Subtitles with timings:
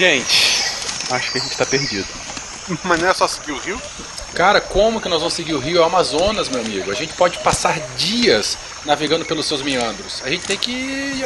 [0.00, 0.64] Gente,
[1.10, 2.08] acho que a gente tá perdido.
[2.84, 3.78] Mas não é só seguir o rio?
[4.32, 6.90] Cara, como que nós vamos seguir o rio Amazonas, meu amigo?
[6.90, 10.22] A gente pode passar dias navegando pelos seus meandros.
[10.24, 11.22] A gente tem que.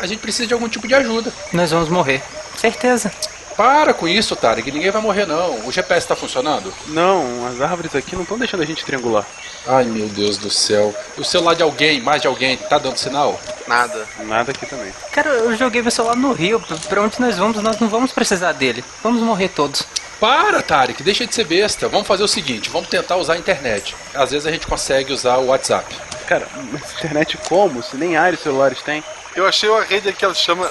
[0.00, 1.30] A gente precisa de algum tipo de ajuda.
[1.52, 2.22] Nós vamos morrer.
[2.56, 3.12] Certeza.
[3.58, 4.72] Para com isso, Tarek.
[4.72, 5.66] Ninguém vai morrer, não.
[5.66, 6.72] O GPS tá funcionando?
[6.86, 9.26] Não, as árvores aqui não estão deixando a gente triangular.
[9.66, 10.96] Ai, meu Deus do céu.
[11.18, 13.38] O celular de alguém, mais de alguém, tá dando sinal?
[13.66, 14.06] Nada.
[14.20, 14.92] Nada aqui também.
[15.12, 16.60] Cara, eu joguei meu celular no rio.
[16.88, 18.84] Pra onde nós vamos, nós não vamos precisar dele.
[19.02, 19.84] Vamos morrer todos.
[20.20, 21.88] Para, Tarek, deixa de ser besta.
[21.88, 23.94] Vamos fazer o seguinte, vamos tentar usar a internet.
[24.14, 25.94] Às vezes a gente consegue usar o WhatsApp.
[26.26, 27.82] Cara, mas internet como?
[27.82, 29.02] Se nem áreas celulares tem.
[29.34, 30.70] Eu achei uma rede que ela chama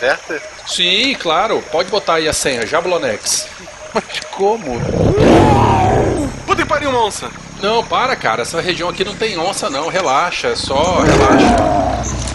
[0.00, 0.42] Verter.
[0.66, 1.62] Sim, claro.
[1.70, 3.48] Pode botar aí a senha, Jablonex.
[3.92, 4.80] Mas como?
[6.46, 7.30] Puta que pariu, uma onça.
[7.64, 8.42] Não, para, cara.
[8.42, 9.88] Essa região aqui não tem onça, não.
[9.88, 11.56] Relaxa, é só relaxa.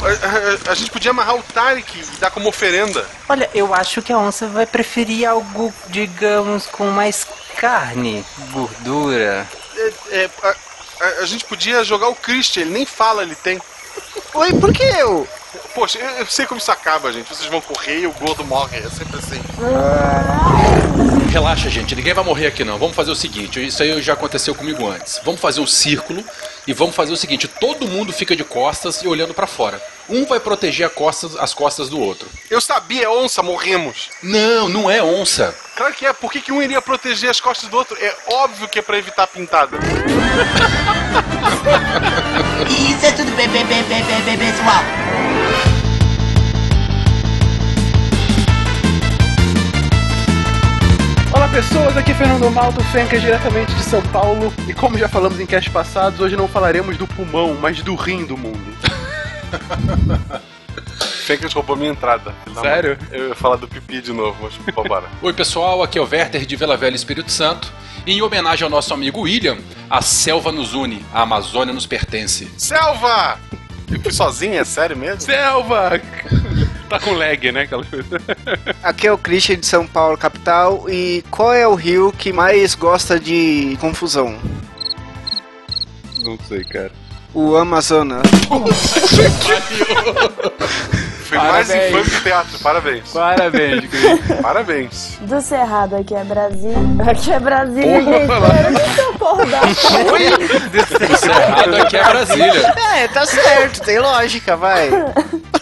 [0.01, 3.05] A, a, a, gente podia amarrar o Tarek e dar como oferenda.
[3.29, 9.47] Olha, eu acho que a onça vai preferir algo, digamos, com mais carne, gordura.
[9.77, 13.61] É, é, a, a, gente podia jogar o Christian, ele nem fala, ele tem.
[14.33, 15.27] Oi, por que eu?
[15.75, 17.29] Poxa, eu, eu, sei como isso acaba, gente.
[17.29, 18.77] Vocês vão correr e o gordo morre.
[18.79, 19.39] É sempre assim.
[21.29, 21.95] Relaxa, gente.
[21.95, 22.79] Ninguém vai morrer aqui, não.
[22.79, 23.63] Vamos fazer o seguinte.
[23.63, 25.21] Isso aí já aconteceu comigo antes.
[25.23, 26.23] Vamos fazer um círculo
[26.65, 27.47] e vamos fazer o seguinte.
[27.47, 29.79] Todo mundo fica de costas e olhando para fora.
[30.09, 32.27] Um vai proteger costas, as costas do outro.
[32.49, 34.09] Eu sabia, é onça, morremos.
[34.23, 35.55] Não, não é onça.
[35.75, 36.13] Claro que é.
[36.13, 37.95] Por que, que um iria proteger as costas do outro?
[38.01, 39.77] É óbvio que é pra evitar pintada.
[42.67, 44.83] Isso é tudo bem, bem, bem, bem, bem, bem, pessoal.
[51.51, 54.53] Pessoas, aqui é Fernando Malto Fenker, diretamente de São Paulo.
[54.67, 58.25] E como já falamos em cast passados, hoje não falaremos do pulmão, mas do rim
[58.25, 58.59] do mundo.
[61.25, 62.33] Fencas roubou minha entrada.
[62.61, 62.97] Sério?
[63.11, 65.07] Eu ia falar do pipi de novo, mas roubaram.
[65.21, 67.71] Oi pessoal, aqui é o Werther de Vila Velha Espírito Santo.
[68.05, 69.57] E em homenagem ao nosso amigo William,
[69.89, 72.49] a selva nos une, a Amazônia nos pertence.
[72.57, 73.39] Selva!
[73.91, 75.21] Eu fui sozinho, é sério mesmo?
[75.21, 76.01] Selva!
[76.89, 77.61] tá com lag, né?
[77.61, 78.21] Aquelas coisas.
[78.83, 80.89] Aqui é o Christian de São Paulo, capital.
[80.89, 84.37] E qual é o rio que mais gosta de confusão?
[86.23, 86.91] Não sei, cara.
[87.33, 88.23] O Amazonas.
[91.29, 93.11] Foi mais infame que teatro, parabéns.
[93.11, 93.83] Parabéns,
[94.41, 95.17] Parabéns.
[95.21, 96.73] Do Cerrado aqui é Brasil.
[97.07, 98.75] Aqui é Brasília, gente.
[98.75, 99.61] Deixa eu acordar.
[99.67, 102.73] Do Cerrado aqui é Brasília.
[102.95, 104.89] É, tá certo, tem lógica, vai.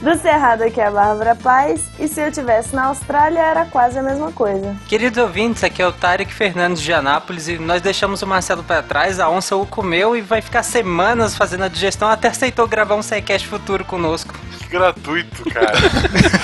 [0.00, 1.86] Do Cerrado aqui é a Bárbara Paz.
[1.98, 4.76] E se eu tivesse na Austrália, era quase a mesma coisa.
[4.86, 8.82] Queridos ouvintes, aqui é o Tarek Fernandes de Anápolis e nós deixamos o Marcelo para
[8.82, 12.94] trás, a onça o comeu e vai ficar semanas fazendo a digestão até aceitou gravar
[12.94, 14.34] um SciCast futuro conosco.
[14.58, 15.76] Que gratuito, cara.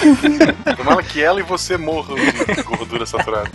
[0.76, 3.50] Tomara que ela e você morram de gordura saturada.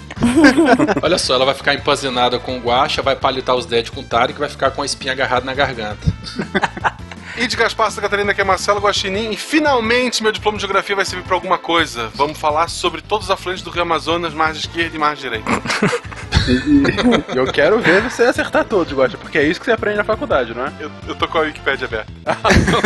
[1.01, 4.03] Olha só, ela vai ficar empanzinada com o guacha, vai palitar os dentes com o
[4.03, 6.07] Tarek e vai ficar com a espinha agarrada na garganta.
[7.37, 9.31] E de Gaspar Santa Catarina, que é Marcelo Guaxinim.
[9.31, 12.11] E finalmente meu diploma de geografia vai servir para alguma coisa.
[12.13, 15.49] Vamos falar sobre todos os afluentes do Rio Amazonas, mar esquerda e mar direita.
[16.47, 20.03] E eu quero ver você acertar todos, Guaxa, porque é isso que você aprende na
[20.03, 20.73] faculdade, não é?
[20.79, 22.11] Eu, eu tô com a Wikipédia aberta.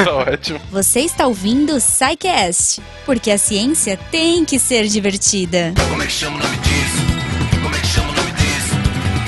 [0.04, 0.62] tá ótimo.
[0.72, 5.74] Você está ouvindo o SciCast, porque a ciência tem que ser divertida.
[5.90, 7.62] Como é que chama o nome disso?
[7.62, 8.76] Como é que chama o nome disso?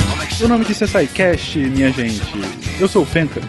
[0.10, 2.22] Como é que O nome disso é SciCast, minha gente.
[2.80, 3.42] Eu sou o Fenka.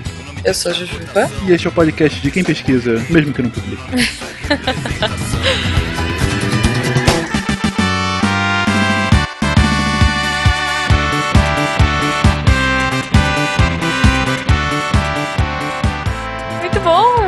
[0.45, 1.31] Eu sou a Jujuba.
[1.47, 3.83] E este é o podcast de quem pesquisa, mesmo que não publique.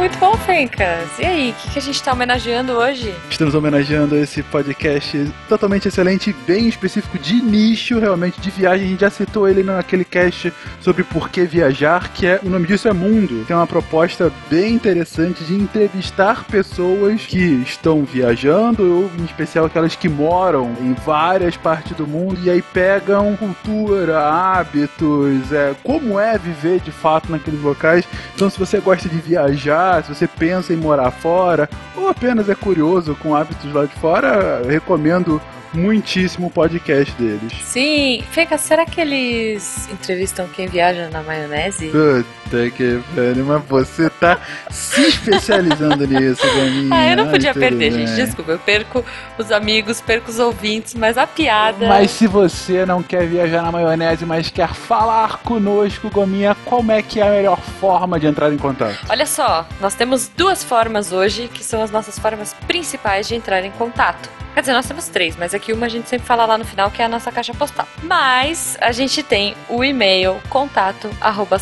[0.07, 1.19] muito bom, Fencas.
[1.19, 3.13] E aí, o que, que a gente tá homenageando hoje?
[3.29, 8.87] Estamos homenageando esse podcast totalmente excelente, bem específico de nicho, realmente, de viagem.
[8.87, 12.69] A gente já citou ele naquele cast sobre por que viajar, que é, o nome
[12.69, 13.45] disso é Mundo.
[13.47, 19.97] Tem uma proposta bem interessante de entrevistar pessoas que estão viajando, ou em especial aquelas
[19.97, 26.39] que moram em várias partes do mundo, e aí pegam cultura, hábitos, é, como é
[26.39, 28.05] viver de fato naqueles locais.
[28.37, 32.55] Então, se você gosta de viajar, se você pensa em morar fora, ou apenas é
[32.55, 35.41] curioso com hábitos lá de fora, recomendo
[35.73, 37.53] muitíssimo o podcast deles.
[37.63, 41.89] Sim, Fencas, será que eles entrevistam quem viaja na maionese?
[41.89, 44.39] Uh, Puta que pariu, mas você tá
[44.71, 46.87] se especializando nisso, Ganinha.
[46.97, 48.07] Ah, eu não Ai, podia tudo perder, bem.
[48.07, 48.17] gente.
[48.17, 49.05] Desculpa, eu perco
[49.37, 51.89] os amigos, perco os ouvintes, mas a piada.
[51.89, 57.03] Mas se você não quer viajar na maionese, mas quer falar conosco, Gominha, como é
[57.03, 58.99] que é a melhor forma de entrar em contato?
[59.09, 63.65] Olha só, nós temos duas formas hoje, que são as nossas formas principais de entrar
[63.65, 64.31] em contato.
[64.57, 66.91] Quer dizer, nós temos três, mas aqui uma a gente sempre fala lá no final,
[66.91, 67.87] que é a nossa caixa postal.
[68.03, 71.59] Mas a gente tem o e-mail contato arroba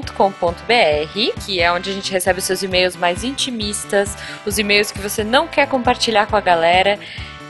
[0.00, 4.16] scicast.com.br, que é onde a gente recebe os seus e-mails mais intimistas,
[4.46, 6.98] os e-mails que você não quer compartilhar com a galera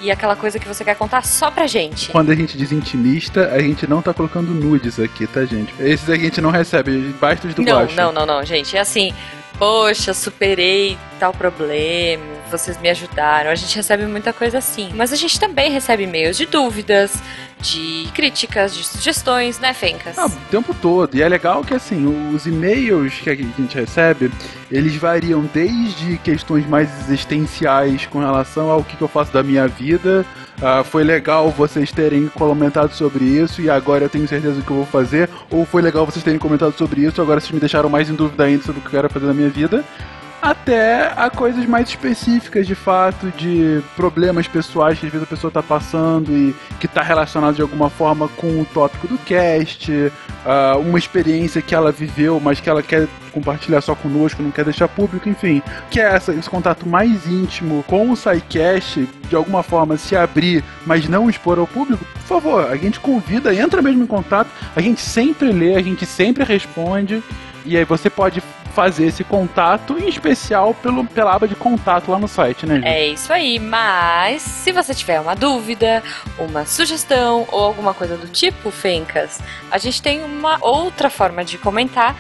[0.01, 2.11] e aquela coisa que você quer contar só pra gente.
[2.11, 5.73] Quando a gente diz intimista, a gente não tá colocando nudes aqui, tá, gente?
[5.79, 7.95] Esses a gente não recebe, basta os do Não, Guaxa.
[7.95, 8.77] não, não, não, gente.
[8.77, 9.15] É assim,
[9.63, 13.49] poxa, superei tal problema, vocês me ajudaram.
[13.49, 14.91] A gente recebe muita coisa assim.
[14.93, 17.15] Mas a gente também recebe e-mails de dúvidas,
[17.61, 20.19] de críticas, de sugestões, né, Fencas?
[20.19, 21.15] Ah, o tempo todo.
[21.15, 24.33] E é legal que, assim, os e-mails que a gente recebe,
[24.69, 29.69] eles variam desde questões mais existenciais com relação ao que, que eu faço da minha
[29.69, 30.27] vida.
[30.61, 34.71] Ah, foi legal vocês terem comentado sobre isso e agora eu tenho certeza do que
[34.71, 35.29] eu vou fazer.
[35.51, 38.45] Ou foi legal vocês terem comentado sobre isso, agora vocês me deixaram mais em dúvida
[38.45, 39.85] ainda sobre o que eu quero fazer na minha vida.
[40.43, 45.51] Até a coisas mais específicas, de fato, de problemas pessoais que às vezes a pessoa
[45.51, 50.13] está passando e que está relacionado de alguma forma com o tópico do cast,
[50.45, 54.65] ah, uma experiência que ela viveu, mas que ela quer compartilhar só conosco, não quer
[54.65, 55.63] deixar público, enfim.
[55.89, 60.65] Que é essa, esse contato mais íntimo com o SciCast, de alguma forma se abrir,
[60.85, 64.81] mas não expor ao público, por favor, a gente convida, entra mesmo em contato, a
[64.81, 67.23] gente sempre lê, a gente sempre responde,
[67.65, 68.43] e aí você pode
[68.75, 72.87] fazer esse contato, em especial pelo, pela aba de contato lá no site, né, gente?
[72.87, 76.03] É isso aí, mas se você tiver uma dúvida,
[76.39, 79.41] uma sugestão ou alguma coisa do tipo, Fencas,
[79.71, 82.17] a gente tem uma outra forma de comentar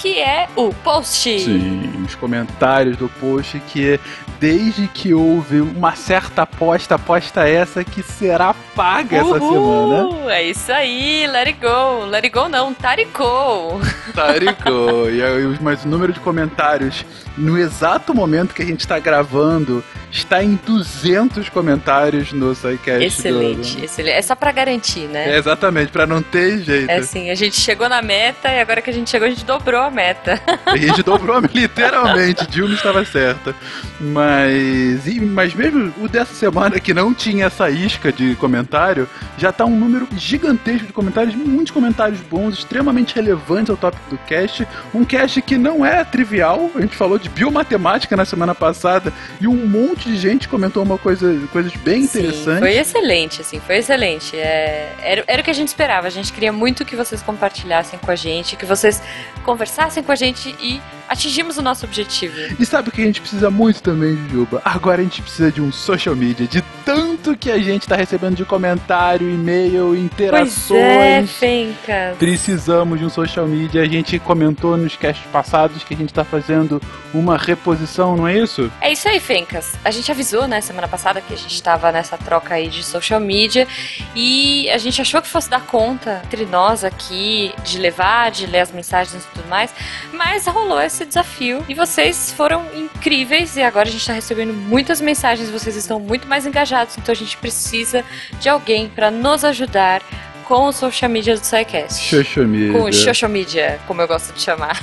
[0.00, 1.40] que é o post.
[1.40, 3.98] Sim, os comentários do post que
[4.38, 10.04] desde que houve uma certa aposta, aposta essa que será paga essa semana.
[10.06, 12.06] Uhul, É isso aí, let it go.
[12.06, 13.78] Let it go não, taricou.
[14.14, 15.10] Taricou.
[15.10, 17.04] e aí, mas o número de comentários
[17.36, 23.04] no exato momento que a gente está gravando está em 200 comentários no SciCast.
[23.04, 24.16] Excelente, excelente.
[24.16, 25.34] É só pra garantir, do- né?
[25.34, 26.90] É, exatamente, pra não ter jeito.
[26.90, 29.44] É assim, a gente chegou na meta e agora que a gente chegou, a gente
[29.44, 30.40] dobrou a meta.
[30.66, 33.54] A gente dobrou literalmente, Dilma estava certa.
[34.00, 39.64] Mas, mas mesmo o dessa semana que não tinha essa isca de comentário, já tá
[39.64, 44.66] um número gigantesco de comentários, muitos comentários bons, extremamente relevantes ao tópico do cast.
[44.94, 49.46] Um cast que não é trivial, a gente falou de biomatemática na semana passada e
[49.46, 52.60] um monte de gente comentou uma coisa, coisas bem interessantes.
[52.60, 54.36] Foi excelente, assim, foi excelente.
[54.36, 56.06] É, era, era o que a gente esperava.
[56.06, 59.02] A gente queria muito que vocês compartilhassem com a gente, que vocês
[59.44, 60.78] conversassem com a gente e
[61.10, 62.34] atingimos o nosso objetivo.
[62.58, 64.62] E sabe o que a gente precisa muito também, Juba?
[64.64, 68.36] Agora a gente precisa de um social media, de tanto que a gente tá recebendo
[68.36, 71.30] de comentário, e-mail, Pois é, interações.
[71.32, 72.16] Fencas.
[72.16, 73.82] Precisamos de um social media.
[73.82, 76.80] A gente comentou nos casts passados que a gente tá fazendo
[77.12, 78.70] uma reposição, não é isso?
[78.80, 79.74] É isso aí, Fencas.
[79.84, 83.18] A gente avisou, né, semana passada que a gente tava nessa troca aí de social
[83.18, 83.66] media
[84.14, 88.60] e a gente achou que fosse dar conta entre nós aqui de levar, de ler
[88.60, 89.74] as mensagens e tudo mais,
[90.12, 95.00] mas rolou esse desafio e vocês foram incríveis e agora a gente tá recebendo muitas
[95.00, 98.04] mensagens, vocês estão muito mais engajados, então a gente precisa
[98.40, 100.02] de alguém para nos ajudar
[100.44, 102.10] com o social media do SciCast.
[102.10, 102.72] Social media.
[102.72, 104.82] Com o social media, como eu gosto de chamar.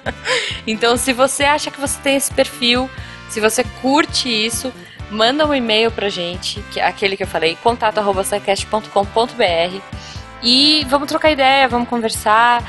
[0.66, 2.90] então, se você acha que você tem esse perfil,
[3.30, 4.70] se você curte isso,
[5.10, 9.98] manda um e-mail pra gente, que é aquele que eu falei, contato@scicast.com.br
[10.42, 12.62] e vamos trocar ideia, vamos conversar.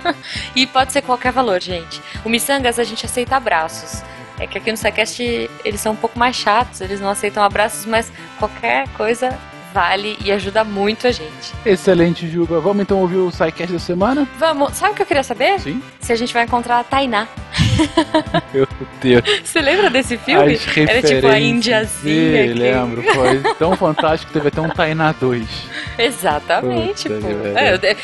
[0.56, 2.00] e pode ser qualquer valor, gente.
[2.24, 4.02] O Missangas, a gente aceita abraços.
[4.40, 7.84] É que aqui no SciCast eles são um pouco mais chatos, eles não aceitam abraços,
[7.86, 9.36] mas qualquer coisa
[9.74, 11.52] vale e ajuda muito a gente.
[11.64, 12.58] Excelente, Juba.
[12.58, 14.26] Vamos então ouvir o SciCast da semana?
[14.38, 15.60] Vamos, sabe o que eu queria saber?
[15.60, 15.82] Sim.
[16.00, 17.28] Se a gente vai encontrar a Tainá.
[18.54, 18.66] Meu
[19.00, 19.22] Deus.
[19.44, 20.54] Você lembra desse filme?
[20.54, 21.38] As Era tipo a.
[21.38, 22.42] Indiazinha.
[22.46, 23.02] Sim, que- lembro.
[23.02, 25.46] Foi tão fantástico que teve até um Tainá 2.
[25.98, 27.28] Exatamente, Puta pô.
[27.28, 27.96] É, eu, é,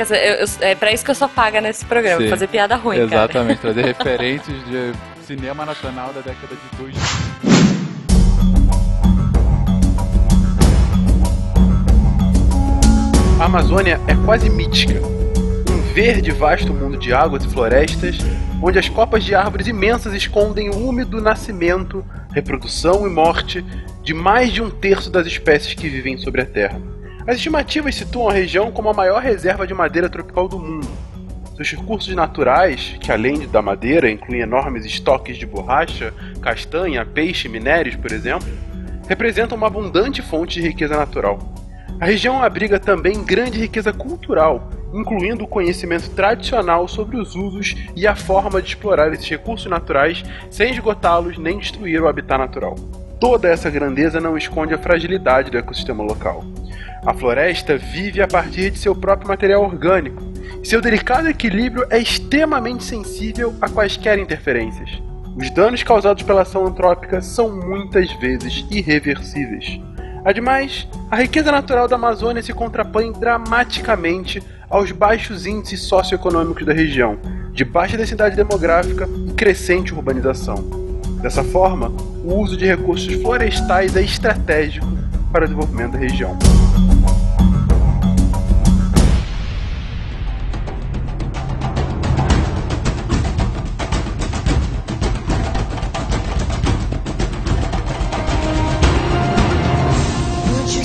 [0.00, 2.28] eu- eu- é pra isso que eu sou paga nesse programa, Sim.
[2.28, 3.24] fazer piada ruim, cara.
[3.24, 4.92] Exatamente, trazer referências de
[5.26, 7.00] cinema nacional da década de 2000.
[13.40, 15.00] A Amazônia é quase mítica.
[15.70, 18.18] Um verde vasto mundo de águas e florestas,
[18.62, 23.64] onde as copas de árvores imensas escondem o úmido nascimento, reprodução e morte
[24.02, 26.80] de mais de um terço das espécies que vivem sobre a Terra.
[27.26, 31.13] As estimativas situam a região como a maior reserva de madeira tropical do mundo.
[31.56, 37.50] Seus recursos naturais, que além da madeira incluem enormes estoques de borracha, castanha, peixe e
[37.50, 38.48] minérios, por exemplo,
[39.08, 41.38] representam uma abundante fonte de riqueza natural.
[42.00, 48.04] A região abriga também grande riqueza cultural, incluindo o conhecimento tradicional sobre os usos e
[48.04, 52.74] a forma de explorar esses recursos naturais sem esgotá-los nem destruir o habitat natural.
[53.20, 56.44] Toda essa grandeza não esconde a fragilidade do ecossistema local.
[57.06, 60.22] A floresta vive a partir de seu próprio material orgânico,
[60.62, 65.02] e seu delicado equilíbrio é extremamente sensível a quaisquer interferências.
[65.36, 69.78] Os danos causados pela ação antrópica são muitas vezes irreversíveis.
[70.24, 77.18] Ademais, a riqueza natural da Amazônia se contrapõe dramaticamente aos baixos índices socioeconômicos da região,
[77.52, 80.56] de baixa densidade demográfica e crescente urbanização.
[81.20, 81.88] Dessa forma,
[82.24, 84.86] o uso de recursos florestais é estratégico
[85.30, 86.38] para o desenvolvimento da região.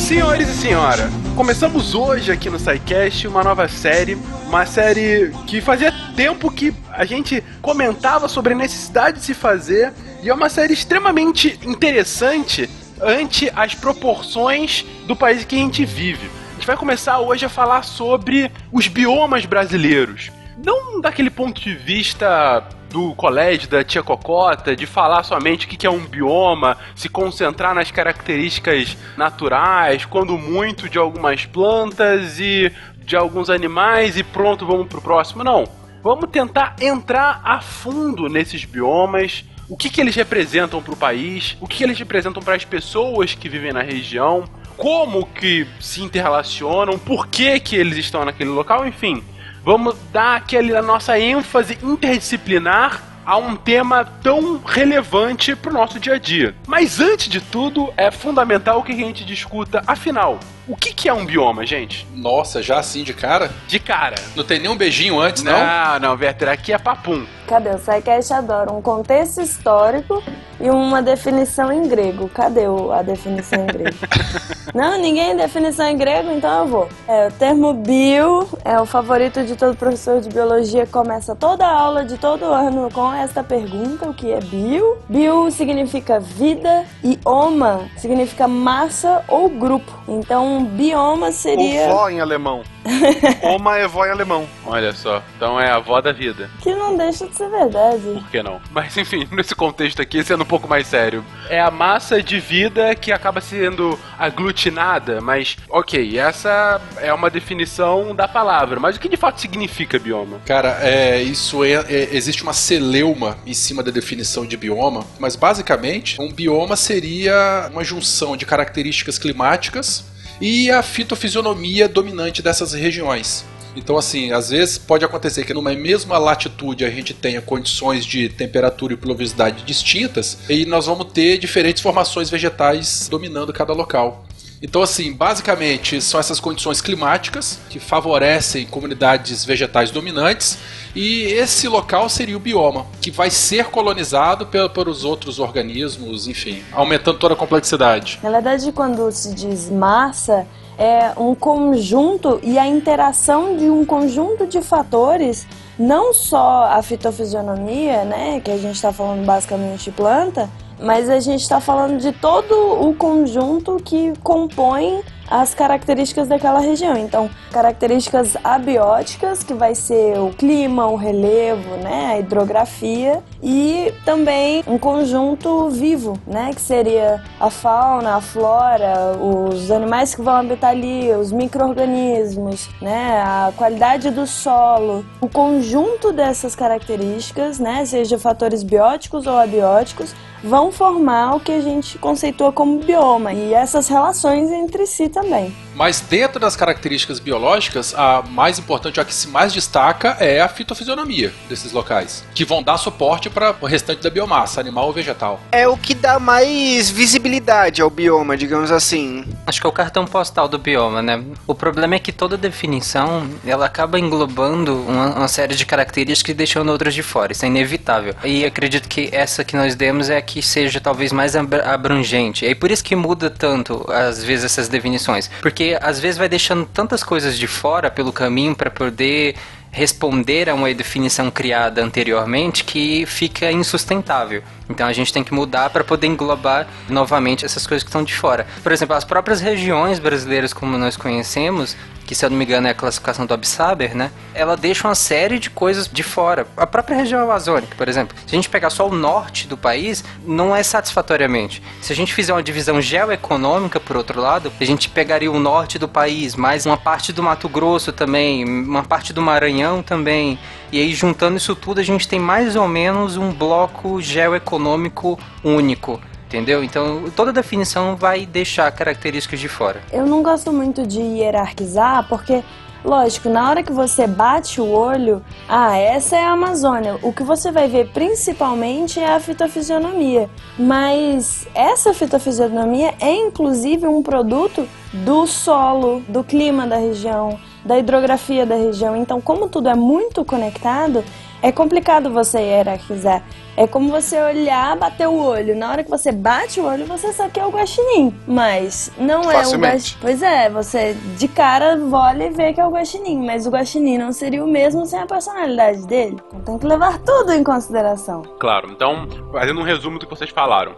[0.09, 5.93] Senhores e senhora, começamos hoje aqui no SciCast uma nova série, uma série que fazia
[6.15, 10.73] tempo que a gente comentava sobre a necessidade de se fazer, e é uma série
[10.73, 12.67] extremamente interessante
[12.99, 16.27] ante as proporções do país que a gente vive.
[16.53, 20.31] A gente vai começar hoje a falar sobre os biomas brasileiros.
[20.57, 25.85] Não daquele ponto de vista do colégio da tia Cocota, de falar somente o que
[25.85, 33.15] é um bioma, se concentrar nas características naturais, quando muito de algumas plantas e de
[33.15, 35.43] alguns animais e pronto, vamos pro próximo.
[35.43, 35.65] Não.
[36.01, 41.57] Vamos tentar entrar a fundo nesses biomas, o que, que eles representam para o país,
[41.59, 44.45] o que, que eles representam para as pessoas que vivem na região,
[44.77, 49.23] como que se interrelacionam, por que, que eles estão naquele local, enfim.
[49.63, 55.99] Vamos dar aquele a nossa ênfase interdisciplinar a um tema tão relevante para o nosso
[55.99, 56.55] dia a dia.
[56.65, 60.39] Mas antes de tudo, é fundamental que a gente discuta, afinal,
[60.69, 62.07] o que, que é um bioma, gente?
[62.15, 63.49] Nossa, já assim de cara?
[63.67, 64.15] De cara.
[64.35, 65.53] Não tem nenhum beijinho antes, não?
[65.59, 67.25] Não, não, Werther, aqui é papum.
[67.47, 67.69] Cadê?
[67.71, 70.21] O SciCast adora um contexto histórico
[70.61, 72.29] e uma definição em grego.
[72.29, 73.97] Cadê o- a definição em grego?
[74.71, 76.89] Não, ninguém definição em grego, então eu vou.
[77.07, 80.85] É, o termo bio é o favorito de todo professor de biologia.
[80.85, 84.97] Começa toda a aula de todo ano com esta pergunta: o que é bio?
[85.09, 89.91] Bio significa vida e oma significa massa ou grupo.
[90.07, 91.83] Então, bioma seria.
[91.87, 92.63] Ou vó em alemão.
[93.43, 94.47] Oma é vó em alemão.
[94.65, 96.49] Olha só, então é a avó da vida.
[96.61, 98.01] Que não deixa de ser verdade.
[98.03, 98.61] Por que não?
[98.71, 101.23] Mas enfim, nesse contexto aqui, sendo um pouco mais sério.
[101.49, 108.15] É a massa de vida que acaba sendo aglutinada, mas ok, essa é uma definição
[108.15, 108.79] da palavra.
[108.79, 110.39] Mas o que de fato significa bioma?
[110.45, 115.35] Cara, é, isso é, é- existe uma celeuma em cima da definição de bioma, mas
[115.35, 120.05] basicamente um bioma seria uma junção de características climáticas
[120.41, 123.45] e a fitofisionomia dominante dessas regiões.
[123.75, 128.27] Então, assim, às vezes pode acontecer que numa mesma latitude a gente tenha condições de
[128.27, 134.25] temperatura e pluviosidade distintas e nós vamos ter diferentes formações vegetais dominando cada local.
[134.61, 140.57] Então, assim, basicamente são essas condições climáticas que favorecem comunidades vegetais dominantes
[140.93, 146.61] e esse local seria o bioma, que vai ser colonizado pe- pelos outros organismos, enfim,
[146.73, 148.19] aumentando toda a complexidade.
[148.21, 150.45] Na verdade, quando se diz massa,
[150.77, 155.47] é um conjunto e a interação de um conjunto de fatores,
[155.77, 160.49] não só a fitofisionomia, né, que a gente está falando basicamente de planta,
[160.79, 162.53] mas a gente está falando de todo
[162.87, 166.97] o conjunto que compõe as características daquela região.
[166.97, 174.63] Então, características abióticas, que vai ser o clima, o relevo, né, a hidrografia, e também
[174.67, 180.71] um conjunto vivo, né, que seria a fauna, a flora, os animais que vão habitar
[180.71, 185.05] ali, os micro-organismos, né, a qualidade do solo.
[185.21, 191.59] O conjunto dessas características, né, seja fatores bióticos ou abióticos, vão formar o que a
[191.59, 195.53] gente conceitua como bioma e essas relações entre si também.
[195.75, 200.47] Mas dentro das características biológicas, a mais importante, a que se mais destaca é a
[200.49, 205.39] fitofisionomia desses locais, que vão dar suporte para o restante da biomassa, animal ou vegetal.
[205.51, 209.23] É o que dá mais visibilidade ao bioma, digamos assim.
[209.47, 211.23] Acho que é o cartão postal do bioma, né?
[211.47, 216.37] O problema é que toda definição ela acaba englobando uma, uma série de características e
[216.37, 217.31] deixando outras de fora.
[217.31, 218.13] Isso é inevitável.
[218.25, 222.43] E acredito que essa que nós demos é a que seja talvez mais abra- abrangente.
[222.43, 225.08] E é por isso que muda tanto, às vezes, essas definições.
[225.41, 229.35] Porque às vezes vai deixando tantas coisas de fora pelo caminho para poder
[229.71, 234.43] responder a uma definição criada anteriormente que fica insustentável.
[234.69, 238.13] Então a gente tem que mudar para poder englobar novamente essas coisas que estão de
[238.13, 238.45] fora.
[238.61, 242.67] Por exemplo, as próprias regiões brasileiras como nós conhecemos, que se eu não me engano
[242.67, 244.11] é a classificação do Absaber, né?
[244.33, 246.47] Ela deixa uma série de coisas de fora.
[246.57, 248.17] A própria região amazônica, por exemplo.
[248.25, 251.61] Se a gente pegar só o norte do país, não é satisfatoriamente.
[251.81, 255.77] Se a gente fizer uma divisão geoeconômica, por outro lado, a gente pegaria o norte
[255.77, 260.39] do país, mais uma parte do Mato Grosso também, uma parte do Maranhão também.
[260.71, 265.99] E aí, juntando isso tudo, a gente tem mais ou menos um bloco geoeconômico único.
[266.27, 266.63] Entendeu?
[266.63, 269.81] Então, toda definição vai deixar características de fora.
[269.91, 272.43] Eu não gosto muito de hierarquizar, porque,
[272.85, 276.99] lógico, na hora que você bate o olho, ah, essa é a Amazônia.
[277.01, 280.29] O que você vai ver principalmente é a fitofisionomia.
[280.55, 288.47] Mas essa fitofisionomia é inclusive um produto do solo, do clima da região, da hidrografia
[288.47, 288.95] da região.
[288.95, 291.03] Então, como tudo é muito conectado,
[291.39, 293.23] é complicado você hierarquizar.
[293.59, 295.53] É como você olhar, bater o olho.
[295.53, 298.17] Na hora que você bate o olho, você sabe que é o guaxinim.
[298.25, 299.73] Mas não é o Facilmente.
[299.73, 299.97] guaxinim.
[299.99, 303.25] Pois é, você de cara olha e vê que é o guaxinim.
[303.25, 306.15] Mas o guaxinim não seria o mesmo sem a personalidade dele.
[306.27, 308.21] Então tem que levar tudo em consideração.
[308.39, 310.73] Claro, então, fazendo um resumo do que vocês falaram.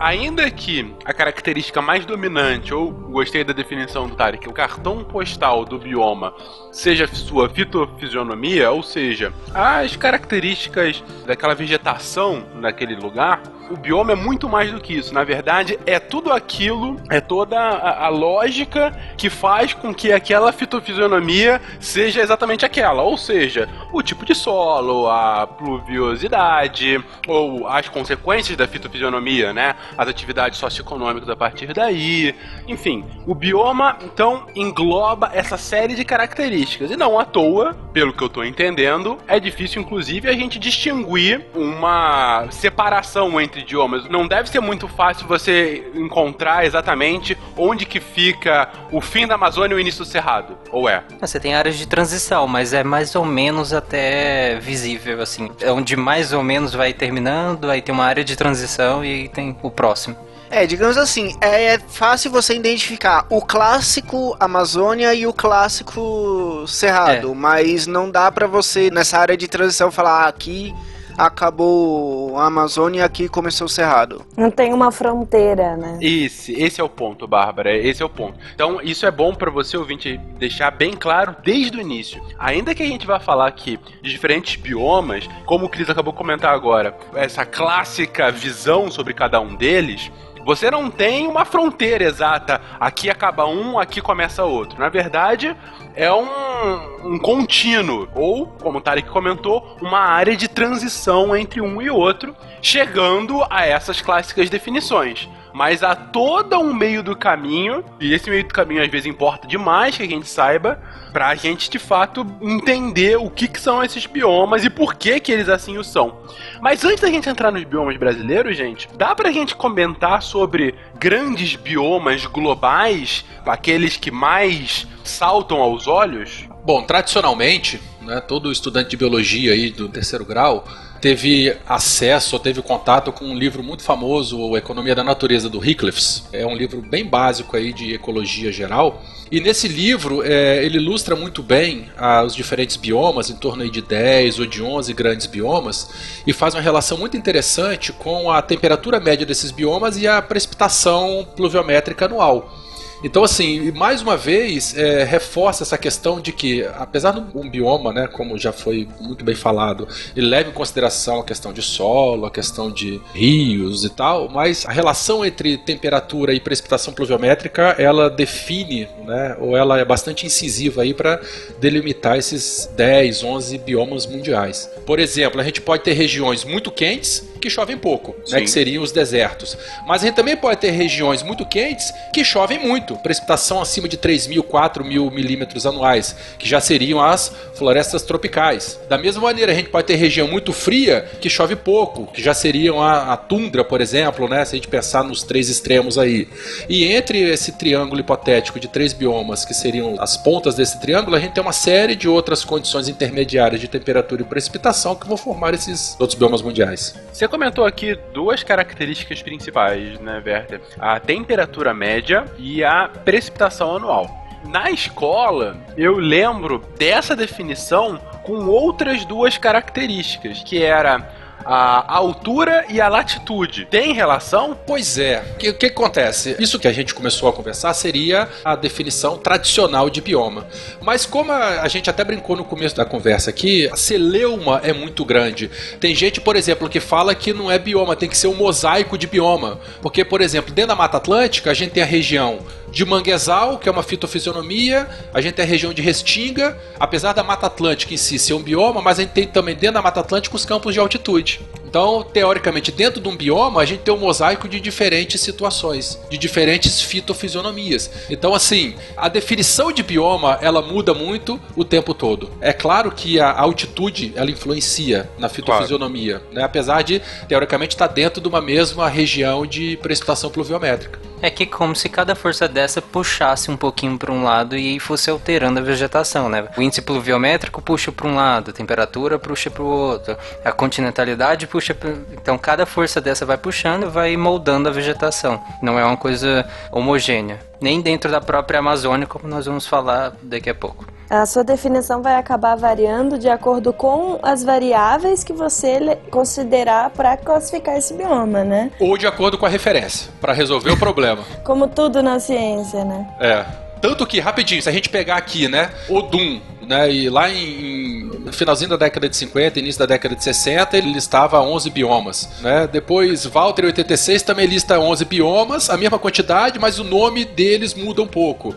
[0.00, 5.64] Ainda que a característica mais dominante, ou gostei da definição do Tarek, o cartão postal
[5.64, 6.34] do bioma
[6.72, 12.23] seja sua fitofisionomia, ou seja, as características daquela vegetação
[12.54, 15.14] naquele lugar, o bioma é muito mais do que isso.
[15.14, 20.52] Na verdade, é tudo aquilo, é toda a, a lógica que faz com que aquela
[20.52, 23.02] fitofisionomia seja exatamente aquela.
[23.02, 29.74] Ou seja, o tipo de solo, a pluviosidade, ou as consequências da fitofisionomia, né?
[29.96, 32.34] As atividades socioeconômicas a partir daí.
[32.68, 36.90] Enfim, o bioma, então, engloba essa série de características.
[36.90, 41.46] E não à toa, pelo que eu tô entendendo, é difícil, inclusive, a gente distinguir
[41.54, 42.13] uma
[42.50, 44.08] separação entre idiomas.
[44.08, 49.74] Não deve ser muito fácil você encontrar exatamente onde que fica o fim da Amazônia
[49.74, 50.56] e o início do Cerrado.
[50.70, 51.02] Ou é?
[51.20, 55.50] Você tem áreas de transição, mas é mais ou menos até visível, assim.
[55.60, 59.28] É onde mais ou menos vai terminando, aí tem uma área de transição e aí
[59.28, 60.16] tem o próximo.
[60.50, 67.88] É, digamos assim, é fácil você identificar o clássico Amazônia e o clássico Cerrado, mas
[67.88, 70.72] não dá pra você, nessa área de transição, falar ah, aqui
[71.16, 74.24] acabou a Amazônia e aqui começou o Cerrado.
[74.36, 75.98] Não tem uma fronteira, né?
[76.00, 77.76] Esse, esse é o ponto, Bárbara.
[77.76, 78.38] Esse é o ponto.
[78.54, 82.22] Então, isso é bom pra você, ouvinte, deixar bem claro desde o início.
[82.38, 86.18] Ainda que a gente vá falar aqui de diferentes biomas, como o Cris acabou de
[86.18, 90.10] comentar agora, essa clássica visão sobre cada um deles.
[90.44, 92.60] Você não tem uma fronteira exata.
[92.78, 94.78] Aqui acaba um, aqui começa outro.
[94.78, 95.56] Na verdade,
[95.94, 101.80] é um, um contínuo, ou, como o Tarek comentou, uma área de transição entre um
[101.80, 105.28] e outro, chegando a essas clássicas definições.
[105.54, 109.46] Mas há todo um meio do caminho, e esse meio do caminho às vezes importa
[109.46, 114.04] demais que a gente saiba, pra gente de fato entender o que, que são esses
[114.04, 116.18] biomas e por que, que eles assim o são.
[116.60, 121.54] Mas antes da gente entrar nos biomas brasileiros, gente, dá pra gente comentar sobre grandes
[121.54, 126.48] biomas globais, aqueles que mais saltam aos olhos?
[126.64, 130.64] Bom, tradicionalmente, né, todo estudante de biologia aí do terceiro grau
[131.04, 135.62] teve acesso ou teve contato com um livro muito famoso, o Economia da Natureza, do
[135.62, 136.24] Hickliffs.
[136.32, 139.02] É um livro bem básico aí de ecologia geral.
[139.30, 143.82] E nesse livro é, ele ilustra muito bem ah, os diferentes biomas, em torno de
[143.82, 145.90] 10 ou de 11 grandes biomas,
[146.26, 151.28] e faz uma relação muito interessante com a temperatura média desses biomas e a precipitação
[151.36, 152.63] pluviométrica anual.
[153.04, 157.92] Então, assim, mais uma vez, é, reforça essa questão de que, apesar de um bioma,
[157.92, 159.86] né, como já foi muito bem falado,
[160.16, 164.64] ele leva em consideração a questão de solo, a questão de rios e tal, mas
[164.64, 170.80] a relação entre temperatura e precipitação pluviométrica, ela define, né, ou ela é bastante incisiva
[170.80, 171.20] aí para
[171.60, 174.70] delimitar esses 10, 11 biomas mundiais.
[174.86, 178.82] Por exemplo, a gente pode ter regiões muito quentes que chovem pouco, né, que seriam
[178.82, 179.54] os desertos.
[179.86, 183.98] Mas a gente também pode ter regiões muito quentes que chovem muito, precipitação acima de
[183.98, 188.80] 3 mil, 4 mil milímetros anuais, que já seriam as florestas tropicais.
[188.88, 192.32] Da mesma maneira, a gente pode ter região muito fria que chove pouco, que já
[192.32, 196.26] seriam a, a tundra, por exemplo, né, se a gente pensar nos três extremos aí.
[196.66, 201.20] E entre esse triângulo hipotético de três biomas, que seriam as pontas desse triângulo, a
[201.20, 205.52] gente tem uma série de outras condições intermediárias de temperatura e precipitação que vão formar
[205.52, 206.94] esses outros biomas mundiais.
[207.12, 210.60] Você comentou aqui duas características principais, né, Werther?
[210.78, 214.08] A temperatura média e a precipitação anual.
[214.44, 221.10] Na escola, eu lembro dessa definição com outras duas características, que era
[221.44, 223.66] a altura e a latitude.
[223.66, 224.56] Tem relação?
[224.66, 225.22] Pois é.
[225.34, 226.36] O que, que acontece?
[226.38, 230.46] Isso que a gente começou a conversar seria a definição tradicional de bioma.
[230.80, 234.72] Mas como a, a gente até brincou no começo da conversa aqui, a celeuma é
[234.72, 235.50] muito grande.
[235.78, 238.96] Tem gente, por exemplo, que fala que não é bioma, tem que ser um mosaico
[238.96, 239.58] de bioma.
[239.82, 242.38] Porque, por exemplo, dentro da Mata Atlântica, a gente tem a região
[242.74, 247.22] de manguezal, que é uma fitofisionomia, a gente tem a região de restinga, apesar da
[247.22, 250.00] Mata Atlântica em si ser um bioma, mas a gente tem também dentro da Mata
[250.00, 251.40] Atlântica os campos de altitude.
[251.74, 256.16] Então, teoricamente, dentro de um bioma, a gente tem um mosaico de diferentes situações, de
[256.16, 257.90] diferentes fitofisionomias.
[258.08, 262.30] Então, assim, a definição de bioma, ela muda muito o tempo todo.
[262.40, 266.44] É claro que a altitude, ela influencia na fitofisionomia, né?
[266.44, 271.00] apesar de, teoricamente, estar dentro de uma mesma região de precipitação pluviométrica.
[271.24, 275.08] É que como se cada força dessa puxasse um pouquinho para um lado e fosse
[275.08, 276.46] alterando a vegetação, né?
[276.54, 281.46] O índice pluviométrico puxa para um lado, a temperatura puxa para o outro, a continentalidade
[281.46, 281.92] puxa pra...
[282.12, 285.40] Então cada força dessa vai puxando e vai moldando a vegetação.
[285.62, 287.38] Não é uma coisa homogênea.
[287.60, 290.84] Nem dentro da própria Amazônia, como nós vamos falar daqui a pouco.
[291.08, 297.16] A sua definição vai acabar variando de acordo com as variáveis que você considerar para
[297.16, 298.72] classificar esse bioma, né?
[298.80, 301.22] Ou de acordo com a referência, para resolver o problema.
[301.44, 303.06] Como tudo na ciência, né?
[303.20, 303.44] É.
[303.80, 308.32] Tanto que, rapidinho, se a gente pegar aqui, né, Odum, né, e lá em, no
[308.32, 312.68] finalzinho da década de 50, início da década de 60, ele listava 11 biomas, né?
[312.70, 317.74] Depois, Walter, em 86, também lista 11 biomas, a mesma quantidade, mas o nome deles
[317.74, 318.54] muda um pouco.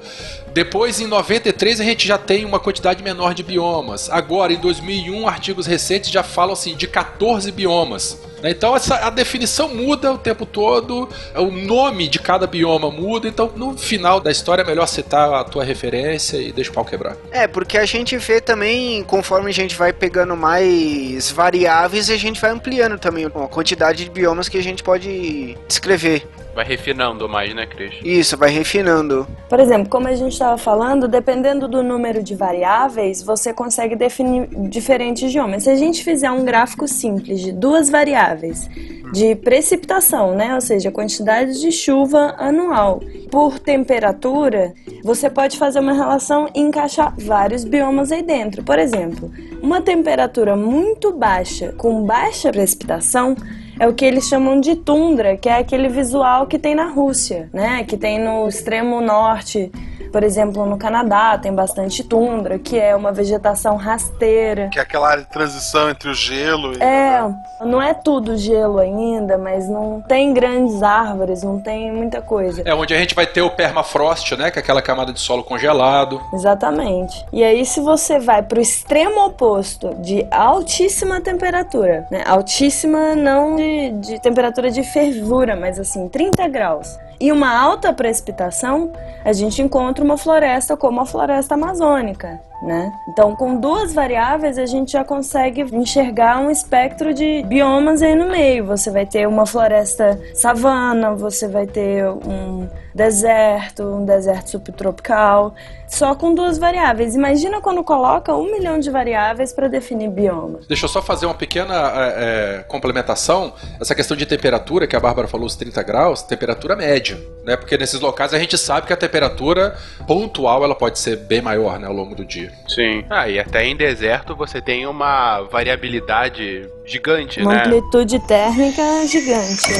[0.57, 4.09] Depois, em 93, a gente já tem uma quantidade menor de biomas.
[4.09, 8.19] Agora, em 2001, artigos recentes já falam assim de 14 biomas.
[8.41, 8.49] né?
[8.49, 13.51] Então essa, a definição muda o tempo todo, o nome de cada bioma muda, então
[13.55, 17.15] no final da história é melhor citar a tua referência e deixa o pau quebrar.
[17.29, 22.41] É, porque a gente vê também, conforme a gente vai pegando mais variáveis, a gente
[22.41, 26.27] vai ampliando também a quantidade de biomas que a gente pode descrever.
[26.57, 27.93] Vai refinando mais, né, Cris?
[28.03, 29.27] Isso, vai refinando.
[29.47, 34.47] Por exemplo, como a gente estava falando, dependendo do número de variáveis, você consegue definir
[34.67, 35.65] diferentes biomas.
[35.65, 38.67] Se a gente fizer um gráfico simples de duas variáveis,
[39.13, 45.79] de precipitação, né, ou seja, a quantidade de chuva anual por temperatura, você pode fazer
[45.79, 48.63] uma relação e encaixar vários biomas aí dentro.
[48.63, 53.35] Por exemplo, uma temperatura muito baixa com baixa precipitação
[53.79, 57.49] é o que eles chamam de tundra, que é aquele visual que tem na Rússia,
[57.53, 57.83] né?
[57.83, 59.71] Que tem no extremo norte,
[60.17, 64.67] por exemplo, no Canadá, tem bastante tundra, que é uma vegetação rasteira.
[64.69, 66.81] Que é aquela área de transição entre o gelo e.
[66.81, 67.21] É,
[67.63, 72.63] não é tudo gelo ainda, mas não tem grandes árvores, não tem muita coisa.
[72.65, 75.43] É onde a gente vai ter o permafrost, né, que é aquela camada de solo
[75.43, 76.19] congelado.
[76.33, 77.23] Exatamente.
[77.31, 82.23] E aí, se você vai para o extremo oposto de altíssima temperatura, né?
[82.25, 86.97] Altíssima não de, de temperatura de fervura, mas assim, 30 graus.
[87.19, 88.91] E uma alta precipitação,
[89.25, 92.91] a gente encontra uma floresta como a floresta amazônica, né?
[93.09, 98.29] Então, com duas variáveis, a gente já consegue enxergar um espectro de biomas aí no
[98.29, 98.65] meio.
[98.65, 105.53] Você vai ter uma floresta savana, você vai ter um deserto, um deserto subtropical,
[105.87, 107.15] só com duas variáveis.
[107.15, 110.59] Imagina quando coloca um milhão de variáveis para definir bioma.
[110.67, 113.53] Deixa eu só fazer uma pequena é, é, complementação.
[113.79, 117.55] Essa questão de temperatura, que a Bárbara falou, os 30 graus, temperatura média, né?
[117.55, 121.79] Porque nesses locais a gente sabe que a temperatura pontual ela pode ser bem maior,
[121.79, 122.51] né, ao longo do dia.
[122.67, 123.05] Sim.
[123.09, 127.59] Ah, e até em deserto você tem uma variabilidade gigante, Uma né?
[127.61, 129.71] amplitude térmica gigante.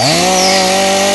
[0.00, 1.08] é.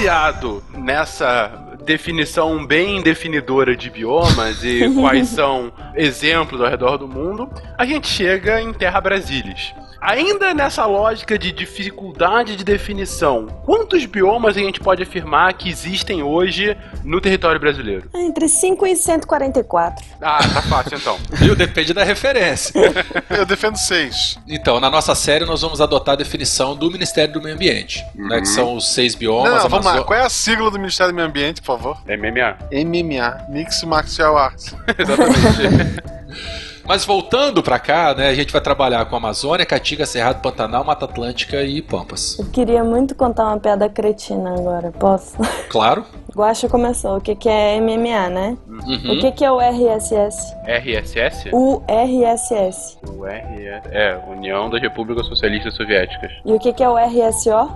[0.00, 7.50] Baseado nessa definição bem definidora de biomas e quais são exemplos ao redor do mundo,
[7.76, 9.74] a gente chega em Terra Brasilis.
[10.00, 16.22] Ainda nessa lógica de dificuldade de definição, quantos biomas a gente pode afirmar que existem
[16.22, 18.08] hoje no território brasileiro?
[18.14, 20.04] Entre 5 e 144.
[20.22, 21.18] Ah, tá fácil então.
[21.36, 21.54] Viu?
[21.54, 22.72] Depende da referência.
[23.28, 24.38] Eu defendo seis.
[24.48, 28.40] Então, na nossa série, nós vamos adotar a definição do Ministério do Meio Ambiente, né,
[28.40, 29.50] que são os seis biomas.
[29.50, 30.02] Não, não, vamos lá.
[30.02, 31.98] Qual é a sigla do Ministério do Meio Ambiente, por favor?
[32.06, 32.56] MMA.
[32.72, 33.46] MMA.
[33.50, 34.74] Mix Martial Arts.
[36.90, 41.04] Mas voltando pra cá, né, a gente vai trabalhar com Amazônia, Caatinga, Cerrado, Pantanal, Mata
[41.04, 42.36] Atlântica e Pampas.
[42.36, 45.36] Eu queria muito contar uma piada cretina agora, posso?
[45.70, 46.04] Claro.
[46.34, 47.18] Guaxa começou.
[47.18, 48.58] O que, que é MMA, né?
[48.66, 49.12] Uhum.
[49.12, 50.52] O que, que é o RSS?
[50.66, 51.50] RSS?
[51.52, 52.98] O RSS.
[53.06, 53.86] O RS.
[53.92, 56.32] É, União das Repúblicas Socialistas Soviéticas.
[56.44, 57.70] E o que, que é o RSO?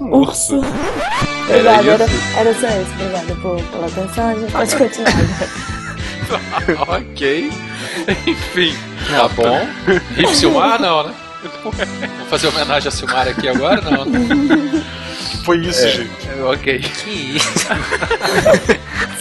[0.00, 0.56] Urso.
[1.44, 2.06] Obrigada, Era era,
[2.38, 2.92] era só isso.
[2.94, 4.28] Obrigada por, pela atenção.
[4.30, 5.75] A gente pode continuar.
[6.88, 7.50] ok.
[8.26, 8.76] Enfim.
[9.10, 9.66] Tá bom.
[10.16, 11.14] E Silmar, não, né?
[11.62, 13.80] Vamos fazer homenagem a Silmar aqui agora?
[13.80, 14.84] Não, né?
[15.44, 16.10] Foi isso, É, gente.
[16.44, 16.78] Ok.
[16.80, 17.68] Que isso?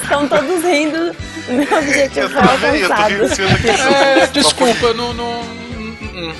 [0.02, 1.16] Estão todos rindo.
[1.48, 3.94] Meu objetivo Eu foi também, eu tô alcançado.
[3.94, 6.34] É, desculpa, não, não, hum,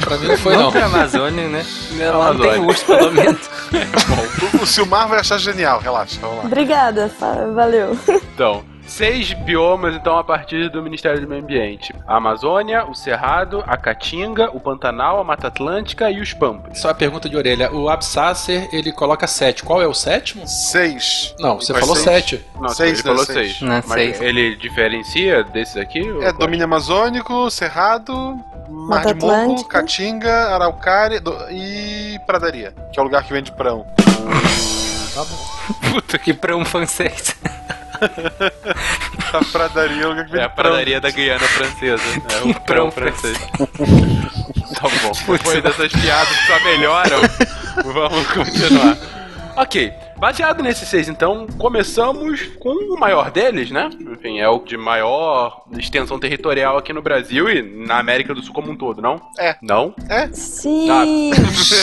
[0.00, 0.70] Pra mim não foi não.
[0.70, 1.66] Vamos pra Amazônia, né?
[1.92, 2.52] Não Amazônia.
[2.52, 3.50] tem urso, pelo menos.
[4.52, 6.44] O, o Silmar vai achar genial, relaxa, vamos lá.
[6.44, 7.10] Obrigada,
[7.54, 7.98] valeu.
[8.34, 8.62] Então,
[8.96, 13.76] seis biomas então a partir do Ministério do Meio Ambiente: a Amazônia, o Cerrado, a
[13.76, 16.78] Caatinga, o Pantanal, a Mata Atlântica e os Pampas.
[16.78, 17.72] Só a pergunta de orelha.
[17.72, 19.62] O Absasser, ele coloca sete.
[19.64, 20.46] Qual é o sétimo?
[20.46, 21.34] Seis.
[21.38, 22.04] Não, você falou seis.
[22.04, 22.44] sete.
[22.60, 23.36] Não, Seis, ele falou seis.
[23.56, 23.60] seis.
[23.62, 24.20] Não, Mas seis.
[24.20, 26.02] ele diferencia desses aqui?
[26.22, 28.12] É domínio amazônico, cerrado,
[28.68, 29.68] Mar Mata de Morro, Atlântica.
[29.70, 33.86] Caatinga, Araucária do- e Pradaria, que é o lugar que vende prão.
[35.90, 37.36] Puta Que um francês.
[39.32, 42.02] A Pradaria é É a pradaria da Guiana Francesa.
[42.30, 43.38] É o Prão francês.
[43.58, 45.12] tá bom.
[45.32, 47.20] Depois dessas piadas só melhoram,
[47.84, 48.96] vamos continuar.
[49.56, 49.92] Ok.
[50.22, 53.90] Baseado nesses seis, então, começamos com o maior deles, né?
[54.00, 58.54] Enfim, é o de maior extensão territorial aqui no Brasil e na América do Sul
[58.54, 59.20] como um todo, não?
[59.36, 59.56] É.
[59.60, 59.92] Não?
[60.32, 61.32] Sim.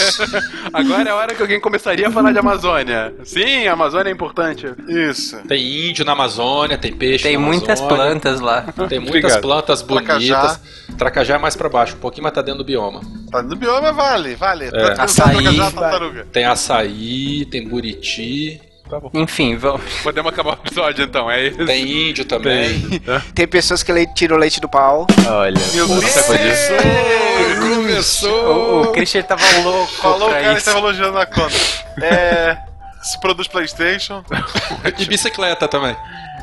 [0.72, 3.14] Agora é a hora que alguém começaria a falar de Amazônia.
[3.26, 4.68] Sim, a Amazônia é importante.
[4.88, 5.38] Isso.
[5.46, 8.62] Tem índio na Amazônia, tem peixe Tem na muitas Amazônia, plantas lá.
[8.88, 9.42] Tem muitas Obrigado.
[9.42, 10.26] plantas bonitas.
[10.26, 10.60] Tracajá.
[10.98, 11.36] Tracajá.
[11.36, 13.02] é mais pra baixo, um pouquinho mais tá dentro do bioma.
[13.30, 14.72] Tá no bioma, vale, vale.
[14.72, 15.36] Tá Tanto Açaí.
[15.36, 16.28] Tracajá, tartaruga.
[16.32, 18.29] Tem açaí, tem buriti,
[19.14, 20.02] Enfim, vamos.
[20.02, 21.66] Podemos acabar o episódio então, é isso?
[21.66, 23.00] tem índio também.
[23.36, 25.06] Tem pessoas que tiram leite do pau.
[25.28, 25.62] Olha.
[25.74, 26.16] Meu Deus.
[27.60, 28.32] Começou!
[28.32, 31.56] O, o Christian tava louco Falou o cara que tava elogiando na conta.
[32.02, 32.58] É.
[33.02, 34.24] Se produz Playstation.
[34.98, 35.96] E bicicleta também.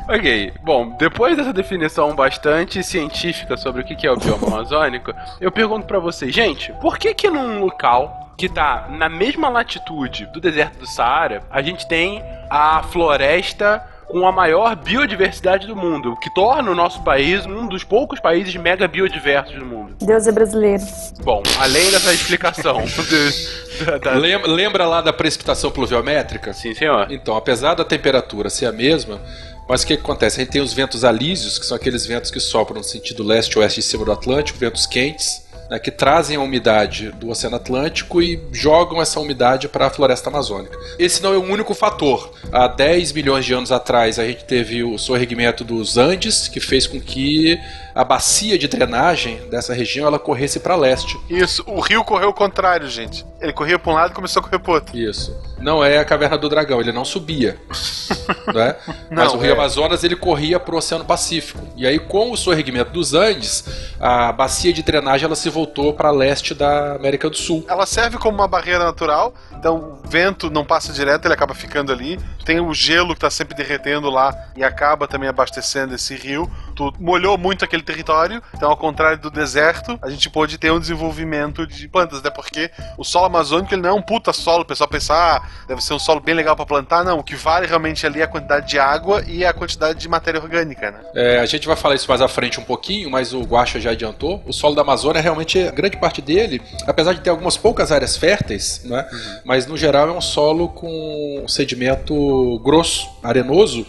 [0.09, 5.13] Ok, bom, depois dessa definição bastante científica sobre o que que é o bioma amazônico,
[5.41, 10.27] eu pergunto pra vocês, gente, por que que num local que tá na mesma latitude
[10.27, 16.13] do deserto do Saara, a gente tem a floresta com a maior biodiversidade do mundo,
[16.13, 19.95] o que torna o nosso país um dos poucos países mega biodiversos do mundo?
[19.99, 20.81] Deus é brasileiro.
[21.23, 26.53] Bom, além dessa explicação de- da- da- Lem- Lembra lá da precipitação pluviométrica?
[26.53, 27.11] Sim, senhor.
[27.11, 29.19] Então, apesar da temperatura ser a mesma,
[29.67, 30.39] mas o que, que acontece?
[30.39, 33.79] A gente tem os ventos alísios, que são aqueles ventos que sopram no sentido leste-oeste
[33.79, 38.41] em cima do Atlântico, ventos quentes, né, que trazem a umidade do Oceano Atlântico e
[38.51, 40.77] jogam essa umidade para a floresta amazônica.
[40.97, 42.31] Esse não é o único fator.
[42.51, 46.87] Há 10 milhões de anos atrás, a gente teve o sorregimento dos Andes, que fez
[46.87, 47.59] com que
[47.97, 51.19] a bacia de drenagem dessa região ela corresse para leste.
[51.27, 53.25] Isso, o rio correu o contrário, gente.
[53.41, 54.95] Ele corria pra um lado e começou a correr pro outro.
[54.95, 55.35] Isso.
[55.59, 57.59] Não é a caverna do dragão, ele não subia.
[58.53, 58.75] né?
[59.09, 59.53] Mas Não, o Rio é.
[59.53, 61.67] Amazonas ele corria para o Oceano Pacífico.
[61.75, 63.65] E aí, com o sorregimento dos Andes,
[63.99, 67.65] a bacia de drenagem ela se voltou para leste da América do Sul.
[67.67, 71.91] Ela serve como uma barreira natural, então o vento não passa direto, ele acaba ficando
[71.91, 72.19] ali.
[72.45, 76.49] Tem o gelo que tá sempre derretendo lá e acaba também abastecendo esse rio.
[76.75, 80.79] Tu molhou muito aquele território, então ao contrário do deserto, a gente pôde ter um
[80.79, 84.65] desenvolvimento de plantas, até porque o solo amazônico ele não é um puta solo, o
[84.65, 87.03] pessoal pensa, ah, deve ser um solo bem legal para plantar.
[87.03, 90.09] Não, o que vale realmente ali é a quantidade de água e a quantidade de
[90.09, 90.99] matéria orgânica, né?
[91.15, 93.91] É, a gente vai falar isso mais à frente um pouquinho, mas o Guaxa já
[93.91, 94.43] adiantou.
[94.45, 98.81] O solo da Amazônia, realmente, grande parte dele, apesar de ter algumas poucas áreas férteis,
[98.83, 99.07] né,
[99.45, 103.85] mas no geral é um solo com sedimento grosso, arenoso,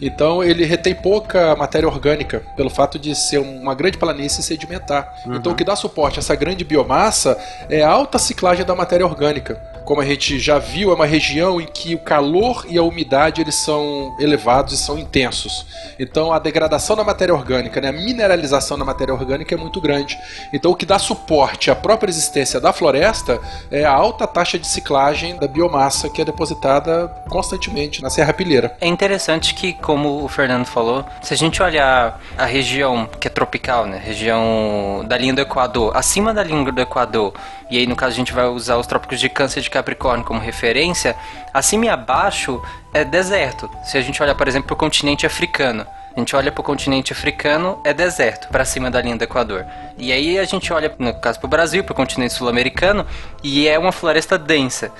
[0.00, 5.14] então ele retém pouca matéria orgânica, pelo fato de ser uma grande planície sedimentar.
[5.26, 9.06] Então o que dá suporte a essa grande biomassa é a alta ciclagem da matéria
[9.06, 9.60] orgânica.
[9.84, 13.40] Como a gente já viu, é uma região em que o calor e a umidade
[13.40, 15.66] eles são elevados e são intensos.
[15.98, 20.18] Então a degradação da matéria orgânica, né, a mineralização da matéria orgânica é muito grande.
[20.52, 23.40] Então o que dá suporte à própria existência da floresta
[23.70, 28.76] é a alta taxa de ciclagem da biomassa que é depositada constantemente na Serra Pilheira.
[28.80, 33.30] É interessante que, como o Fernando falou, se a gente olhar a região que é
[33.30, 37.32] tropical, né, região da linha do Equador, acima da linha do Equador,
[37.70, 40.40] e aí no caso a gente vai usar os trópicos de Câncer de Capricórnio como
[40.40, 41.14] referência,
[41.54, 42.60] acima e abaixo
[42.92, 43.70] é deserto.
[43.84, 46.64] Se a gente olhar, por exemplo, para o continente africano, a gente olha para o
[46.64, 49.64] continente africano, é deserto, para cima da linha do Equador.
[49.96, 53.06] E aí a gente olha, no caso, para o Brasil, para o continente sul-americano,
[53.44, 54.90] e é uma floresta densa.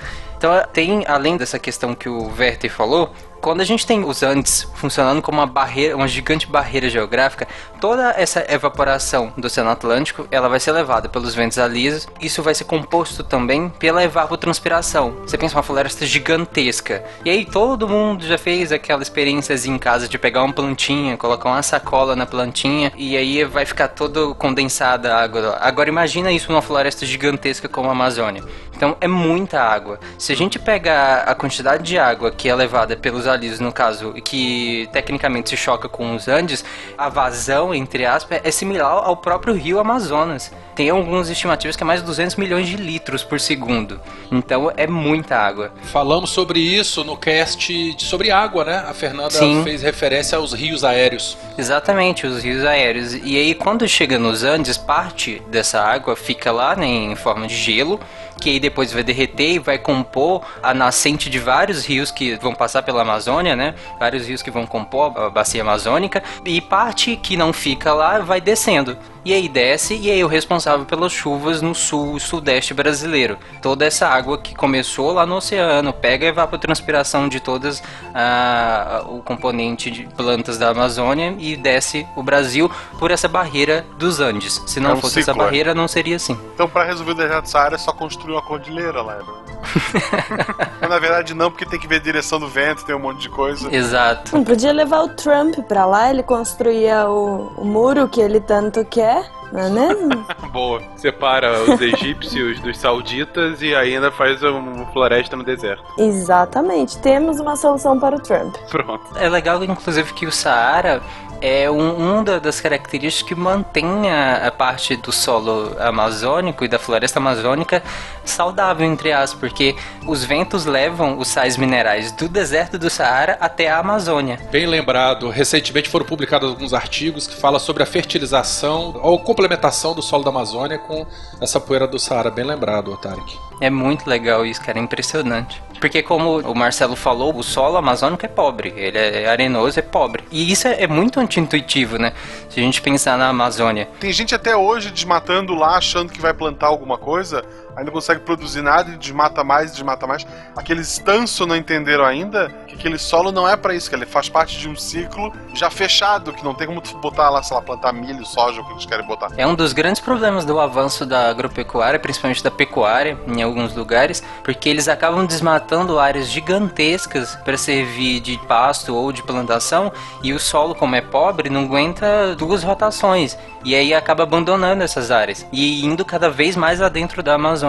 [0.41, 4.67] Então tem, além dessa questão que o Werther falou, quando a gente tem os Andes
[4.75, 7.47] funcionando como uma barreira, uma gigante barreira geográfica,
[7.79, 12.07] toda essa evaporação do Oceano Atlântico, ela vai ser levada pelos ventos alisos.
[12.19, 15.15] Isso vai ser composto também pela evapotranspiração.
[15.25, 17.03] Você pensa uma floresta gigantesca.
[17.25, 21.49] E aí todo mundo já fez aquela experiência em casa de pegar uma plantinha, colocar
[21.49, 25.57] uma sacola na plantinha e aí vai ficar todo condensada a água.
[25.61, 28.43] Agora imagina isso numa floresta gigantesca como a Amazônia.
[28.81, 29.99] Então é muita água.
[30.17, 34.11] Se a gente pega a quantidade de água que é levada pelos alisos, no caso,
[34.15, 36.65] e que tecnicamente se choca com os Andes,
[36.97, 40.51] a vazão, entre aspas, é similar ao próprio rio Amazonas.
[40.73, 44.01] Tem algumas estimativas que é mais de 200 milhões de litros por segundo.
[44.31, 45.71] Então é muita água.
[45.83, 48.83] Falamos sobre isso no cast sobre água, né?
[48.87, 49.63] A Fernanda Sim.
[49.63, 51.37] fez referência aos rios aéreos.
[51.55, 53.13] Exatamente, os rios aéreos.
[53.13, 57.55] E aí, quando chega nos Andes, parte dessa água fica lá né, em forma de
[57.55, 57.99] gelo,
[58.41, 62.53] que aí depois vai derreter e vai compor a nascente de vários rios que vão
[62.53, 63.75] passar pela Amazônia, né?
[63.99, 66.23] Vários rios que vão compor a bacia amazônica.
[66.43, 68.97] E parte que não fica lá vai descendo.
[69.23, 73.37] E aí desce, e aí é o responsável pelas chuvas no sul e sudeste brasileiro.
[73.61, 77.83] Toda essa água que começou lá no oceano, pega a evapotranspiração de todas
[78.15, 84.19] ah, o componente de plantas da Amazônia e desce o Brasil por essa barreira dos
[84.19, 84.59] Andes.
[84.65, 85.45] Se não É um fosse essa ciclo, é.
[85.45, 86.35] barreira, não seria assim.
[86.55, 89.15] Então, pra resolver o deserto do Saara, é só construir uma cordilheira lá.
[89.15, 89.23] né?
[90.81, 93.21] Mas na verdade, não, porque tem que ver a direção do vento, tem um monte
[93.21, 93.73] de coisa.
[93.73, 94.35] Exato.
[94.35, 98.83] Não podia levar o Trump pra lá, ele construía o, o muro que ele tanto
[98.85, 100.25] quer, não é mesmo?
[100.51, 100.81] Boa.
[100.95, 105.83] Separa os egípcios dos sauditas e ainda faz uma floresta no deserto.
[105.97, 106.97] Exatamente.
[106.99, 108.55] Temos uma solução para o Trump.
[108.69, 109.03] Pronto.
[109.15, 111.01] É legal, inclusive, que o Saara
[111.41, 116.77] é um, uma das características que mantém a, a parte do solo amazônico e da
[116.77, 117.81] floresta amazônica
[118.23, 119.75] saudável, entre aspas, porque
[120.07, 124.39] os ventos levam os sais minerais do deserto do Saara até a Amazônia.
[124.51, 130.01] Bem lembrado, recentemente foram publicados alguns artigos que falam sobre a fertilização ou complementação do
[130.01, 131.05] solo da Amazônia com
[131.39, 132.29] essa poeira do Saara.
[132.29, 133.50] Bem lembrado, Otarik.
[133.61, 135.61] É muito legal isso, cara, é impressionante.
[135.79, 140.23] Porque como o Marcelo falou, o solo amazônico é pobre, ele é arenoso, é pobre.
[140.31, 142.13] E isso é, é muito anti-intuitivo, né?
[142.49, 143.87] Se a gente pensar na Amazônia.
[143.99, 148.21] Tem gente até hoje desmatando lá, achando que vai plantar alguma coisa, aí não consegue
[148.21, 150.25] produzir nada e desmata mais, desmata mais.
[150.55, 154.29] Aqueles tanso não entenderam ainda que aquele solo não é pra isso, que ele faz
[154.29, 157.61] parte de um ciclo já fechado, que não tem como tu botar lá, sei lá,
[157.61, 159.29] plantar milho, soja, o que eles querem botar.
[159.37, 164.23] É um dos grandes problemas do avanço da agropecuária, principalmente da pecuária, em alguns lugares,
[164.43, 170.39] porque eles acabam desmatando áreas gigantescas para servir de pasto ou de plantação, e o
[170.39, 175.85] solo, como é pobre, não aguenta duas rotações, e aí acaba abandonando essas áreas e
[175.85, 177.60] indo cada vez mais lá dentro da Amazônia.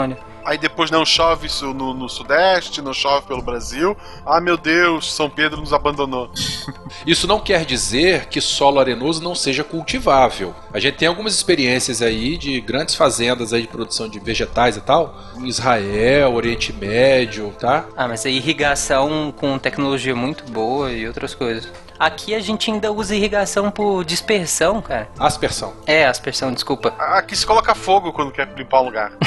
[0.45, 3.97] Aí depois não chove isso no, no Sudeste, não chove pelo Brasil.
[4.27, 6.31] Ah, meu Deus, São Pedro nos abandonou.
[7.07, 10.55] Isso não quer dizer que solo arenoso não seja cultivável.
[10.73, 14.81] A gente tem algumas experiências aí de grandes fazendas aí de produção de vegetais e
[14.81, 17.87] tal, em Israel, Oriente Médio, tá?
[17.97, 21.71] Ah, mas é irrigação com tecnologia muito boa e outras coisas.
[22.03, 25.09] Aqui a gente ainda usa irrigação por dispersão, cara.
[25.21, 25.73] Aspersão.
[25.87, 26.93] É, aspersão, desculpa.
[26.99, 29.13] Aqui se coloca fogo quando quer limpar o lugar.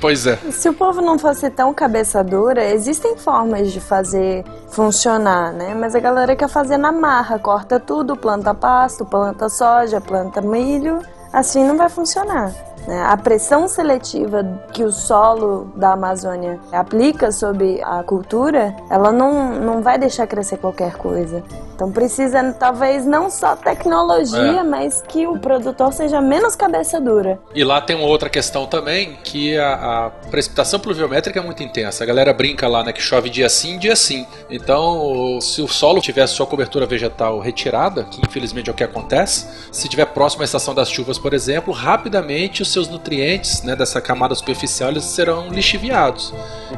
[0.00, 0.36] Pois é.
[0.52, 5.74] Se o povo não fosse tão cabeça dura, existem formas de fazer funcionar, né?
[5.74, 11.00] Mas a galera quer fazer na marra, corta tudo, planta pasto, planta soja, planta milho.
[11.32, 12.54] Assim não vai funcionar.
[12.86, 13.04] Né?
[13.06, 19.82] A pressão seletiva que o solo da Amazônia aplica sobre a cultura, ela não, não
[19.82, 21.42] vai deixar crescer qualquer coisa.
[21.74, 24.62] Então precisa talvez não só tecnologia, É.
[24.64, 27.38] mas que o produtor seja menos cabeça dura.
[27.54, 32.02] E lá tem uma outra questão também, que a, a precipitação pluviométrica é muito intensa.
[32.02, 34.26] A galera brinca lá, né, que chove dia sim, dia sim.
[34.50, 39.46] Então, se o solo tivesse sua cobertura vegetal retirada, que infelizmente é o que acontece,
[39.70, 43.74] se tiver próximo à estação das chuvas, por exemplo, rapidamente o seu seus nutrientes né,
[43.74, 46.32] dessa camada superficial eles serão lixiviados.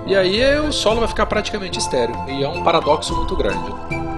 [0.07, 2.15] E aí o solo vai ficar praticamente estéreo.
[2.29, 4.10] E é um paradoxo muito grande.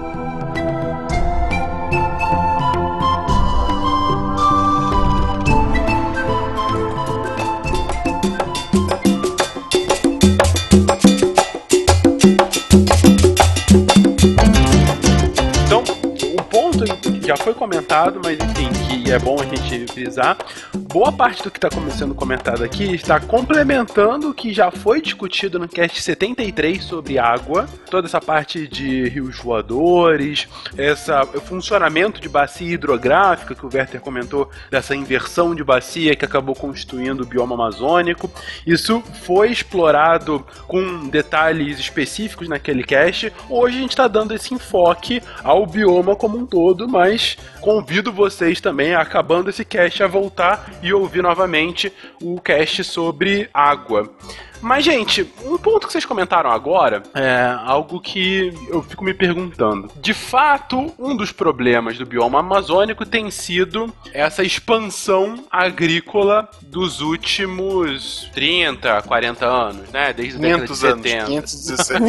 [17.25, 18.69] Já foi comentado, mas enfim,
[19.03, 20.37] que é bom a gente frisar,
[20.73, 25.57] boa parte do que está sendo comentado aqui está complementando o que já foi discutido
[25.57, 30.47] no cast 73 sobre água, toda essa parte de rios voadores,
[30.77, 36.25] essa, o funcionamento de bacia hidrográfica que o Werther comentou, dessa inversão de bacia que
[36.25, 38.29] acabou constituindo o bioma amazônico.
[38.65, 43.31] Isso foi explorado com detalhes específicos naquele cast.
[43.49, 47.12] Hoje a gente está dando esse enfoque ao bioma como um todo, mas
[47.61, 51.91] convido vocês também, acabando esse cast, a voltar e ouvir novamente
[52.21, 54.09] o cast sobre água.
[54.63, 59.91] Mas, gente, um ponto que vocês comentaram agora é algo que eu fico me perguntando.
[59.97, 68.29] De fato, um dos problemas do bioma amazônico tem sido essa expansão agrícola dos últimos
[68.33, 70.13] 30, 40 anos, né?
[70.13, 71.25] Desde a década de 500 anos, 70.
[71.25, 72.01] 517.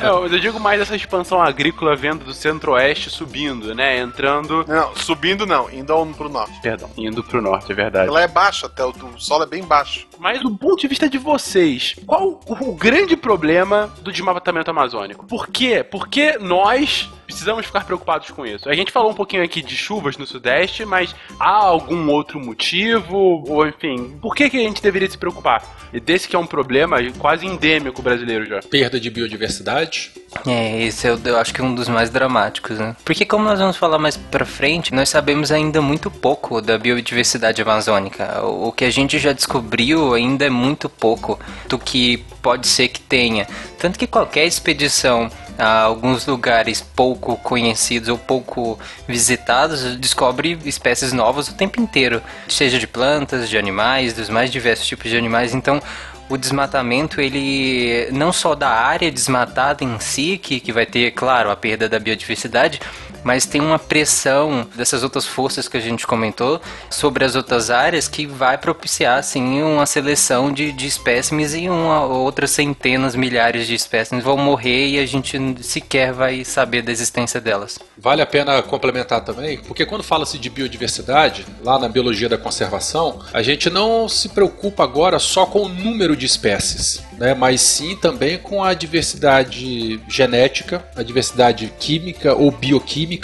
[0.02, 3.98] Não, mas eu digo mais essa expansão agrícola vendo do centro-oeste subindo, né?
[3.98, 4.64] Entrando.
[4.66, 6.58] Não, subindo não, indo ao- pro norte.
[6.62, 8.08] Perdão, indo pro norte, é verdade.
[8.08, 10.06] Ela é baixa até, o, o solo é bem baixo.
[10.18, 15.26] Mas do ponto de vista de vocês, qual o grande problema do desmatamento amazônico?
[15.26, 15.84] Por quê?
[15.84, 18.70] Por que nós precisamos ficar preocupados com isso?
[18.70, 23.44] A gente falou um pouquinho aqui de chuvas no sudeste, mas há algum outro motivo?
[23.46, 25.62] Ou enfim, por que, que a gente deveria se preocupar?
[25.92, 28.60] E desse que é um problema quase endêmico brasileiro já.
[28.60, 30.10] Perda de biodiversidade.
[30.46, 32.96] É, esse eu, eu acho que é um dos mais dramáticos, né?
[33.04, 37.60] Porque como nós vamos falar mais pra frente, nós sabemos ainda muito pouco da biodiversidade
[37.60, 38.42] amazônica.
[38.42, 42.88] O, o que a gente já descobriu ainda é muito pouco do que pode ser
[42.88, 43.46] que tenha.
[43.78, 48.78] Tanto que qualquer expedição a alguns lugares pouco conhecidos ou pouco
[49.08, 54.86] visitados descobre espécies novas o tempo inteiro, seja de plantas, de animais, dos mais diversos
[54.86, 55.54] tipos de animais.
[55.54, 55.82] Então,
[56.28, 61.50] o desmatamento, ele não só da área desmatada em si, que, que vai ter, claro,
[61.50, 62.80] a perda da biodiversidade,
[63.24, 66.60] mas tem uma pressão dessas outras forças que a gente comentou
[66.90, 72.04] sobre as outras áreas que vai propiciar, assim, uma seleção de, de espécimes e uma,
[72.04, 77.40] outras centenas, milhares de espécimes vão morrer e a gente sequer vai saber da existência
[77.40, 77.78] delas.
[77.96, 83.20] Vale a pena complementar também, porque quando fala-se de biodiversidade, lá na biologia da conservação,
[83.32, 87.96] a gente não se preocupa agora só com o número de espécies, né, mas sim
[87.96, 93.17] também com a diversidade genética, a diversidade química ou bioquímica.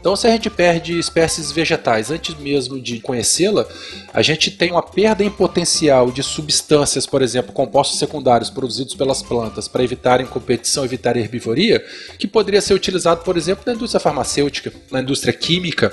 [0.00, 3.66] Então, se a gente perde espécies vegetais antes mesmo de conhecê-la,
[4.12, 9.22] a gente tem uma perda em potencial de substâncias, por exemplo, compostos secundários produzidos pelas
[9.22, 11.84] plantas para evitarem competição, evitar herbivoria,
[12.18, 15.92] que poderia ser utilizado, por exemplo, na indústria farmacêutica, na indústria química.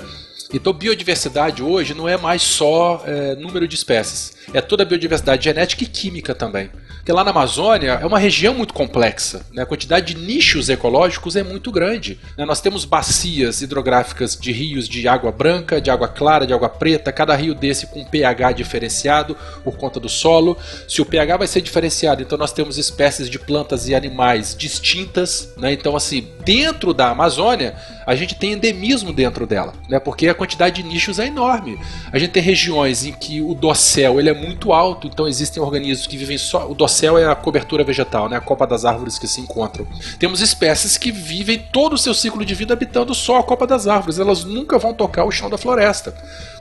[0.52, 5.44] Então, biodiversidade hoje não é mais só é, número de espécies, é toda a biodiversidade
[5.44, 6.70] genética e química também.
[7.04, 9.62] Porque lá na Amazônia é uma região muito complexa, né?
[9.62, 12.18] a quantidade de nichos ecológicos é muito grande.
[12.36, 12.46] né?
[12.46, 17.12] Nós temos bacias hidrográficas de rios de água branca, de água clara, de água preta,
[17.12, 20.56] cada rio desse com pH diferenciado por conta do solo.
[20.88, 25.52] Se o pH vai ser diferenciado, então nós temos espécies de plantas e animais distintas.
[25.58, 25.74] Né?
[25.74, 27.74] Então, assim, dentro da Amazônia,
[28.06, 29.98] a gente tem endemismo dentro dela, né?
[29.98, 31.78] porque a quantidade de nichos é enorme.
[32.10, 36.06] A gente tem regiões em que o dossel ele é muito alto, então existem organismos
[36.06, 36.70] que vivem só.
[36.70, 38.36] O dossel é a cobertura vegetal, né?
[38.36, 39.86] a copa das árvores que se encontram.
[40.18, 43.86] Temos espécies que vivem todo o seu ciclo de vida habitando só a copa das
[43.86, 46.14] árvores, elas nunca vão tocar o chão da floresta.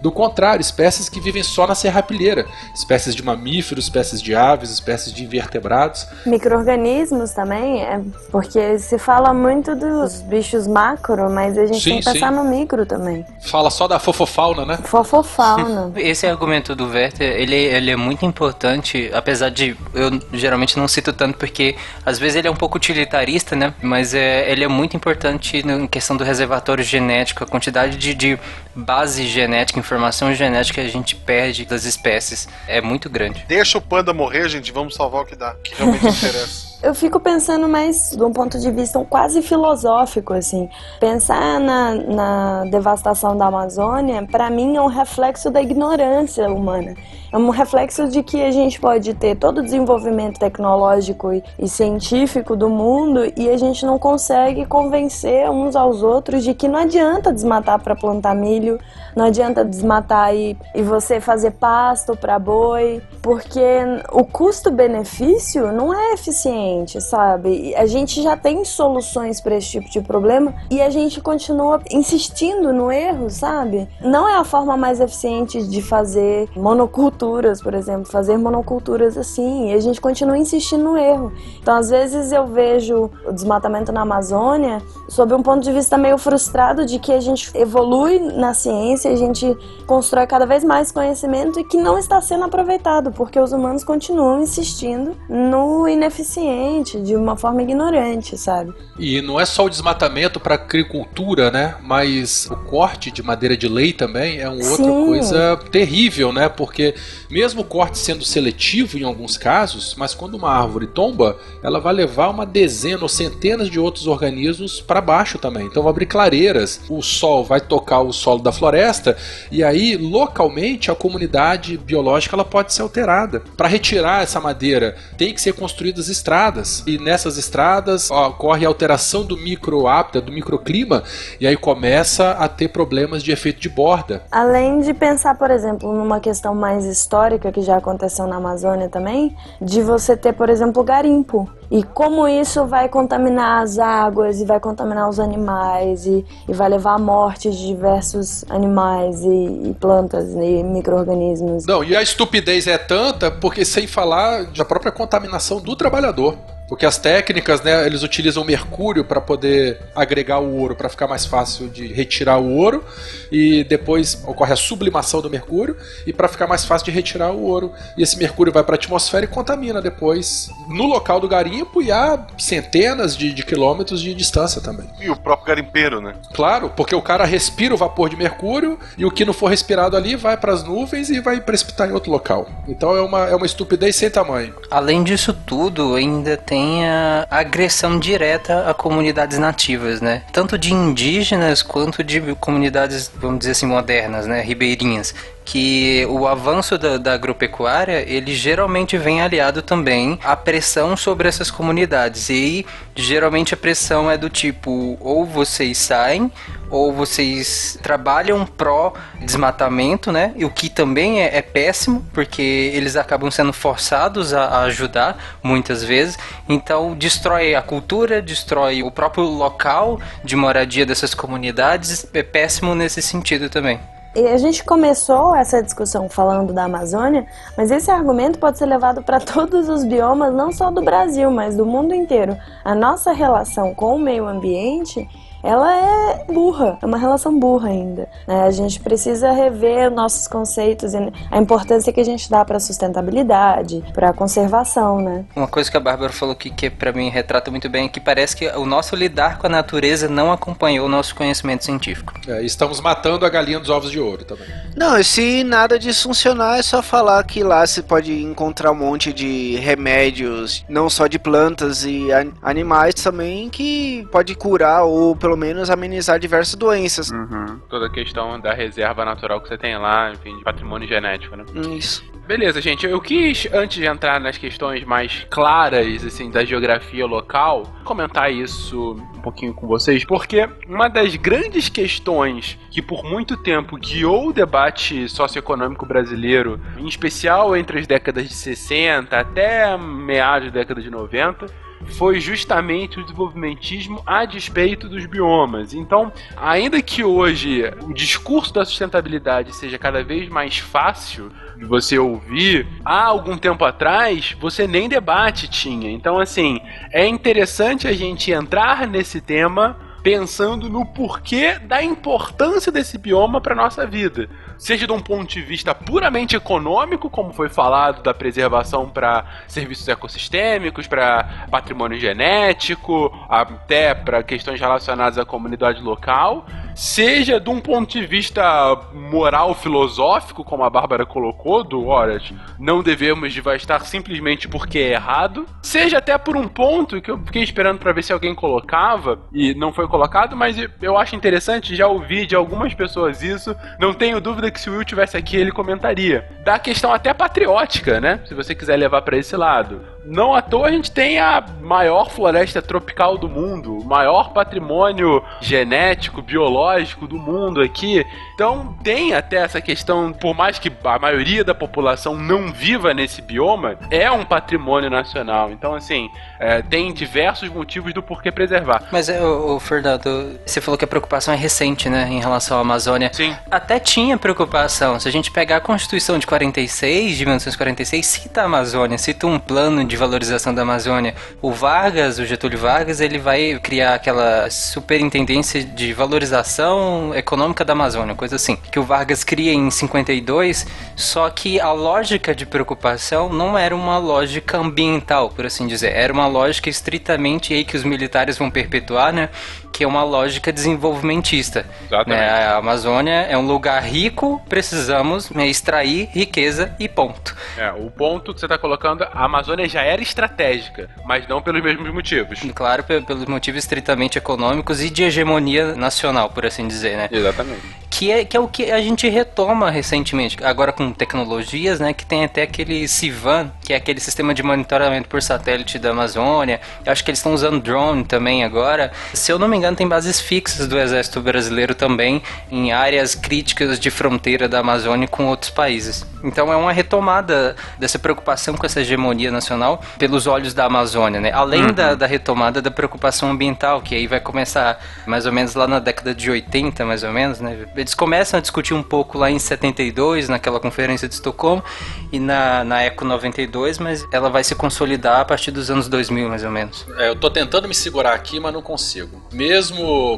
[0.03, 2.45] Do contrário, espécies que vivem só na serrapilheira,
[2.75, 6.05] espécies de mamíferos, espécies de aves, espécies de invertebrados.
[6.25, 11.99] Micro-organismos também, é porque se fala muito dos bichos macro, mas a gente Sim, tem
[11.99, 12.35] que pensar sim.
[12.35, 13.25] no micro também.
[13.43, 14.77] Fala só da fofofauna, né?
[14.83, 15.93] Fofofauna.
[15.95, 21.13] Esse argumento do Werther, ele, ele é muito importante, apesar de eu geralmente não cito
[21.13, 23.73] tanto porque às vezes ele é um pouco utilitarista, né?
[23.81, 28.37] Mas é, ele é muito importante em questão do reservatório genético, a quantidade de, de
[28.75, 33.45] base genética, informação genética que a gente perde das espécies é muito grande.
[33.47, 36.72] Deixa o panda morrer, gente, vamos salvar o que dá, que realmente interessa.
[36.83, 40.69] Eu fico pensando mais de um ponto de vista quase filosófico, assim.
[40.99, 46.93] Pensar na, na devastação da Amazônia, para mim, é um reflexo da ignorância humana.
[47.33, 51.67] É um reflexo de que a gente pode ter todo o desenvolvimento tecnológico e, e
[51.67, 56.77] científico do mundo e a gente não consegue convencer uns aos outros de que não
[56.77, 58.79] adianta desmatar para plantar milho,
[59.15, 63.65] não adianta desmatar e, e você fazer pasto para boi, porque
[64.11, 67.73] o custo-benefício não é eficiente, sabe?
[67.75, 72.73] A gente já tem soluções para esse tipo de problema e a gente continua insistindo
[72.73, 73.87] no erro, sabe?
[74.01, 79.69] Não é a forma mais eficiente de fazer monocultura monoculturas, por exemplo, fazer monoculturas assim,
[79.69, 81.31] e a gente continua insistindo no erro.
[81.61, 86.17] Então, às vezes eu vejo o desmatamento na Amazônia sob um ponto de vista meio
[86.17, 89.55] frustrado de que a gente evolui na ciência, a gente
[89.85, 94.41] constrói cada vez mais conhecimento e que não está sendo aproveitado, porque os humanos continuam
[94.41, 96.62] insistindo no ineficiente,
[97.03, 98.73] de uma forma ignorante, sabe?
[98.97, 101.75] E não é só o desmatamento para agricultura, né?
[101.81, 105.05] Mas o corte de madeira de lei também é uma outra Sim.
[105.05, 106.47] coisa terrível, né?
[106.47, 106.95] Porque
[107.29, 111.93] mesmo o corte sendo seletivo em alguns casos, mas quando uma árvore tomba, ela vai
[111.93, 115.65] levar uma dezena ou centenas de outros organismos para baixo também.
[115.65, 119.17] Então vai abrir clareiras, o sol vai tocar o solo da floresta
[119.51, 123.41] e aí localmente a comunidade biológica ela pode ser alterada.
[123.57, 126.52] Para retirar essa madeira, tem que ser construídas estradas
[126.85, 131.03] e nessas estradas ocorre alteração do microhábitat, do microclima
[131.39, 134.23] e aí começa a ter problemas de efeito de borda.
[134.31, 139.35] Além de pensar, por exemplo, numa questão mais histórica que já aconteceu na Amazônia também,
[139.61, 141.49] de você ter, por exemplo, garimpo.
[141.73, 146.69] E como isso vai contaminar as águas e vai contaminar os animais e, e vai
[146.69, 151.65] levar à morte de diversos animais e, e plantas e micro-organismos.
[151.65, 156.37] Não, e a estupidez é tanta porque sem falar da própria contaminação do trabalhador.
[156.67, 161.25] Porque as técnicas, né, eles utilizam mercúrio para poder agregar o ouro, para ficar mais
[161.25, 162.83] fácil de retirar o ouro,
[163.31, 167.43] e depois ocorre a sublimação do mercúrio, e para ficar mais fácil de retirar o
[167.43, 167.71] ouro.
[167.97, 171.91] E esse mercúrio vai para a atmosfera e contamina depois no local do garimpo e
[171.91, 174.87] a centenas de, de quilômetros de distância também.
[174.99, 176.15] E o próprio garimpeiro, né?
[176.33, 179.95] Claro, porque o cara respira o vapor de mercúrio e o que não for respirado
[179.95, 182.47] ali vai para as nuvens e vai precipitar em outro local.
[182.67, 184.55] Então é uma, é uma estupidez sem tamanho.
[184.71, 186.52] Além disso tudo, ainda tem
[186.85, 190.23] a agressão direta a comunidades nativas, né?
[190.31, 194.41] Tanto de indígenas quanto de comunidades, vamos dizer assim, modernas, né?
[194.41, 195.13] Ribeirinhas.
[195.45, 201.51] Que o avanço da, da agropecuária, ele geralmente vem aliado também à pressão sobre essas
[201.51, 202.29] comunidades.
[202.29, 202.65] E
[202.95, 206.31] geralmente a pressão é do tipo, ou vocês saem,
[206.69, 210.33] ou vocês trabalham pró desmatamento, né?
[210.35, 215.37] E o que também é, é péssimo, porque eles acabam sendo forçados a, a ajudar
[215.43, 216.17] muitas vezes.
[216.49, 222.07] Então destrói a cultura, destrói o próprio local de moradia dessas comunidades.
[222.13, 223.79] É péssimo nesse sentido também.
[224.15, 227.25] E a gente começou essa discussão falando da Amazônia,
[227.57, 231.57] mas esse argumento pode ser levado para todos os biomas, não só do Brasil, mas
[231.57, 232.37] do mundo inteiro.
[232.63, 235.09] A nossa relação com o meio ambiente
[235.43, 238.07] ela é burra, é uma relação burra ainda.
[238.27, 238.43] né?
[238.43, 242.59] A gente precisa rever nossos conceitos e a importância que a gente dá para a
[242.59, 245.25] sustentabilidade, para a conservação, né?
[245.35, 247.99] Uma coisa que a Bárbara falou que, que para mim retrata muito bem é que
[247.99, 252.13] parece que o nosso lidar com a natureza não acompanhou o nosso conhecimento científico.
[252.27, 254.47] É, estamos matando a galinha dos ovos de ouro também.
[254.75, 258.75] Não, e se nada disso funcionar, é só falar que lá se pode encontrar um
[258.75, 265.15] monte de remédios, não só de plantas e an- animais também, que pode curar ou
[265.15, 267.09] pelo menos amenizar diversas doenças.
[267.11, 267.59] Uhum.
[267.69, 271.45] Toda a questão da reserva natural que você tem lá, enfim, de patrimônio genético, né?
[271.75, 272.03] Isso.
[272.25, 272.85] Beleza, gente.
[272.85, 278.93] Eu quis, antes de entrar nas questões mais claras, assim, da geografia local, comentar isso
[279.13, 284.33] um pouquinho com vocês, porque uma das grandes questões que por muito tempo guiou o
[284.33, 290.89] debate socioeconômico brasileiro, em especial entre as décadas de 60 até meados da década de
[290.89, 291.47] 90,
[291.85, 295.73] foi justamente o desenvolvimentismo a despeito dos biomas.
[295.73, 301.97] Então, ainda que hoje o discurso da sustentabilidade seja cada vez mais fácil de você
[301.97, 305.91] ouvir, há algum tempo atrás você nem debate tinha.
[305.91, 306.59] Então, assim,
[306.91, 313.55] é interessante a gente entrar nesse tema pensando no porquê da importância desse bioma para
[313.55, 314.29] nossa vida.
[314.57, 319.87] Seja de um ponto de vista puramente econômico, como foi falado, da preservação para serviços
[319.87, 326.45] ecossistêmicos, para patrimônio genético, até para questões relacionadas à comunidade local,
[326.75, 332.81] seja de um ponto de vista moral filosófico, como a Bárbara colocou, do horas, não
[332.81, 337.79] devemos devastar simplesmente porque é errado, seja até por um ponto que eu fiquei esperando
[337.79, 342.25] para ver se alguém colocava e não foi colocado, mas eu acho interessante, já ouvi
[342.25, 346.27] de algumas pessoas isso, não tenho dúvida que se o Will tivesse aqui ele comentaria.
[346.43, 348.21] Da questão até patriótica, né?
[348.25, 349.81] Se você quiser levar para esse lado.
[350.05, 355.23] Não à toa a gente tem a maior floresta tropical do mundo, o maior patrimônio
[355.41, 358.05] genético, biológico do mundo aqui.
[358.33, 363.21] Então tem até essa questão, por mais que a maioria da população não viva nesse
[363.21, 365.51] bioma, é um patrimônio nacional.
[365.51, 368.83] Então, assim, é, tem diversos motivos do porquê preservar.
[368.91, 373.11] Mas, o, Fernando, você falou que a preocupação é recente, né, em relação à Amazônia.
[373.13, 373.35] Sim.
[373.49, 374.99] Até tinha preocupação.
[374.99, 379.39] Se a gente pegar a Constituição de 46, de 1946, cita a Amazônia, cita um
[379.39, 381.15] plano de valorização da Amazônia.
[381.41, 388.15] O Vargas, o Getúlio Vargas, ele vai criar aquela superintendência de valorização econômica da Amazônia,
[388.15, 390.65] coisa assim, que o Vargas cria em 52,
[390.95, 396.11] só que a lógica de preocupação não era uma lógica ambiental, por assim dizer, era
[396.11, 399.29] uma lógica estritamente aí que os militares vão perpetuar, né?
[399.73, 401.65] Que é uma lógica desenvolvimentista.
[401.87, 402.21] Exatamente.
[402.21, 402.29] Né?
[402.29, 407.35] A Amazônia é um lugar rico, precisamos né, extrair riqueza e ponto.
[407.57, 411.61] É, o ponto que você está colocando, a Amazônia já era estratégica, mas não pelos
[411.61, 412.39] mesmos motivos.
[412.53, 417.09] Claro, pelos motivos estritamente econômicos e de hegemonia nacional, por assim dizer, né?
[417.11, 421.93] Exatamente que é, que é o que a gente retoma recentemente, agora com tecnologias, né,
[421.93, 426.59] que tem até aquele CIVAN, que é aquele sistema de monitoramento por satélite da Amazônia.
[426.83, 428.91] Eu acho que eles estão usando drone também agora.
[429.13, 433.79] Se eu não me engano, tem bases fixas do Exército Brasileiro também em áreas críticas
[433.79, 436.05] de fronteira da Amazônia com outros países.
[436.23, 441.31] Então é uma retomada dessa preocupação com essa hegemonia nacional pelos olhos da Amazônia, né?
[441.31, 441.73] Além uhum.
[441.73, 445.79] da, da retomada da preocupação ambiental, que aí vai começar mais ou menos lá na
[445.79, 447.65] década de 80, mais ou menos, né?
[447.75, 451.63] Eles começam a discutir um pouco lá em 72, naquela conferência de Estocolmo,
[452.11, 456.29] e na, na Eco 92, mas ela vai se consolidar a partir dos anos 2000,
[456.29, 456.85] mais ou menos.
[456.97, 459.21] É, eu tô tentando me segurar aqui, mas não consigo.
[459.31, 459.52] Mesmo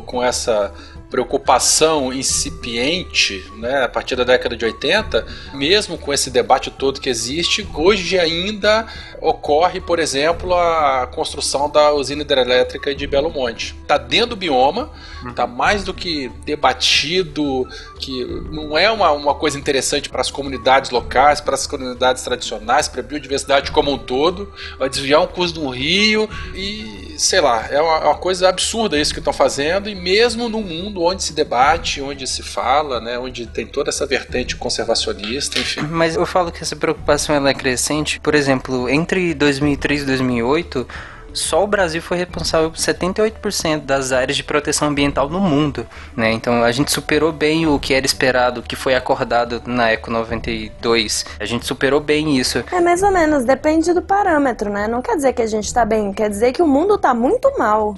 [0.05, 0.73] com essa
[1.15, 7.07] preocupação incipiente, né, a partir da década de 80, mesmo com esse debate todo que
[7.09, 8.85] existe, hoje ainda
[9.21, 13.73] ocorre, por exemplo, a construção da usina hidrelétrica de Belo Monte.
[13.81, 14.91] Está dentro do bioma,
[15.25, 15.51] está uhum.
[15.51, 17.65] mais do que debatido,
[17.97, 22.89] que não é uma, uma coisa interessante para as comunidades locais, para as comunidades tradicionais,
[22.89, 27.67] para a biodiversidade como um todo, vai desviar um curso do rio e, sei lá,
[27.69, 31.23] é uma, é uma coisa absurda isso que estão fazendo e mesmo no mundo onde
[31.23, 35.81] se debate, onde se fala, né, onde tem toda essa vertente conservacionista, enfim.
[35.81, 40.87] Mas eu falo que essa preocupação ela é crescente, por exemplo, entre 2003 e 2008
[41.35, 46.31] só o Brasil foi responsável por 78% das áreas de proteção ambiental no mundo, né?
[46.31, 51.25] Então a gente superou bem o que era esperado, que foi acordado na Eco 92.
[51.39, 52.63] A gente superou bem isso.
[52.71, 54.87] É mais ou menos, depende do parâmetro, né?
[54.87, 57.51] Não quer dizer que a gente tá bem, quer dizer que o mundo tá muito
[57.57, 57.95] mal.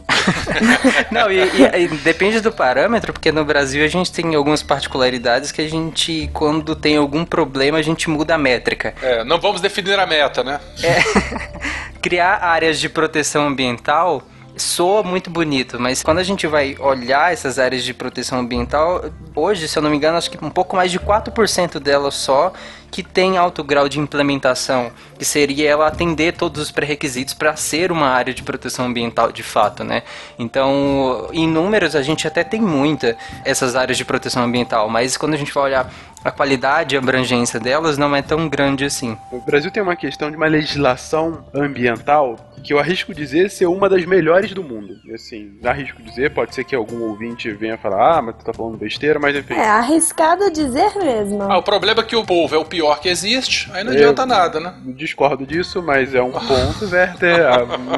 [1.12, 5.52] Não, e, e, e, depende do parâmetro, porque no Brasil a gente tem algumas particularidades
[5.52, 8.94] que a gente, quando tem algum problema, a gente muda a métrica.
[9.02, 10.60] É, não vamos definir a meta, né?
[10.84, 11.88] É.
[12.08, 14.24] Criar áreas de proteção ambiental
[14.56, 19.68] soa muito bonito, mas quando a gente vai olhar essas áreas de proteção ambiental, hoje,
[19.68, 22.54] se eu não me engano, acho que um pouco mais de 4% delas só
[22.92, 27.92] que tem alto grau de implementação, que seria ela atender todos os pré-requisitos para ser
[27.92, 30.04] uma área de proteção ambiental de fato, né?
[30.38, 35.34] Então, em números a gente até tem muita essas áreas de proteção ambiental, mas quando
[35.34, 35.92] a gente vai olhar
[36.24, 39.18] a qualidade e a abrangência delas não é tão grande assim.
[39.32, 43.88] O Brasil tem uma questão de uma legislação ambiental que eu arrisco dizer ser uma
[43.88, 44.96] das melhores do mundo.
[45.14, 48.78] Assim, arrisco dizer, pode ser que algum ouvinte venha falar, ah, mas tu tá falando
[48.78, 49.54] besteira, mas enfim.
[49.54, 51.44] É arriscado dizer mesmo.
[51.44, 53.98] Ah, o problema é que o povo é o pior que existe, aí não eu
[53.98, 54.74] adianta nada, né?
[54.86, 57.46] Discordo disso, mas é um ponto, Werther.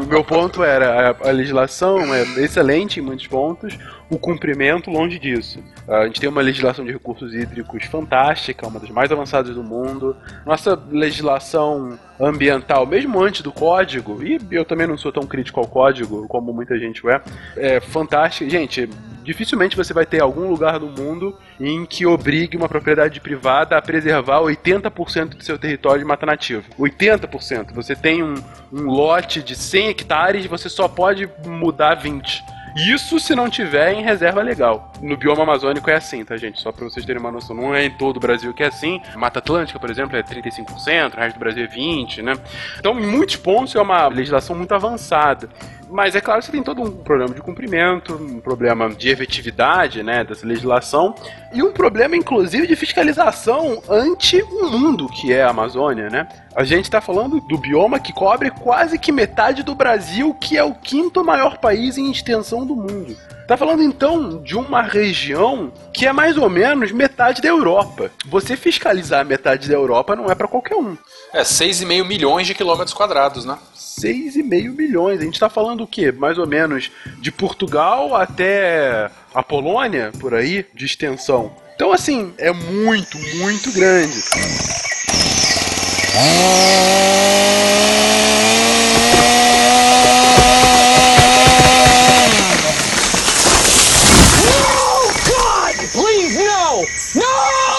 [0.01, 3.77] o meu ponto era, a, a legislação é excelente em muitos pontos,
[4.09, 5.63] o cumprimento longe disso.
[5.87, 10.15] A gente tem uma legislação de recursos hídricos fantástica, uma das mais avançadas do mundo.
[10.45, 15.67] Nossa legislação ambiental, mesmo antes do código, e eu também não sou tão crítico ao
[15.67, 17.21] código como muita gente é,
[17.55, 18.49] é fantástica.
[18.49, 18.89] Gente,
[19.23, 23.81] dificilmente você vai ter algum lugar no mundo em que obrigue uma propriedade privada a
[23.81, 26.63] preservar 80% do seu território de mata nativa.
[26.77, 27.73] 80%.
[27.73, 28.33] Você tem um,
[28.73, 32.43] um lote de 100 hectares, você só pode mudar 20.
[32.75, 34.88] Isso se não tiver em reserva legal.
[35.01, 36.59] No bioma amazônico é assim, tá, gente?
[36.59, 37.55] Só pra vocês terem uma noção.
[37.55, 39.01] Não é em todo o Brasil que é assim.
[39.15, 42.33] Mata Atlântica, por exemplo, é 35%, o resto do Brasil é 20%, né?
[42.79, 45.49] Então, em muitos pontos, é uma legislação muito avançada.
[45.89, 50.03] Mas é claro que você tem todo um problema de cumprimento, um problema de efetividade,
[50.03, 51.15] né, dessa legislação,
[51.51, 56.27] e um problema, inclusive, de fiscalização ante o mundo que é a Amazônia, né?
[56.55, 60.63] A gente está falando do bioma que cobre quase que metade do Brasil, que é
[60.63, 63.17] o quinto maior país em extensão do mundo.
[63.49, 68.11] Tá falando então de uma região que é mais ou menos metade da Europa.
[68.27, 70.95] Você fiscalizar metade da Europa não é para qualquer um.
[71.33, 73.57] É 6,5 milhões de quilômetros quadrados, né?
[73.75, 75.19] 6,5 milhões.
[75.19, 76.11] A gente tá falando o quê?
[76.11, 81.51] Mais ou menos de Portugal até a Polônia, por aí, de extensão.
[81.73, 84.21] Então, assim, é muito, muito grande.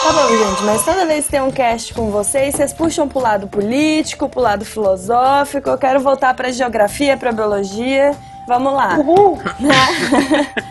[0.03, 3.20] Tá bom, gente, mas toda vez que tem um cast com vocês, vocês puxam pro
[3.20, 5.68] lado político, pro lado filosófico.
[5.68, 8.16] Eu quero voltar pra geografia, pra biologia.
[8.47, 8.97] Vamos lá.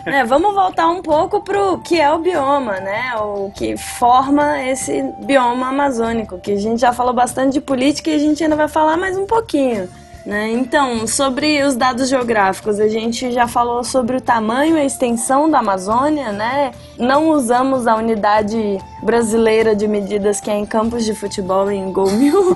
[0.05, 3.13] Né, vamos voltar um pouco pro que é o bioma, né?
[3.17, 8.15] O que forma esse bioma amazônico, que a gente já falou bastante de política e
[8.15, 9.87] a gente ainda vai falar mais um pouquinho.
[10.29, 10.51] Né?
[10.51, 15.49] Então, sobre os dados geográficos, a gente já falou sobre o tamanho e a extensão
[15.49, 16.71] da Amazônia, né?
[16.99, 22.11] Não usamos a unidade brasileira de medidas que é em campos de futebol em gol
[22.11, 22.55] mil.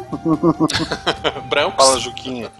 [1.50, 1.84] Brancos.
[1.84, 2.52] Fala, Juquinha.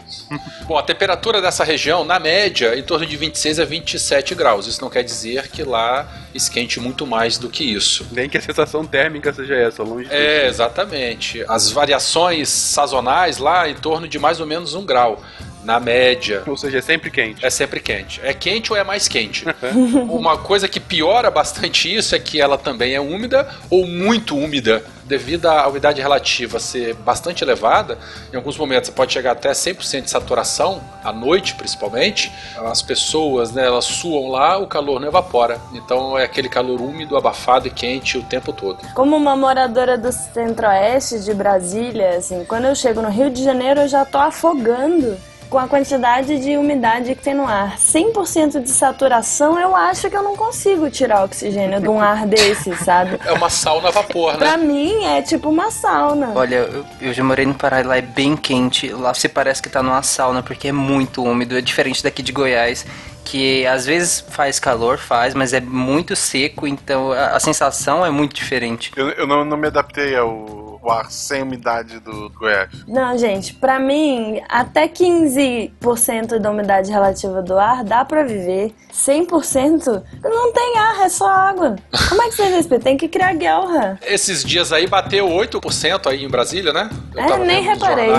[0.66, 4.66] Bom, a temperatura dessa região, na média, em torno de 26 a 27 graus.
[4.66, 8.06] Isso não quer dizer que lá esquente muito mais do que isso.
[8.12, 10.16] Nem que a sensação térmica seja essa, longe disso.
[10.16, 11.44] É, exatamente.
[11.48, 15.22] As variações sazonais lá em torno de mais ou menos um grau.
[15.64, 16.44] Na média.
[16.46, 17.46] Ou seja, é sempre quente.
[17.46, 18.20] É sempre quente.
[18.24, 19.46] É quente ou é mais quente?
[20.10, 24.84] Uma coisa que piora bastante isso é que ela também é úmida ou muito úmida.
[25.06, 27.98] Devido à umidade relativa ser bastante elevada,
[28.32, 32.32] em alguns momentos você pode chegar até 100% de saturação, à noite principalmente.
[32.58, 35.60] As pessoas, né, elas suam lá, o calor não evapora.
[35.74, 38.78] Então é aquele calor úmido, abafado e quente o tempo todo.
[38.94, 43.82] Como uma moradora do centro-oeste de Brasília, assim, quando eu chego no Rio de Janeiro
[43.82, 45.18] eu já tô afogando
[45.54, 47.78] com a quantidade de umidade que tem no ar.
[47.78, 52.76] 100% de saturação, eu acho que eu não consigo tirar oxigênio de um ar desse,
[52.78, 53.20] sabe?
[53.24, 54.66] É uma sauna a vapor, Pra né?
[54.66, 56.32] mim é tipo uma sauna.
[56.34, 58.90] Olha, eu, eu já morei no Pará e lá é bem quente.
[58.90, 61.56] Lá você parece que tá numa sauna porque é muito úmido.
[61.56, 62.84] É diferente daqui de Goiás,
[63.24, 68.10] que às vezes faz calor, faz, mas é muito seco, então a, a sensação é
[68.10, 68.92] muito diferente.
[68.96, 72.70] Eu, eu não, não me adaptei ao, ar sem umidade do Goiás.
[72.88, 78.74] Não, gente, pra mim, até 15% da umidade relativa do ar dá pra viver.
[78.94, 81.76] 100% não tem ar, é só água.
[82.10, 82.84] Como é que você respeita?
[82.84, 84.00] Tem que criar guerra.
[84.06, 86.90] Esses dias aí bateu 8% aí em Brasília, né?
[87.16, 88.10] Eu É, tava nem reparei.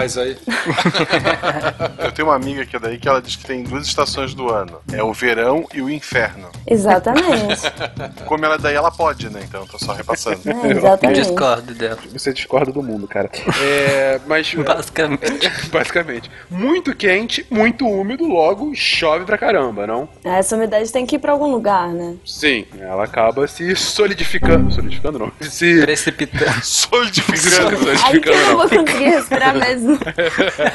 [1.98, 4.50] Eu tenho uma amiga que é daí que ela diz que tem duas estações do
[4.52, 4.80] ano.
[4.92, 6.48] É o verão e o inferno.
[6.66, 7.62] Exatamente.
[8.26, 9.40] Como ela é daí, ela pode, né?
[9.44, 10.40] Então, tô só repassando.
[10.46, 11.20] É, exatamente.
[11.20, 11.98] Discordo dela.
[12.12, 13.30] Você discorda do mundo, cara.
[13.60, 15.50] É, mas Basicamente.
[15.70, 20.08] basicamente, muito quente, muito úmido, logo chove pra caramba, não?
[20.24, 22.14] Essa umidade tem que ir pra algum lugar, né?
[22.24, 26.54] Sim, ela acaba se solidificando, solidificando não, se Precipitando.
[26.64, 27.90] Solidificando.
[28.04, 28.84] Aí que eu não vou solidificando.
[28.84, 29.98] conseguir respirar mesmo.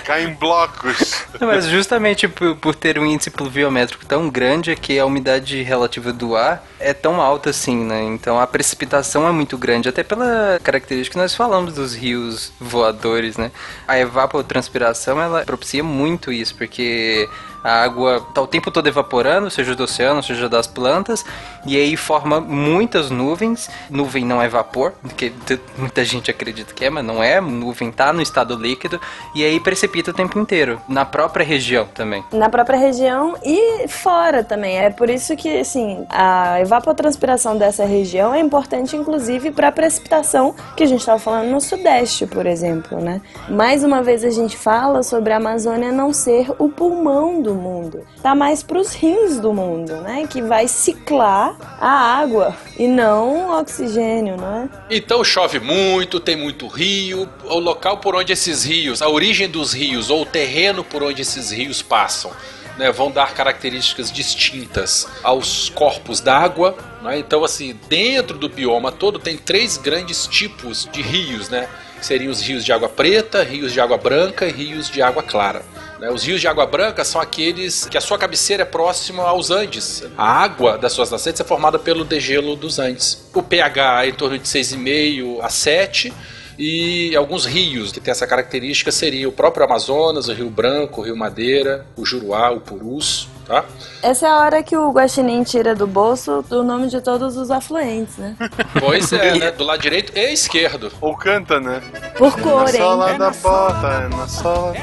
[0.05, 1.25] Cai em blocos.
[1.39, 6.11] Mas justamente por, por ter um índice pluviométrico tão grande é que a umidade relativa
[6.11, 8.03] do ar é tão alta assim, né?
[8.03, 13.37] Então a precipitação é muito grande, até pela característica que nós falamos dos rios voadores,
[13.37, 13.51] né?
[13.87, 17.27] A evapotranspiração, ela propicia muito isso, porque
[17.63, 21.25] a água tá o tempo todo evaporando, seja do oceano, seja das plantas,
[21.65, 23.69] e aí forma muitas nuvens.
[23.89, 25.33] Nuvem não é vapor, que
[25.77, 27.39] muita gente acredita que é, mas não é.
[27.41, 28.99] Nuvem tá no estado líquido,
[29.35, 32.23] e aí precipita o tempo inteiro, na própria região também.
[32.31, 34.77] Na própria região e fora também.
[34.77, 40.55] É por isso que, assim, a evapotranspiração dessa região é importante, inclusive, para a precipitação
[40.75, 43.21] que a gente estava falando no Sudeste, por exemplo, né?
[43.49, 48.05] Mais uma vez a gente fala sobre a Amazônia não ser o pulmão do mundo.
[48.21, 50.27] Tá mais para os rins do mundo, né?
[50.27, 54.69] Que vai ciclar a água e não o oxigênio, não é?
[54.89, 57.29] Então chove muito, tem muito rio.
[57.45, 61.21] O local por onde esses rios, a origem dos rios ou o terreno por onde
[61.21, 62.31] esses rios passam,
[62.77, 66.77] né, vão dar características distintas aos corpos d'água.
[67.01, 67.19] né?
[67.19, 71.67] Então, assim, dentro do bioma todo tem três grandes tipos de rios, né?
[72.01, 75.61] Seriam os rios de água preta, rios de água branca e rios de água clara.
[75.99, 76.09] Né?
[76.09, 80.03] Os rios de água branca são aqueles que a sua cabeceira é próxima aos Andes.
[80.17, 83.29] A água das suas nascentes é formada pelo degelo dos Andes.
[83.33, 86.13] O pH é em torno de 6,5 a 7
[86.57, 91.03] e alguns rios que têm essa característica seriam o próprio Amazonas, o Rio Branco, o
[91.05, 93.65] Rio Madeira, o Juruá, o Purus, tá?
[94.03, 97.49] Essa é a hora que o Guaxinim tira do bolso o nome de todos os
[97.49, 98.35] afluentes, né?
[98.79, 99.51] Pois é, né?
[99.51, 100.91] Do lado direito e esquerdo.
[101.01, 101.81] Ou canta, né?
[102.17, 102.77] Por cor, na hein?
[102.77, 104.73] sola da bota, é na sola.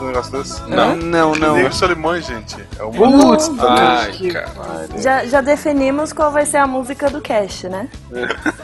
[0.00, 0.62] Um negócio desse?
[0.68, 1.56] Não, não, não.
[1.56, 2.56] Negro Solimões, gente.
[2.78, 4.88] É uma Putz, Ai, cara.
[4.96, 7.88] Já, já definimos qual vai ser a música do cast, né?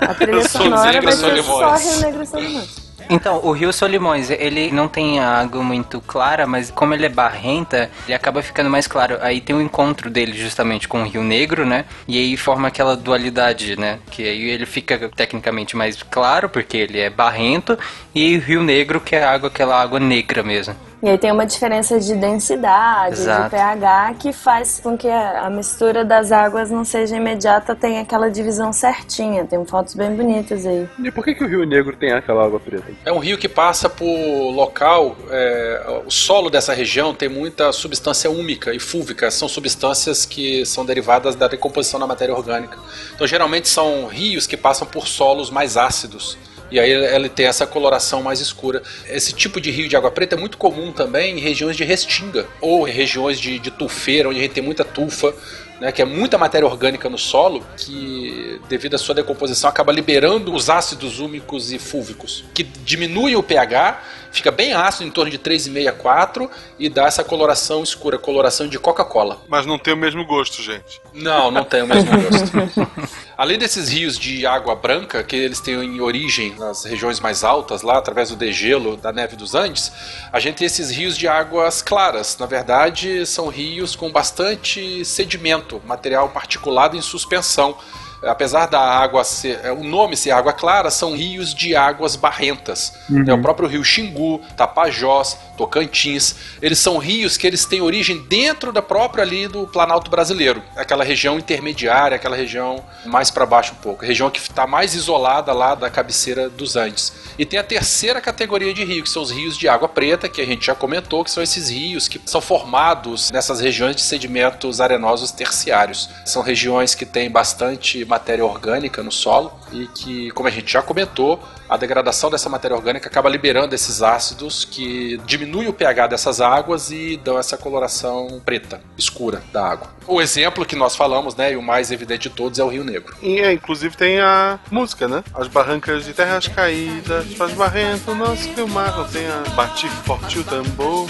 [0.00, 2.87] A trilha sonora vai ser só Rio Negro Solimões.
[3.10, 7.08] Então, o Rio Solimões, ele não tem a água muito clara, mas como ele é
[7.08, 9.16] barrenta, ele acaba ficando mais claro.
[9.22, 11.86] Aí tem o encontro dele justamente com o Rio Negro, né?
[12.06, 13.98] E aí forma aquela dualidade, né?
[14.10, 17.78] Que aí ele fica tecnicamente mais claro, porque ele é barrento,
[18.14, 20.74] e o Rio Negro, que é água, aquela água negra mesmo.
[21.02, 23.50] E aí tem uma diferença de densidade, de Exato.
[23.50, 28.72] pH, que faz com que a mistura das águas não seja imediata, tenha aquela divisão
[28.72, 29.44] certinha.
[29.44, 30.88] Tem fotos bem bonitas aí.
[31.02, 32.86] E por que, que o Rio Negro tem aquela água preta?
[33.04, 35.16] É um rio que passa por local.
[35.30, 39.30] é, o solo dessa região tem muita substância úmica e fúlvica.
[39.30, 42.76] São substâncias que são derivadas da decomposição da matéria orgânica.
[43.14, 46.36] Então, geralmente, são rios que passam por solos mais ácidos.
[46.70, 48.82] E aí ele tem essa coloração mais escura.
[49.08, 52.46] Esse tipo de rio de água preta é muito comum também em regiões de restinga
[52.60, 55.34] ou em regiões de, de tufeira, onde a gente tem muita tufa.
[55.80, 60.52] Né, que é muita matéria orgânica no solo que, devido à sua decomposição, acaba liberando
[60.52, 65.38] os ácidos úmicos e fúlvicos, que diminuem o pH, fica bem ácido, em torno de
[65.38, 69.40] 3,5 a 4, e dá essa coloração escura, coloração de Coca-Cola.
[69.48, 71.00] Mas não tem o mesmo gosto, gente.
[71.12, 73.08] Não, não tem o mesmo gosto.
[73.36, 77.82] Além desses rios de água branca, que eles têm em origem nas regiões mais altas,
[77.82, 79.92] lá através do degelo da neve dos Andes,
[80.32, 82.36] a gente tem esses rios de águas claras.
[82.38, 87.76] Na verdade, são rios com bastante sedimento, material particulado em suspensão.
[88.22, 89.60] Apesar da água ser.
[89.62, 92.92] é, O nome ser água clara, são rios de águas barrentas.
[93.26, 96.34] É o próprio rio Xingu, Tapajós, Tocantins.
[96.62, 100.62] Eles são rios que eles têm origem dentro da própria ali do Planalto brasileiro.
[100.76, 104.04] Aquela região intermediária, aquela região mais para baixo um pouco.
[104.04, 107.12] Região que está mais isolada lá da cabeceira dos Andes.
[107.38, 110.40] E tem a terceira categoria de rio, que são os rios de água preta, que
[110.40, 114.80] a gente já comentou, que são esses rios que são formados nessas regiões de sedimentos
[114.80, 116.08] arenosos terciários.
[116.24, 120.82] São regiões que têm bastante matéria orgânica no solo e que, como a gente já
[120.82, 126.40] comentou, a degradação dessa matéria orgânica acaba liberando esses ácidos que diminuem o pH dessas
[126.40, 129.98] águas e dão essa coloração preta, escura da água.
[130.06, 132.82] O exemplo que nós falamos, né, e o mais evidente de todos é o Rio
[132.82, 133.14] Negro.
[133.22, 135.22] E é, inclusive tem a música, né?
[135.34, 140.38] As barrancas de terras caídas, faz barrento, nosso rio mar, não tem a bati forte
[140.38, 141.06] o tambor,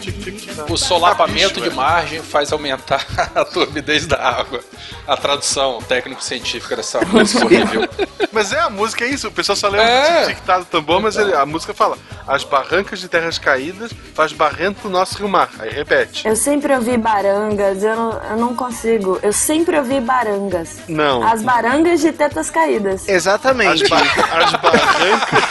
[0.00, 0.70] tic.
[0.70, 1.74] O solapamento Capricho, de é.
[1.74, 4.60] margem faz aumentar a turbidez da água.
[5.08, 7.79] A tradução técnico-científica dessa música horrível.
[8.32, 9.28] Mas é a música, é isso.
[9.28, 10.22] O pessoal só lembra É.
[10.22, 14.32] do tic do tambor, mas ele- a música fala: As barrancas de terras caídas faz
[14.32, 15.48] barrento o nosso rio mar.
[15.58, 16.26] Aí repete.
[16.28, 19.18] Eu sempre ouvi barangas, eu não, eu não consigo.
[19.22, 20.78] Eu sempre ouvi barangas.
[20.88, 21.22] Não.
[21.26, 23.02] As barangas de tetas caídas.
[23.02, 23.88] As, Exatamente.
[23.88, 25.44] ba as barrancas.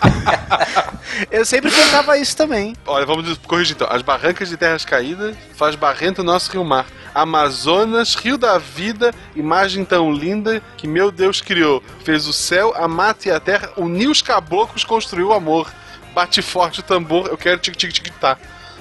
[1.30, 2.74] Eu sempre cantava isso também.
[2.86, 3.86] Olha, vamos corrigir então.
[3.90, 6.86] As barrancas de terras caídas faz barrento o nosso rio mar.
[7.14, 11.82] Amazonas, rio da vida, imagem tão linda que meu Deus criou.
[12.04, 15.70] Fez o céu, a mata e a terra, uniu os caboclos, construiu o amor.
[16.14, 18.36] Bate forte o tambor, eu quero tic tic tic tá.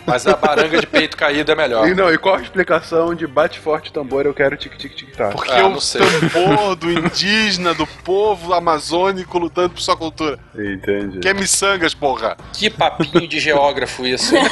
[0.05, 1.87] Mas a baranga de peito caído é melhor.
[1.87, 5.15] E não, e qual a explicação de bate forte tambor, eu quero tic tic tic
[5.15, 5.29] tá?
[5.29, 6.01] Porque Ah, o não sei.
[6.31, 10.39] tambor do indígena, do povo amazônico lutando por sua cultura.
[10.55, 11.19] Entendi.
[11.19, 12.35] Que é miçangas, porra.
[12.53, 14.33] Que papinho de geógrafo isso.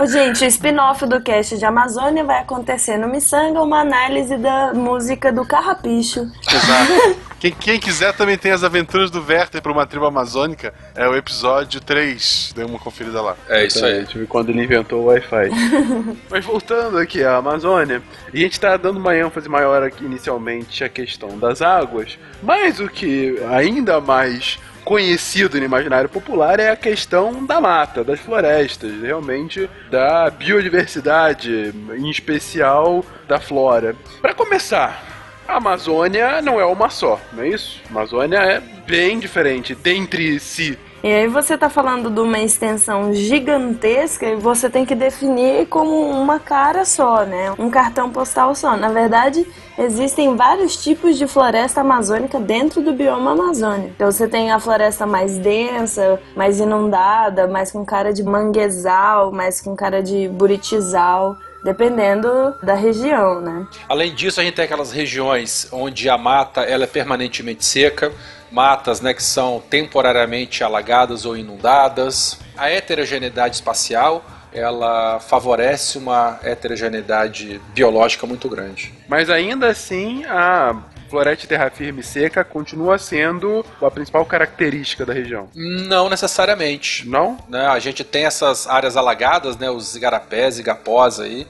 [0.00, 4.72] Ô, gente, o spin-off do cast de Amazônia vai acontecer no Missanga, uma análise da
[4.72, 6.20] música do Carrapicho.
[6.46, 7.18] Exato.
[7.40, 10.74] Quem, quem quiser também tem as aventuras do Werther para uma tribo amazônica.
[10.94, 12.52] É o episódio 3.
[12.54, 13.36] Dê uma conferida lá.
[13.48, 13.98] É isso aí.
[13.98, 15.50] Exatamente, quando ele inventou o Wi-Fi.
[16.30, 20.88] Mas voltando aqui à Amazônia, a gente está dando uma ênfase maior aqui inicialmente à
[20.88, 27.44] questão das águas, mas o que ainda mais conhecido no imaginário popular é a questão
[27.44, 33.94] da mata, das florestas, realmente da biodiversidade, em especial da flora.
[34.20, 35.04] Para começar,
[35.46, 37.80] a Amazônia não é uma só, não é isso?
[37.86, 40.78] A Amazônia é bem diferente dentre si.
[41.02, 46.10] E aí você tá falando de uma extensão gigantesca e você tem que definir como
[46.10, 47.54] uma cara só, né?
[47.56, 48.76] Um cartão postal só.
[48.76, 49.46] Na verdade,
[49.78, 53.92] existem vários tipos de floresta amazônica dentro do bioma Amazônia.
[53.94, 59.60] Então você tem a floresta mais densa, mais inundada, mais com cara de manguezal, mais
[59.60, 63.66] com cara de buritizal dependendo da região, né?
[63.88, 68.12] Além disso, a gente tem aquelas regiões onde a mata ela é permanentemente seca,
[68.50, 72.38] matas né, que são temporariamente alagadas ou inundadas.
[72.56, 78.92] A heterogeneidade espacial ela favorece uma heterogeneidade biológica muito grande.
[79.06, 80.74] Mas ainda assim, a
[81.08, 85.48] floresta terra firme seca continua sendo a principal característica da região.
[85.54, 87.08] Não necessariamente.
[87.08, 87.38] Não?
[87.48, 91.46] Né, a gente tem essas áreas alagadas, né, os igarapés, igapós aí,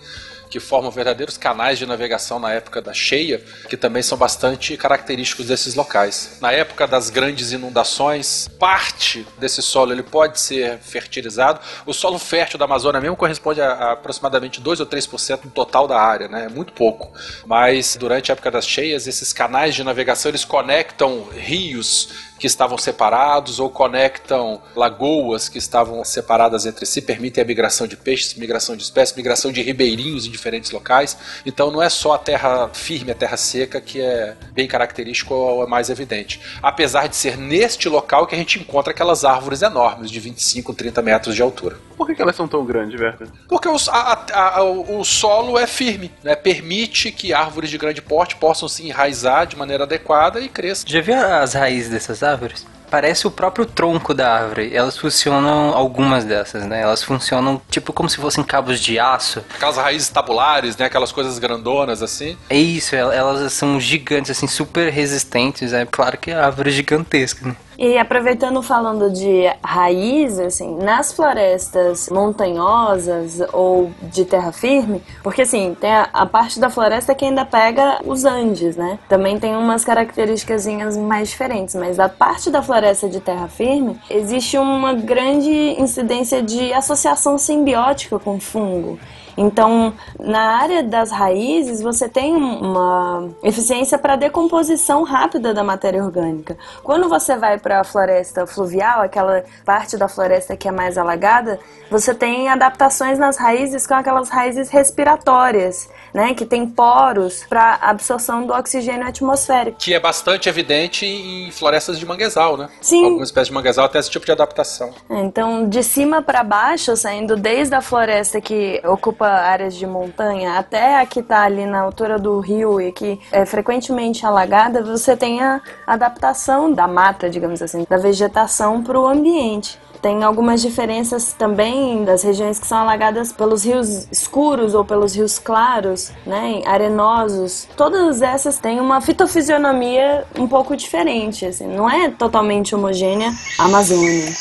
[0.49, 5.47] que formam verdadeiros canais de navegação na época da cheia, que também são bastante característicos
[5.47, 6.39] desses locais.
[6.41, 11.61] Na época das grandes inundações, parte desse solo ele pode ser fertilizado.
[11.87, 15.87] O solo fértil da Amazônia mesmo corresponde a, a aproximadamente 2 ou 3% do total
[15.87, 16.47] da área, né?
[16.47, 17.13] É muito pouco.
[17.47, 22.79] Mas durante a época das cheias, esses canais de navegação eles conectam rios que estavam
[22.79, 28.77] separados ou conectam lagoas que estavam separadas entre si, permitem a migração de peixes, migração
[28.77, 31.17] de espécies, migração de ribeirinhos em diferentes locais.
[31.45, 35.65] Então não é só a terra firme, a terra seca que é bem característico ou
[35.65, 36.41] é mais evidente.
[36.63, 41.03] Apesar de ser neste local que a gente encontra aquelas árvores enormes de 25, 30
[41.03, 41.77] metros de altura.
[41.97, 43.29] Por que, que elas são tão grandes, Werther?
[43.49, 46.37] Porque os- a- a- a- o solo é firme, né?
[46.37, 50.85] permite que árvores de grande porte possam se enraizar de maneira adequada e cresçam.
[50.89, 52.28] Já viu as raízes dessas árvores?
[52.29, 52.67] árvores.
[52.91, 54.75] Parece o próprio tronco da árvore.
[54.75, 56.81] Elas funcionam, algumas dessas, né?
[56.83, 59.43] Elas funcionam tipo como se fossem cabos de aço.
[59.55, 60.87] Aquelas raízes tabulares, né?
[60.87, 62.37] Aquelas coisas grandonas assim.
[62.51, 65.73] É isso, el- elas são gigantes, assim, super resistentes.
[65.73, 67.57] É claro que é árvore gigantesca, né?
[67.81, 75.77] E aproveitando falando de raiz, assim, nas florestas montanhosas ou de terra firme, porque assim,
[75.81, 78.99] tem a, a parte da floresta que ainda pega os Andes, né?
[79.09, 80.67] Também tem umas características
[80.97, 82.78] mais diferentes, mas a parte da floresta
[83.11, 85.51] de terra firme existe uma grande
[85.81, 88.99] incidência de associação simbiótica com fungo.
[89.39, 96.59] Então, na área das raízes, você tem uma eficiência para decomposição rápida da matéria orgânica.
[96.83, 101.61] Quando você vai para a floresta fluvial, aquela parte da floresta que é mais alagada,
[101.89, 108.47] você tem adaptações nas raízes com aquelas raízes respiratórias, né, que tem poros para absorção
[108.47, 109.79] do oxigênio atmosférico.
[109.79, 112.69] Que é bastante evidente em florestas de manguezal, né?
[112.81, 113.05] Sim.
[113.05, 114.91] Algumas espécies de manguezal têm esse tipo de adaptação.
[115.11, 120.99] Então, de cima para baixo, saindo desde a floresta que ocupa áreas de montanha até
[120.99, 125.43] a que está ali na altura do rio e que é frequentemente alagada, você tem
[125.43, 129.79] a adaptação da mata, digamos assim, da vegetação para o ambiente.
[130.01, 135.39] Tem algumas diferenças também das regiões que são alagadas pelos rios escuros ou pelos rios
[135.39, 137.69] claros, né, arenosos.
[137.77, 144.33] Todas essas têm uma fitofisionomia um pouco diferente, assim, não é totalmente homogênea a Amazônia.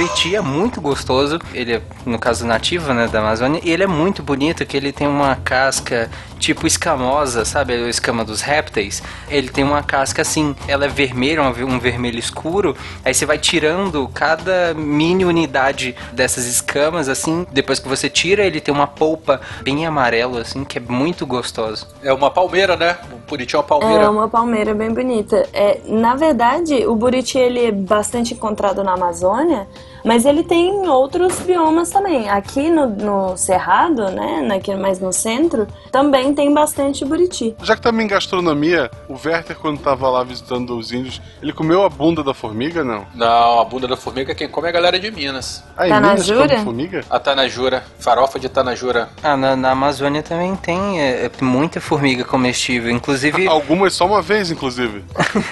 [0.00, 3.86] Buriti é muito gostoso, ele é, no caso, nativo, né, da Amazônia, e ele é
[3.86, 9.02] muito bonito, que ele tem uma casca tipo escamosa, sabe, a escama dos répteis.
[9.28, 12.74] Ele tem uma casca assim, ela é vermelha, um ver- um vermelho escuro,
[13.04, 18.58] aí você vai tirando cada mini unidade dessas escamas, assim, depois que você tira, ele
[18.58, 21.86] tem uma polpa bem amarelo, assim, que é muito gostoso.
[22.02, 22.96] É uma palmeira, né?
[23.12, 24.04] O Buriti é uma palmeira.
[24.04, 25.46] É uma palmeira bem bonita.
[25.52, 29.68] É, na verdade, o buriti ele é bastante encontrado na Amazônia,
[30.04, 32.28] mas ele tem em outros biomas também.
[32.28, 37.54] Aqui no, no Cerrado, né, aqui mais no centro, também tem bastante buriti.
[37.62, 41.84] Já que também em gastronomia, o Werther, quando tava lá visitando os índios, ele comeu
[41.84, 43.06] a bunda da formiga, não?
[43.14, 45.62] Não, a bunda da formiga quem come é a galera de Minas.
[45.76, 46.40] Ah, em Tanajura?
[46.40, 47.04] Minas come formiga?
[47.10, 49.08] A Tanajura, farofa de Tanajura.
[49.22, 53.46] Ah, na, na Amazônia também tem é, é, muita formiga comestível, inclusive...
[53.50, 55.04] Algumas só uma vez, inclusive.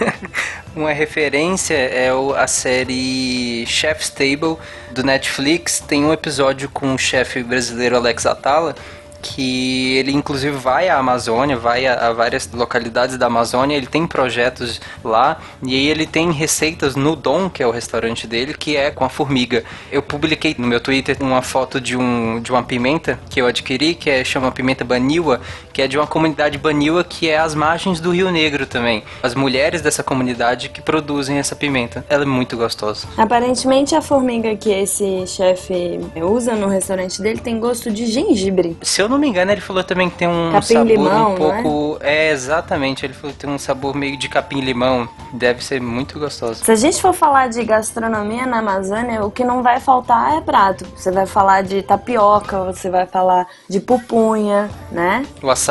[0.77, 4.57] Uma referência é a série Chef's Table
[4.93, 5.81] do Netflix.
[5.81, 8.75] Tem um episódio com o chefe brasileiro Alex Atala
[9.21, 14.07] que ele inclusive vai à Amazônia, vai a, a várias localidades da Amazônia, ele tem
[14.07, 18.77] projetos lá e aí ele tem receitas no Dom, que é o restaurante dele, que
[18.77, 19.65] é com a formiga.
[19.91, 23.95] Eu publiquei no meu Twitter uma foto de, um, de uma pimenta que eu adquiri,
[23.95, 25.41] que é, chama pimenta baniwa,
[25.79, 29.05] que é de uma comunidade baniwa que é às margens do Rio Negro também.
[29.23, 32.05] As mulheres dessa comunidade que produzem essa pimenta.
[32.09, 33.07] Ela é muito gostosa.
[33.17, 38.77] Aparentemente a formiga que esse chefe usa no restaurante dele tem gosto de gengibre.
[38.83, 41.37] Se eu não me engano, ele falou também que tem um Capim sabor limão, um
[41.37, 41.99] pouco.
[42.01, 42.33] É?
[42.33, 43.07] exatamente.
[43.07, 45.09] Ele falou que tem um sabor meio de capim-limão.
[45.33, 46.65] Deve ser muito gostoso.
[46.65, 50.41] Se a gente for falar de gastronomia na Amazônia, o que não vai faltar é
[50.41, 50.85] prato.
[50.97, 55.25] Você vai falar de tapioca, você vai falar de pupunha, né?
[55.41, 55.68] O açaí,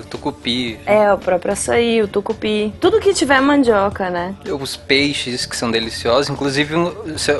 [0.00, 2.72] o tucupi, É, o próprio açaí, o tucupi.
[2.80, 4.34] Tudo que tiver mandioca, né?
[4.60, 6.30] os peixes que são deliciosos.
[6.30, 6.92] Inclusive, um,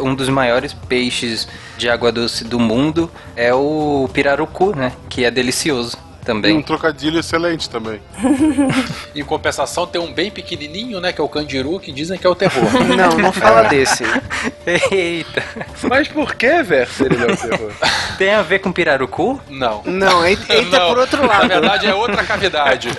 [0.02, 1.46] um dos maiores peixes
[1.78, 4.92] de água doce do mundo é o pirarucu, né?
[5.08, 6.62] Que é delicioso E um também.
[6.62, 8.01] trocadilho excelente também.
[9.16, 11.12] Em compensação, tem um bem pequenininho, né?
[11.12, 12.62] Que é o candiru, que dizem que é o terror.
[12.97, 14.05] Não, não fala desse.
[14.91, 15.43] Eita!
[15.85, 17.73] Mas por que, Verser, ele é o terror?
[18.18, 19.41] Tem a ver com pirarucu?
[19.49, 19.83] Não.
[19.85, 21.49] Não, entra Não, por outro Na lado.
[21.49, 22.91] verdade, é outra cavidade.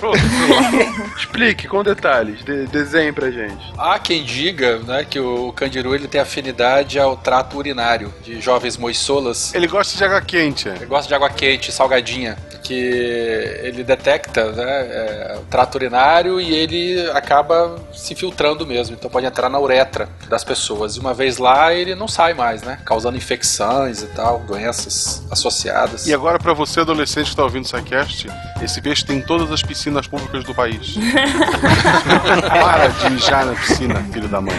[1.16, 3.62] Explique com detalhes, de desenhe pra gente.
[3.78, 8.76] Há quem diga né, que o candiru ele tem afinidade ao trato urinário de jovens
[8.76, 9.54] moissolas.
[9.54, 10.68] Ele gosta de água quente.
[10.68, 10.74] é.
[10.76, 16.54] Ele gosta de água quente, salgadinha, que ele detecta né, é, o trato urinário e
[16.54, 18.94] ele acaba se filtrando mesmo.
[18.94, 20.96] Então pode entrar na uretra das pessoas.
[20.96, 22.78] E uma vez lá, ele não sai mais, né?
[22.84, 26.06] Causando infecções e tal, doenças associadas.
[26.06, 28.28] E agora, pra você, adolescente que tá ouvindo o SciCast,
[28.62, 30.94] esse peixe tem em todas as piscinas públicas do país.
[32.48, 34.56] Para de mijar na piscina, filho da mãe.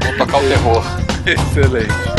[0.00, 0.84] Vamos tocar o terror.
[1.26, 2.17] Excelente.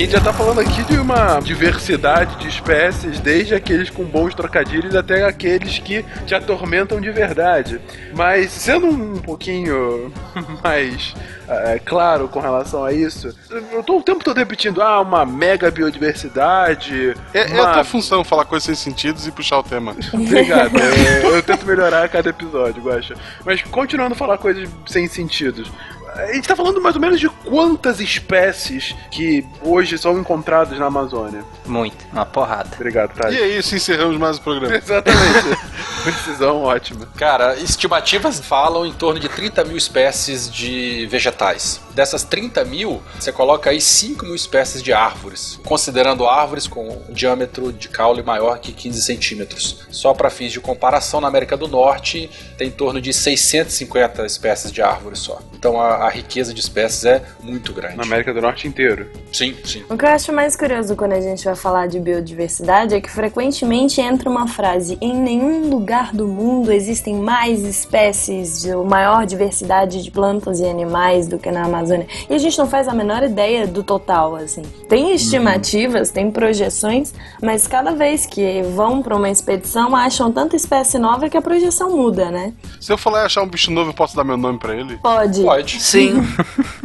[0.00, 4.94] Gente já tá falando aqui de uma diversidade de espécies, desde aqueles com bons trocadilhos
[4.94, 7.78] até aqueles que te atormentam de verdade.
[8.14, 10.10] Mas sendo um pouquinho
[10.64, 11.14] mais
[11.46, 15.70] é, claro com relação a isso, eu tô o tempo todo repetindo, ah, uma mega
[15.70, 17.14] biodiversidade.
[17.34, 17.68] É, é uma...
[17.68, 19.94] a tua função falar coisas sem sentidos e puxar o tema.
[20.14, 20.78] Obrigado.
[20.78, 23.14] Eu, eu tento melhorar a cada episódio, Guaxa.
[23.44, 25.70] Mas continuando a falar coisas sem sentidos.
[26.16, 30.86] A gente tá falando mais ou menos de quantas espécies que hoje são encontradas na
[30.86, 31.44] Amazônia.
[31.66, 32.70] Muito, uma porrada.
[32.74, 33.30] Obrigado, tá?
[33.30, 34.74] E é isso, encerramos mais o programa.
[34.76, 35.58] Exatamente.
[36.02, 37.06] Precisão ótima.
[37.16, 41.80] Cara, estimativas falam em torno de 30 mil espécies de vegetais.
[41.94, 47.12] Dessas 30 mil, você coloca aí 5 mil espécies de árvores, considerando árvores com um
[47.12, 49.86] diâmetro de caule maior que 15 centímetros.
[49.90, 54.72] Só para fins de comparação, na América do Norte tem em torno de 650 espécies
[54.72, 55.40] de árvores só.
[55.52, 57.96] Então a, a riqueza de espécies é muito grande.
[57.96, 59.06] Na América do Norte inteiro.
[59.32, 59.84] Sim, sim.
[59.88, 63.10] O que eu acho mais curioso quando a gente vai falar de biodiversidade é que
[63.10, 70.02] frequentemente entra uma frase: em nenhum lugar do mundo existem mais espécies de maior diversidade
[70.02, 72.06] de plantas e animais do que na Amazônia.
[72.28, 74.62] E a gente não faz a menor ideia do total, assim.
[74.88, 80.98] Tem estimativas, tem projeções, mas cada vez que vão para uma expedição acham tanta espécie
[80.98, 82.52] nova que a projeção muda, né?
[82.80, 84.96] Se eu falar achar um bicho novo, eu posso dar meu nome pra ele?
[84.98, 85.42] Pode.
[85.42, 85.82] Pode.
[85.90, 86.26] Sim.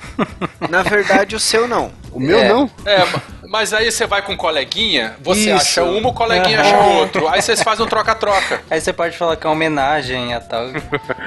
[0.69, 1.91] Na verdade, o seu não.
[2.11, 2.47] O meu É.
[2.49, 2.69] não?
[2.85, 5.81] É, ma- mas aí você vai com um coleguinha, você Isso.
[5.81, 7.27] acha uma, o coleguinha acha outro.
[7.27, 8.61] Aí vocês fazem um troca-troca.
[8.69, 10.65] Aí você pode falar que é uma homenagem a tal.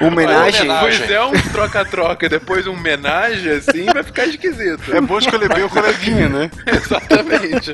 [0.01, 0.67] Homenagem?
[0.79, 4.93] Pois é, um troca-troca e depois um homenagem assim, vai ficar esquisito.
[4.95, 6.51] É bom escolher bem o coleguinha, né?
[6.67, 7.73] Exatamente.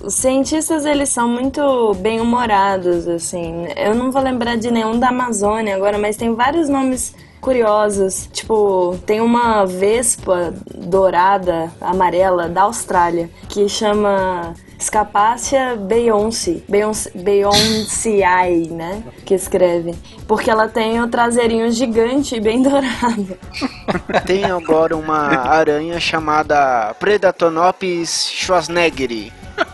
[0.00, 3.66] Os cientistas, eles são muito bem-humorados, assim.
[3.76, 8.28] Eu não vou lembrar de nenhum da Amazônia agora, mas tem vários nomes curiosos.
[8.32, 19.02] Tipo, tem uma vespa dourada, amarela, da Austrália, que chama Scapacia beyoncé, Beyoncé, Beyoncéi, né?
[19.26, 19.94] Que escreve.
[20.26, 23.38] Porque ela tem o traseirinho gigante e bem dourado.
[24.24, 29.32] Tem agora uma aranha chamada Predatonopis schwarzeneggeri.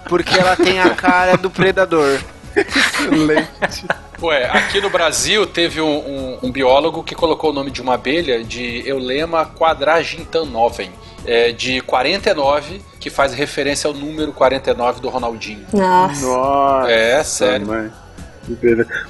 [0.09, 2.19] Porque ela tem a cara do predador.
[2.57, 3.85] Excelente.
[4.23, 7.95] Ué, aqui no Brasil teve um, um- um biólogo que colocou o nome de uma
[7.95, 10.91] abelha de Eulema quadragintanovem,
[11.27, 15.67] é, de 49, que faz referência ao número 49 do Ronaldinho.
[15.73, 16.27] Nossa.
[16.27, 16.91] Nossa.
[16.91, 17.67] É, sério.
[17.67, 17.93] mãe.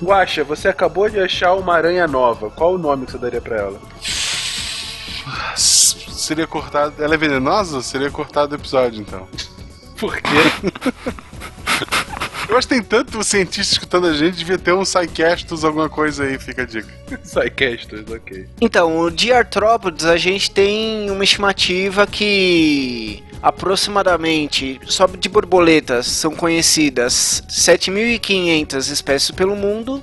[0.02, 2.50] Guaxa, você acabou de achar uma aranha nova.
[2.50, 3.80] Qual o nome que você daria pra ela?
[5.56, 6.94] seria cortado.
[7.02, 7.82] Ela é venenosa?
[7.82, 9.28] Seria cortado o episódio, então.
[9.96, 10.72] Por quê?
[12.48, 16.24] Eu acho que tem tanto cientista escutando a gente, devia ter um Psycastos, alguma coisa
[16.24, 16.88] aí, fica a dica.
[17.22, 18.46] Psycastos, ok.
[18.60, 27.42] Então, de artrópodes a gente tem uma estimativa que aproximadamente só de borboletas são conhecidas
[27.48, 30.02] 7.500 espécies pelo mundo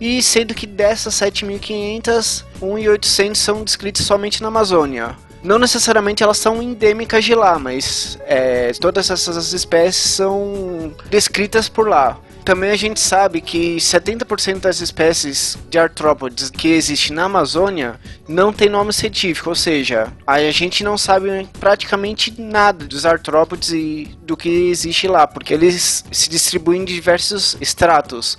[0.00, 5.16] e sendo que dessas 7.500, 1.800 são descritas somente na Amazônia.
[5.44, 11.86] Não necessariamente elas são endêmicas de lá, mas é, todas essas espécies são descritas por
[11.86, 12.18] lá.
[12.44, 18.52] Também a gente sabe que 70% das espécies de artrópodes que existem na Amazônia não
[18.52, 24.36] tem nome científico, ou seja, a gente não sabe praticamente nada dos artrópodes e do
[24.36, 28.38] que existe lá, porque eles se distribuem em diversos estratos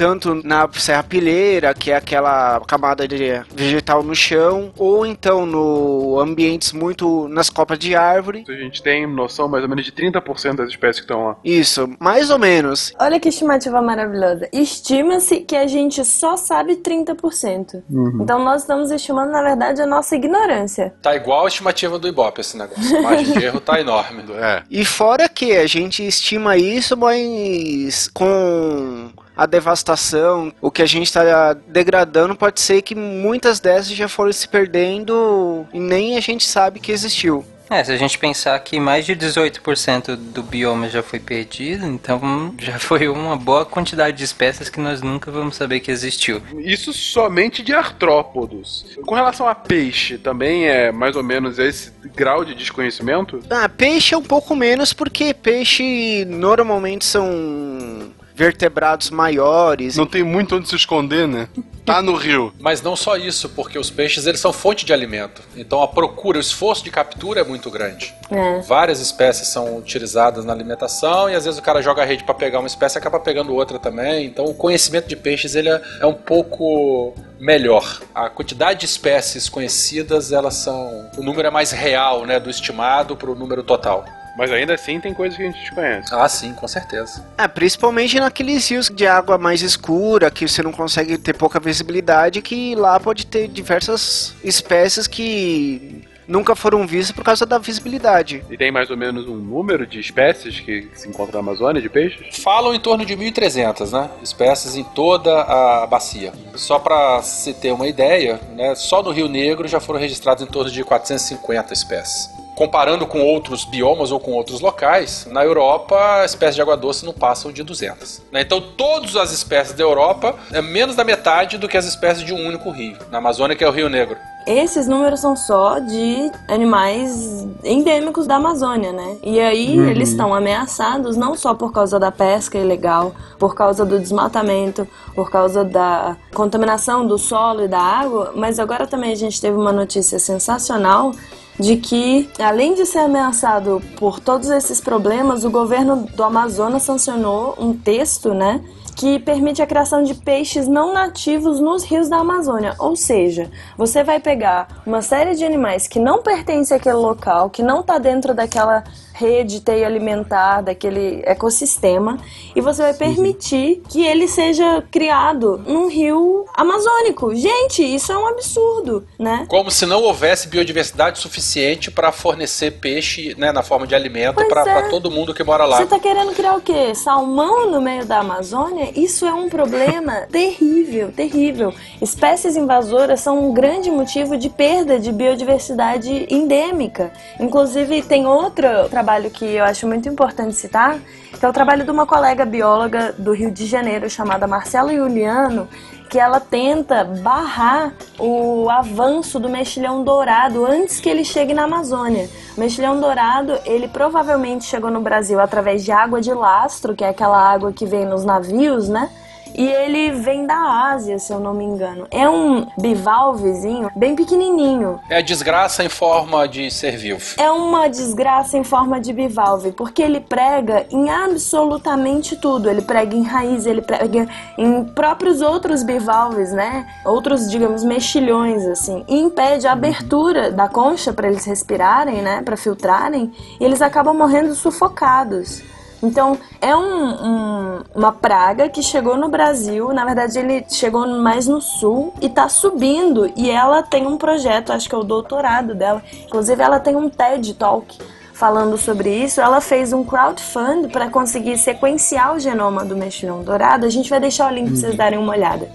[0.00, 3.16] tanto na serra pilheira, que é aquela camada de
[3.54, 8.42] vegetal no chão, ou então no ambientes muito nas copas de árvore.
[8.48, 11.36] A gente tem noção mais ou menos de 30% das espécies que estão lá.
[11.44, 12.94] Isso, mais ou menos.
[12.98, 14.48] Olha que estimativa maravilhosa.
[14.54, 17.82] Estima-se que a gente só sabe 30%.
[17.90, 18.20] Uhum.
[18.22, 20.94] Então nós estamos estimando, na verdade, a nossa ignorância.
[21.02, 22.96] Tá igual a estimativa do Ibope esse negócio.
[22.96, 24.24] A margem de erro tá enorme.
[24.32, 24.62] É.
[24.70, 29.10] E fora que a gente estima isso, mas com
[29.40, 34.30] a devastação, o que a gente está degradando, pode ser que muitas dessas já foram
[34.30, 37.42] se perdendo e nem a gente sabe que existiu.
[37.70, 42.54] É, se a gente pensar que mais de 18% do bioma já foi perdido, então
[42.58, 46.42] já foi uma boa quantidade de espécies que nós nunca vamos saber que existiu.
[46.58, 48.98] Isso somente de artrópodos.
[49.06, 53.40] Com relação a peixe, também é mais ou menos esse grau de desconhecimento?
[53.48, 59.98] Ah, peixe é um pouco menos porque peixe normalmente são vertebrados maiores.
[59.98, 61.46] Não tem muito onde se esconder, né?
[61.84, 62.54] Tá no rio.
[62.58, 65.42] Mas não só isso, porque os peixes eles são fonte de alimento.
[65.54, 68.14] Então a procura, o esforço de captura é muito grande.
[68.30, 68.60] É.
[68.60, 72.34] Várias espécies são utilizadas na alimentação e às vezes o cara joga a rede para
[72.34, 74.24] pegar uma espécie e acaba pegando outra também.
[74.24, 78.00] Então o conhecimento de peixes ele é, é um pouco melhor.
[78.14, 83.16] A quantidade de espécies conhecidas, elas são o número é mais real, né, do estimado
[83.16, 84.06] para o número total.
[84.40, 86.14] Mas ainda assim tem coisas que a gente desconhece.
[86.14, 87.22] Ah, sim, com certeza.
[87.36, 92.40] É, principalmente naqueles rios de água mais escura, que você não consegue ter pouca visibilidade,
[92.40, 98.42] que lá pode ter diversas espécies que nunca foram vistas por causa da visibilidade.
[98.48, 101.88] E tem mais ou menos um número de espécies que se encontram na Amazônia de
[101.88, 102.38] peixes?
[102.38, 104.08] Falam em torno de 1.300, né?
[104.22, 106.32] Espécies em toda a bacia.
[106.54, 108.74] Só para se ter uma ideia, né?
[108.76, 112.30] Só no Rio Negro já foram registrados em torno de 450 espécies.
[112.54, 117.12] Comparando com outros biomas ou com outros locais, na Europa, espécies de água doce não
[117.12, 118.22] passam de 200.
[118.30, 118.42] né?
[118.42, 122.34] Então, todas as espécies da Europa é menos da metade do que as espécies de
[122.34, 122.98] um único rio.
[123.10, 124.16] Na Amazônia, que é o Rio Negro.
[124.46, 129.16] Esses números são só de animais endêmicos da Amazônia, né?
[129.22, 129.86] E aí Uhum.
[129.86, 135.30] eles estão ameaçados não só por causa da pesca ilegal, por causa do desmatamento, por
[135.30, 139.72] causa da contaminação do solo e da água, mas agora também a gente teve uma
[139.72, 141.12] notícia sensacional
[141.58, 147.54] de que, além de ser ameaçado por todos esses problemas, o governo do Amazonas sancionou
[147.58, 148.62] um texto, né,
[149.00, 152.74] que permite a criação de peixes não nativos nos rios da Amazônia.
[152.78, 157.62] Ou seja, você vai pegar uma série de animais que não pertencem àquele local, que
[157.62, 158.84] não está dentro daquela
[159.20, 162.18] rede teia alimentar, daquele ecossistema,
[162.56, 167.34] e você vai permitir que ele seja criado num rio amazônico.
[167.34, 169.46] Gente, isso é um absurdo, né?
[169.48, 174.86] Como se não houvesse biodiversidade suficiente para fornecer peixe né, na forma de alimento para
[174.86, 174.88] é.
[174.88, 175.76] todo mundo que mora lá.
[175.78, 176.94] Você tá querendo criar o quê?
[176.94, 178.90] Salmão no meio da Amazônia?
[178.94, 181.74] Isso é um problema terrível, terrível.
[182.00, 187.12] Espécies invasoras são um grande motivo de perda de biodiversidade endêmica.
[187.38, 190.98] Inclusive, tem outro trabalho que eu acho muito importante citar,
[191.38, 195.68] que é o trabalho de uma colega bióloga do Rio de Janeiro chamada Marcela Juliano,
[196.08, 202.28] que ela tenta barrar o avanço do mexilhão dourado antes que ele chegue na Amazônia.
[202.56, 207.08] O mexilhão dourado, ele provavelmente chegou no Brasil através de água de lastro, que é
[207.08, 209.08] aquela água que vem nos navios, né?
[209.54, 212.06] E ele vem da Ásia, se eu não me engano.
[212.10, 215.00] É um bivalvezinho bem pequenininho.
[215.08, 217.34] É a desgraça em forma de ser vivo.
[217.38, 222.70] É uma desgraça em forma de bivalve, porque ele prega em absolutamente tudo.
[222.70, 226.86] Ele prega em raiz, ele prega em próprios outros bivalves, né?
[227.04, 229.04] Outros, digamos, mexilhões, assim.
[229.08, 232.42] E impede a abertura da concha para eles respirarem, né?
[232.42, 233.32] Para filtrarem.
[233.60, 235.62] E eles acabam morrendo sufocados.
[236.02, 236.80] Então, é um,
[237.26, 239.92] um- uma praga que chegou no Brasil.
[239.92, 243.30] Na verdade, ele chegou mais no sul e tá subindo.
[243.36, 246.02] E ela tem um projeto, acho que é o doutorado dela.
[246.26, 247.98] Inclusive, ela tem um TED Talk
[248.32, 249.40] falando sobre isso.
[249.42, 253.84] Ela fez um crowdfund para conseguir sequenciar o genoma do mexilhão dourado.
[253.84, 255.68] A gente vai deixar o link pra vocês darem uma olhada.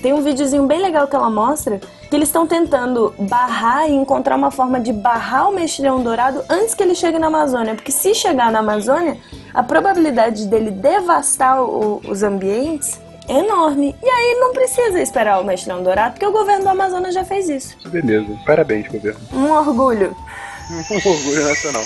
[0.00, 1.80] Tem um videozinho bem legal que ela mostra
[2.12, 6.74] que eles estão tentando barrar e encontrar uma forma de barrar o mexilhão dourado antes
[6.74, 7.74] que ele chegue na Amazônia.
[7.74, 9.16] Porque se chegar na Amazônia,
[9.54, 13.96] a probabilidade dele devastar o- os ambientes é enorme.
[14.02, 17.48] E aí não precisa esperar o mexilhão dourado, porque o governo do Amazonas já fez
[17.48, 17.78] isso.
[17.88, 18.26] Beleza.
[18.44, 19.18] Parabéns, governo.
[19.32, 20.14] Um orgulho.
[20.70, 21.82] Um orgulho nacional.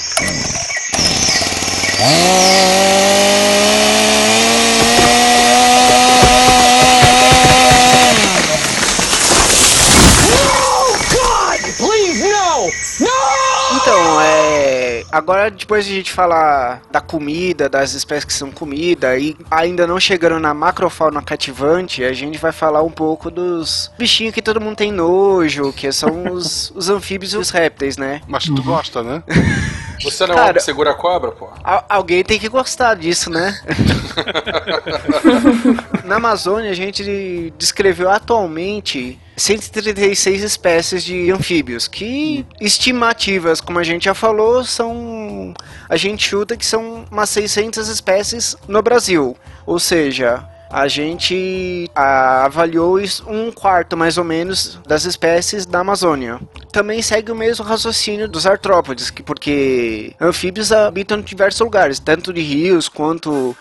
[13.75, 14.96] Então, é.
[15.11, 19.87] Agora, depois de a gente falar da comida, das espécies que são comida, e ainda
[19.87, 24.61] não chegando na macrofauna cativante, a gente vai falar um pouco dos bichinhos que todo
[24.61, 28.21] mundo tem nojo, que são os, os anfíbios e os répteis, né?
[28.27, 29.23] Mas tu gosta, né?
[30.03, 31.49] Você não é Cara- um que segura a cobra, pô?
[31.65, 33.59] Al- alguém tem que gostar disso, né?
[36.05, 44.07] Na Amazônia, a gente descreveu atualmente 136 espécies de anfíbios, que estimativas, como a gente
[44.07, 45.55] já falou, são.
[45.89, 49.37] A gente chuta que são umas 600 espécies no Brasil.
[49.67, 50.45] Ou seja.
[50.69, 52.99] A gente avaliou
[53.29, 56.41] um quarto mais ou menos das espécies da Amazônia.
[56.73, 62.33] Também segue o mesmo raciocínio dos artrópodes, que- porque anfíbios habitam em diversos lugares, tanto
[62.33, 63.57] de rios quanto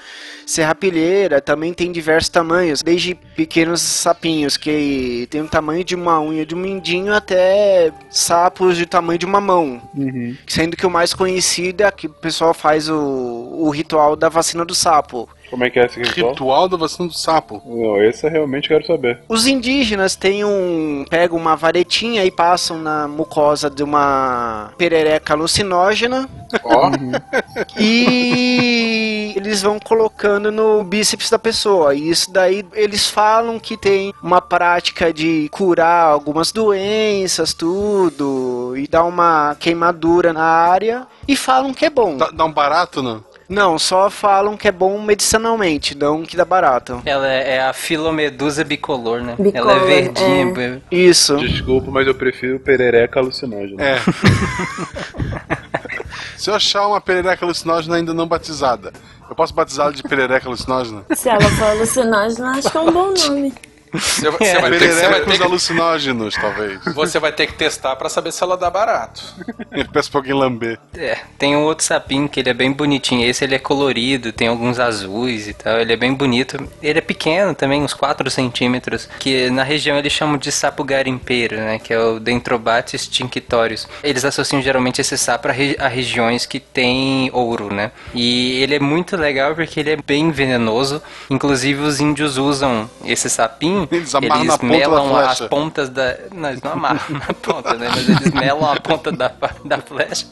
[0.45, 6.45] serrapilheira, também tem diversos tamanhos, desde pequenos sapinhos que tem o tamanho de uma unha
[6.45, 9.81] de um mindinho até sapos de tamanho de uma mão.
[9.95, 10.35] Uhum.
[10.47, 14.63] Sendo que o mais conhecido é que o pessoal faz o, o ritual da vacina
[14.63, 15.27] do sapo.
[15.49, 16.31] Como é que é esse ritual?
[16.31, 17.61] Ritual da vacina do sapo.
[17.65, 19.19] Não, esse eu realmente quero saber.
[19.27, 21.05] Os indígenas têm um.
[21.09, 26.29] pegam uma varetinha e passam na mucosa de uma perereca alucinógena
[26.63, 26.91] Ó,
[27.79, 31.93] e eles vão colocando no bíceps da pessoa.
[31.95, 38.87] E isso daí eles falam que tem uma prática de curar algumas doenças, tudo, e
[38.87, 41.07] dar uma queimadura na área.
[41.27, 42.17] E falam que é bom.
[42.17, 43.23] Dá, dá um barato, não?
[43.47, 46.99] Não, só falam que é bom medicinalmente, não que dá barato.
[47.05, 49.35] Ela é a filomedusa bicolor, né?
[49.37, 50.81] Bicolor, ela é verdinha.
[50.89, 51.37] Isso.
[51.37, 53.83] Desculpa, mas eu prefiro perereca alucinógena.
[53.83, 53.99] É.
[56.37, 58.91] Se eu achar uma perereca alucinógena ainda não batizada,
[59.29, 61.03] eu posso batizá-la de perereca alucinógena?
[61.15, 63.53] Se ela for alucinógena, acho que é um bom nome.
[63.99, 66.79] Você, vai- você vai ter, que- você, vai ter que, alucinógenos, talvez.
[66.93, 69.21] você vai ter que testar pra saber se ela dá barato.
[69.71, 70.79] Eu peço pra alguém lamber.
[70.97, 73.25] É, tem um outro sapinho que ele é bem bonitinho.
[73.27, 75.79] Esse ele é colorido, tem alguns azuis e tal.
[75.79, 76.57] Ele é bem bonito.
[76.81, 79.09] Ele é pequeno também, uns 4 centímetros.
[79.19, 81.79] Que na região eles chamam de sapo garimpeiro, né?
[81.79, 83.87] Que é o Dentrobates tinctorius.
[84.03, 87.91] Eles associam geralmente esse sapo a, re- a regiões que tem ouro, né?
[88.13, 91.01] E ele é muito legal porque ele é bem venenoso.
[91.29, 93.84] Inclusive os índios usam esse sapinho.
[93.91, 95.49] Eles amarram na ponta da melam as flecha.
[95.49, 96.17] pontas da.
[96.33, 97.89] Não, eles não amarram na ponta, né?
[97.89, 99.31] Mas eles melam a ponta da,
[99.63, 100.27] da flecha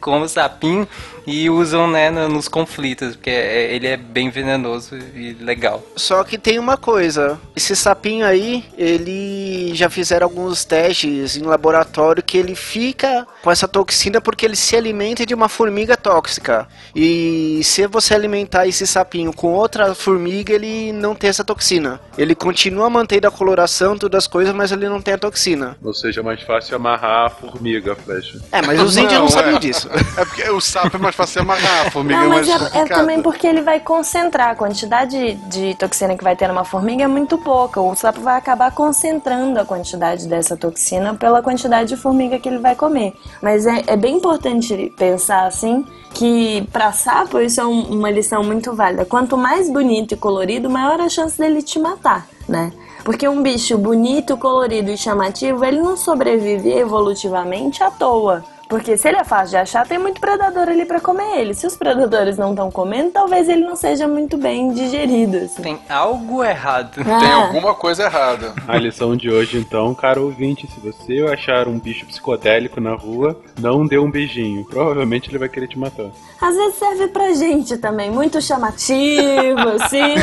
[0.00, 0.86] com o sapinho
[1.26, 5.82] e usam, né, no- nos conflitos, porque é- ele é bem venenoso e legal.
[5.96, 12.22] Só que tem uma coisa, esse sapinho aí, ele já fizeram alguns testes em laboratório
[12.22, 16.68] que ele fica com essa toxina porque ele se alimenta de uma formiga tóxica.
[16.94, 22.00] E se você alimentar esse sapinho com outra formiga, ele não tem essa toxina.
[22.18, 25.76] Ele continua mantendo a coloração, todas as coisas, mas ele não tem a toxina.
[25.82, 28.38] Ou seja, é mais fácil amarrar a formiga, a flecha.
[28.52, 29.58] É, mas os índios não, Não, sabiam é.
[29.58, 29.88] disso.
[30.16, 32.78] É porque o sapo é mais fácil amarrar, a formiga Não, é mas mais é,
[32.78, 34.50] é também porque ele vai concentrar.
[34.50, 37.80] A quantidade de toxina que vai ter numa formiga é muito pouca.
[37.80, 42.58] O sapo vai acabar concentrando a quantidade dessa toxina pela quantidade de formiga que ele
[42.58, 43.14] vai comer.
[43.42, 45.84] Mas é, é bem importante pensar assim
[46.14, 49.04] que para sapo isso é um- uma lição muito válida.
[49.04, 52.72] Quanto mais bonito e colorido, maior a chance dele te matar, né?
[53.04, 58.42] Porque um bicho bonito, colorido e chamativo, ele não sobrevive evolutivamente à toa.
[58.68, 61.54] Porque se ele é fácil de achar, tem muito predador ali pra comer ele.
[61.54, 65.36] Se os predadores não estão comendo, talvez ele não seja muito bem digerido.
[65.36, 65.62] Assim.
[65.62, 67.02] Tem algo errado.
[67.14, 67.18] Ah.
[67.20, 68.54] Tem alguma coisa errada.
[68.66, 73.38] A lição de hoje, então, caro ouvinte, se você achar um bicho psicodélico na rua,
[73.60, 74.64] não dê um beijinho.
[74.64, 76.06] Provavelmente ele vai querer te matar.
[76.40, 80.14] Às vezes serve pra gente também, muito chamativo, assim.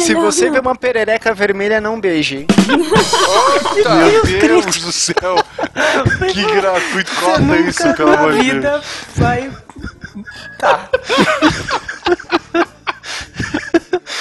[0.00, 2.46] Se você vê uma perereca vermelha, não beije.
[3.76, 5.36] Meu Deus do céu!
[6.32, 8.80] Que gratuito, você nunca isso, na vida
[9.14, 9.50] de vai...
[10.58, 10.88] Tá.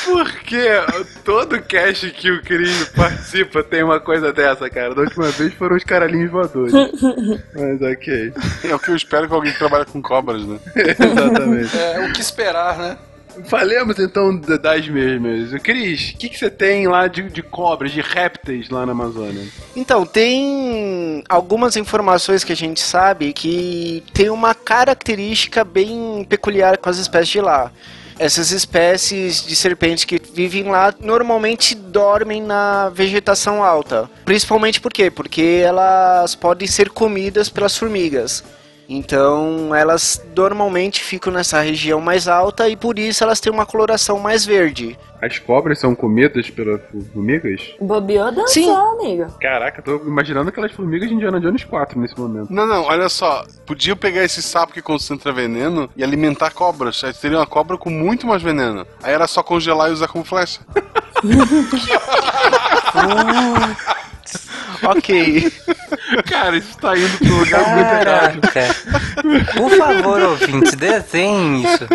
[0.05, 0.67] Porque
[1.23, 4.93] todo cast que o Cris participa tem uma coisa dessa, cara.
[4.93, 6.73] Da última vez foram os caralhinhos voadores.
[6.73, 8.33] Mas ok.
[8.63, 10.59] É o que eu espero que alguém que trabalha com cobras, né?
[10.75, 11.77] Exatamente.
[11.77, 12.97] É, o que esperar, né?
[13.45, 15.61] Falemos então da- das mesmas.
[15.61, 19.45] Cris, o que, que você tem lá de, de cobras, de répteis lá na Amazônia?
[19.75, 26.89] Então, tem algumas informações que a gente sabe que tem uma característica bem peculiar com
[26.89, 27.71] as espécies de lá.
[28.17, 34.09] Essas espécies de serpentes que vivem lá normalmente dormem na vegetação alta.
[34.23, 35.11] Principalmente por quê?
[35.11, 38.41] Porque elas podem ser comidas pelas formigas.
[38.87, 44.19] Então, elas normalmente ficam nessa região mais alta e por isso elas têm uma coloração
[44.19, 44.97] mais verde.
[45.21, 46.81] As cobras são comidas pelas
[47.13, 47.73] formigas?
[47.81, 48.69] Bobeou dançou, Sim.
[48.69, 49.25] amigo.
[49.39, 52.53] Caraca, tô imaginando aquelas formigas de Indiana Jones 4 nesse momento.
[52.53, 53.43] Não, não, olha só.
[53.65, 57.03] Podiam pegar esse sapo que concentra veneno e alimentar cobras.
[57.03, 58.85] Aí teria uma cobra com muito mais veneno.
[59.01, 60.59] Aí era só congelar e usar como flecha.
[64.83, 65.51] Ok.
[66.29, 68.41] Cara, isso tá indo pro lugar muito errado.
[68.41, 68.75] Caraca.
[69.57, 71.85] Por favor, ouvinte, desenhe isso.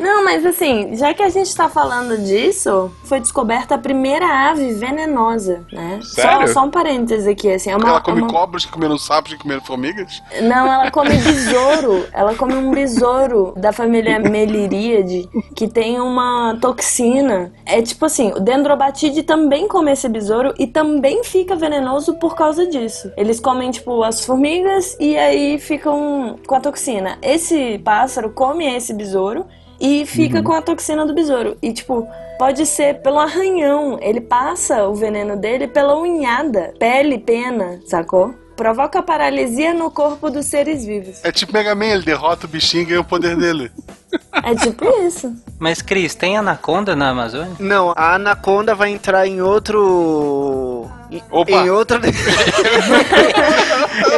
[0.00, 4.72] Não, mas assim, já que a gente tá falando disso, foi descoberta a primeira ave
[4.74, 5.98] venenosa, né?
[6.02, 6.48] Só, Sério?
[6.48, 7.70] só um parênteses aqui, assim.
[7.70, 10.22] É uma, ela come uma- cobras que comeram sapos que comeram formigas.
[10.42, 12.06] Não, ela come besouro.
[12.12, 17.52] Ela come um besouro da família Meliríade, que tem uma toxina.
[17.64, 22.66] É tipo assim, o Dendrobatide também come esse besouro e também fica venenoso por causa
[22.66, 23.10] disso.
[23.16, 27.18] Eles comem, tipo, as formigas e aí ficam com a toxina.
[27.22, 29.46] Esse pássaro come esse besouro
[29.80, 31.56] e fica com a toxina do besouro.
[31.62, 32.08] E, tipo,
[32.38, 33.98] pode ser pelo arranhão.
[34.00, 38.34] Ele passa o veneno dele pela unhada, pele, pena, sacou?
[38.56, 41.24] Provoca paralisia no corpo dos seres vivos.
[41.24, 43.70] É tipo Mega Man, ele derrota o bichinho e ganha o poder dele.
[44.42, 45.34] É tipo isso.
[45.58, 47.56] Mas, Cris, tem anaconda na Amazônia?
[47.58, 50.88] Não, a anaconda vai entrar em outro.
[51.10, 51.50] Em- Opa.
[51.52, 51.98] Em outro.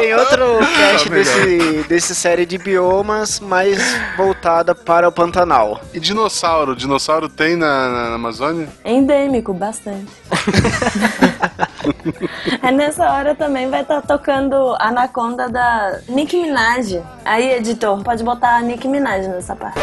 [0.03, 1.35] em outro cast Tá melhor.
[1.35, 3.79] desse, desse série de biomas, mais
[4.17, 5.79] voltada para o Pantanal.
[5.93, 6.75] E dinossauro?
[6.75, 8.67] Dinossauro tem na, na- Amazônia?
[8.83, 10.11] É endêmico, bastante.
[12.61, 17.01] é nessa hora também vai estar tocando Anaconda da Nicki Minaj.
[17.25, 19.79] Aí, editor, pode botar a Nicki Minaj nessa parte.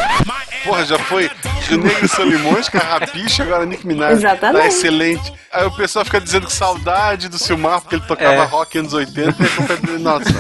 [0.65, 1.31] Porra, já foi
[1.71, 4.13] Negro e Solimões, Carrapicho, agora Nick Minaj.
[4.19, 4.61] Exatamente.
[4.63, 5.33] Tá excelente.
[5.53, 6.98] Aí o pessoal fica dizendo que saudade
[7.29, 8.45] do Silmar, porque ele tocava É.
[8.45, 9.99] rock anos 80 e a culpa é dele.
[9.99, 10.31] Nossa.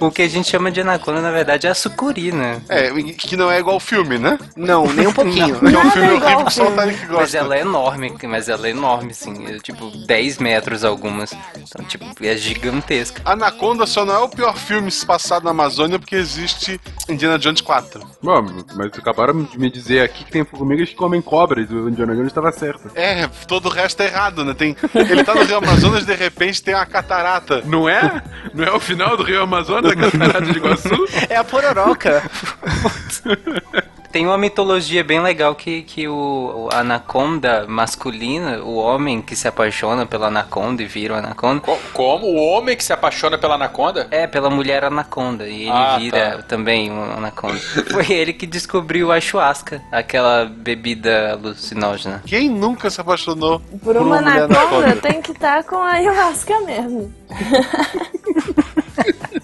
[0.00, 2.60] O que a gente chama de anaconda, na verdade, é a sucuri, né?
[2.68, 4.38] É, que não é igual filme, né?
[4.56, 5.58] Não, nem um pouquinho.
[5.60, 6.74] Que é um filme igual horrível que só o.
[6.74, 7.38] Tarek Mas gosta.
[7.38, 9.46] ela é enorme, mas ela é enorme, assim.
[9.46, 11.32] É, tipo, 10 metros algumas.
[11.56, 13.22] Então, tipo, é gigantesca.
[13.24, 18.00] Anaconda só não é o pior filme passado na Amazônia porque existe Indiana Jones 4.
[18.22, 18.42] Bom,
[18.74, 21.70] mas acabaram de me dizer aqui que tem formigas que comem cobras.
[21.70, 22.90] O Indiana Jones estava certo.
[22.94, 24.54] É, todo o resto é errado, né?
[24.54, 27.62] Tem, ele tá no Rio Amazonas de repente tem uma catarata.
[27.66, 28.22] Não é?
[28.52, 31.06] Não é o final do Rio Amazonas, da Catarata de Iguaçu?
[31.28, 32.22] É a pororoca.
[34.12, 39.48] Tem uma mitologia bem legal que, que o, o anaconda masculina, o homem que se
[39.48, 43.56] apaixona pela anaconda e vira o anaconda, Co- Como o homem que se apaixona pela
[43.56, 44.06] anaconda?
[44.12, 46.42] é pela mulher anaconda e ele Ah, vira tá.
[46.42, 47.58] também um anaconda.
[47.90, 52.22] Foi ele que descobriu a ayahuasca, aquela bebida alucinógena.
[52.24, 54.96] Quem nunca se apaixonou Por uma mulher anaconda, anaconda?
[55.08, 57.12] tem que estar com a ayahuasca mesmo.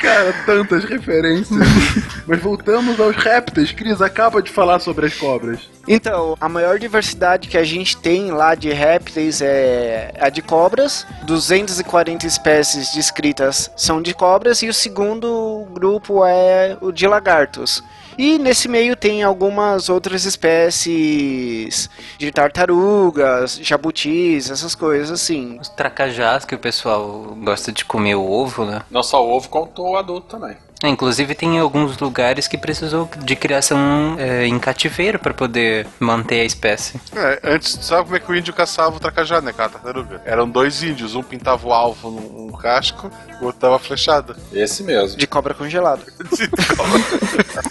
[0.00, 1.58] Cara, tantas referências.
[2.26, 3.72] mas voltamos aos répteis.
[3.72, 5.68] Cris acaba de falar sobre as cobras.
[5.88, 11.06] Então, a maior diversidade que a gente tem lá de répteis é a de cobras.
[11.24, 17.84] 240 espécies descritas são de cobras e o segundo grupo é o de lagartos.
[18.18, 25.58] E nesse meio tem algumas outras espécies de tartarugas, jabutis, essas coisas assim.
[25.60, 28.82] Os tracajás que o pessoal gosta de comer o ovo, né?
[28.90, 30.56] Não só o ovo, quanto o adulto também.
[30.88, 36.44] Inclusive tem alguns lugares que precisou de criação é, em cativeiro para poder manter a
[36.44, 37.00] espécie.
[37.14, 40.22] É, antes, sabe como é que o índio caçava o tracajá, né, cara, tartaruga?
[40.24, 43.10] Eram dois índios, um pintava o alvo num, num casco,
[43.40, 44.36] o outro dava flechada.
[44.52, 45.18] Esse mesmo.
[45.18, 46.02] De cobra congelada.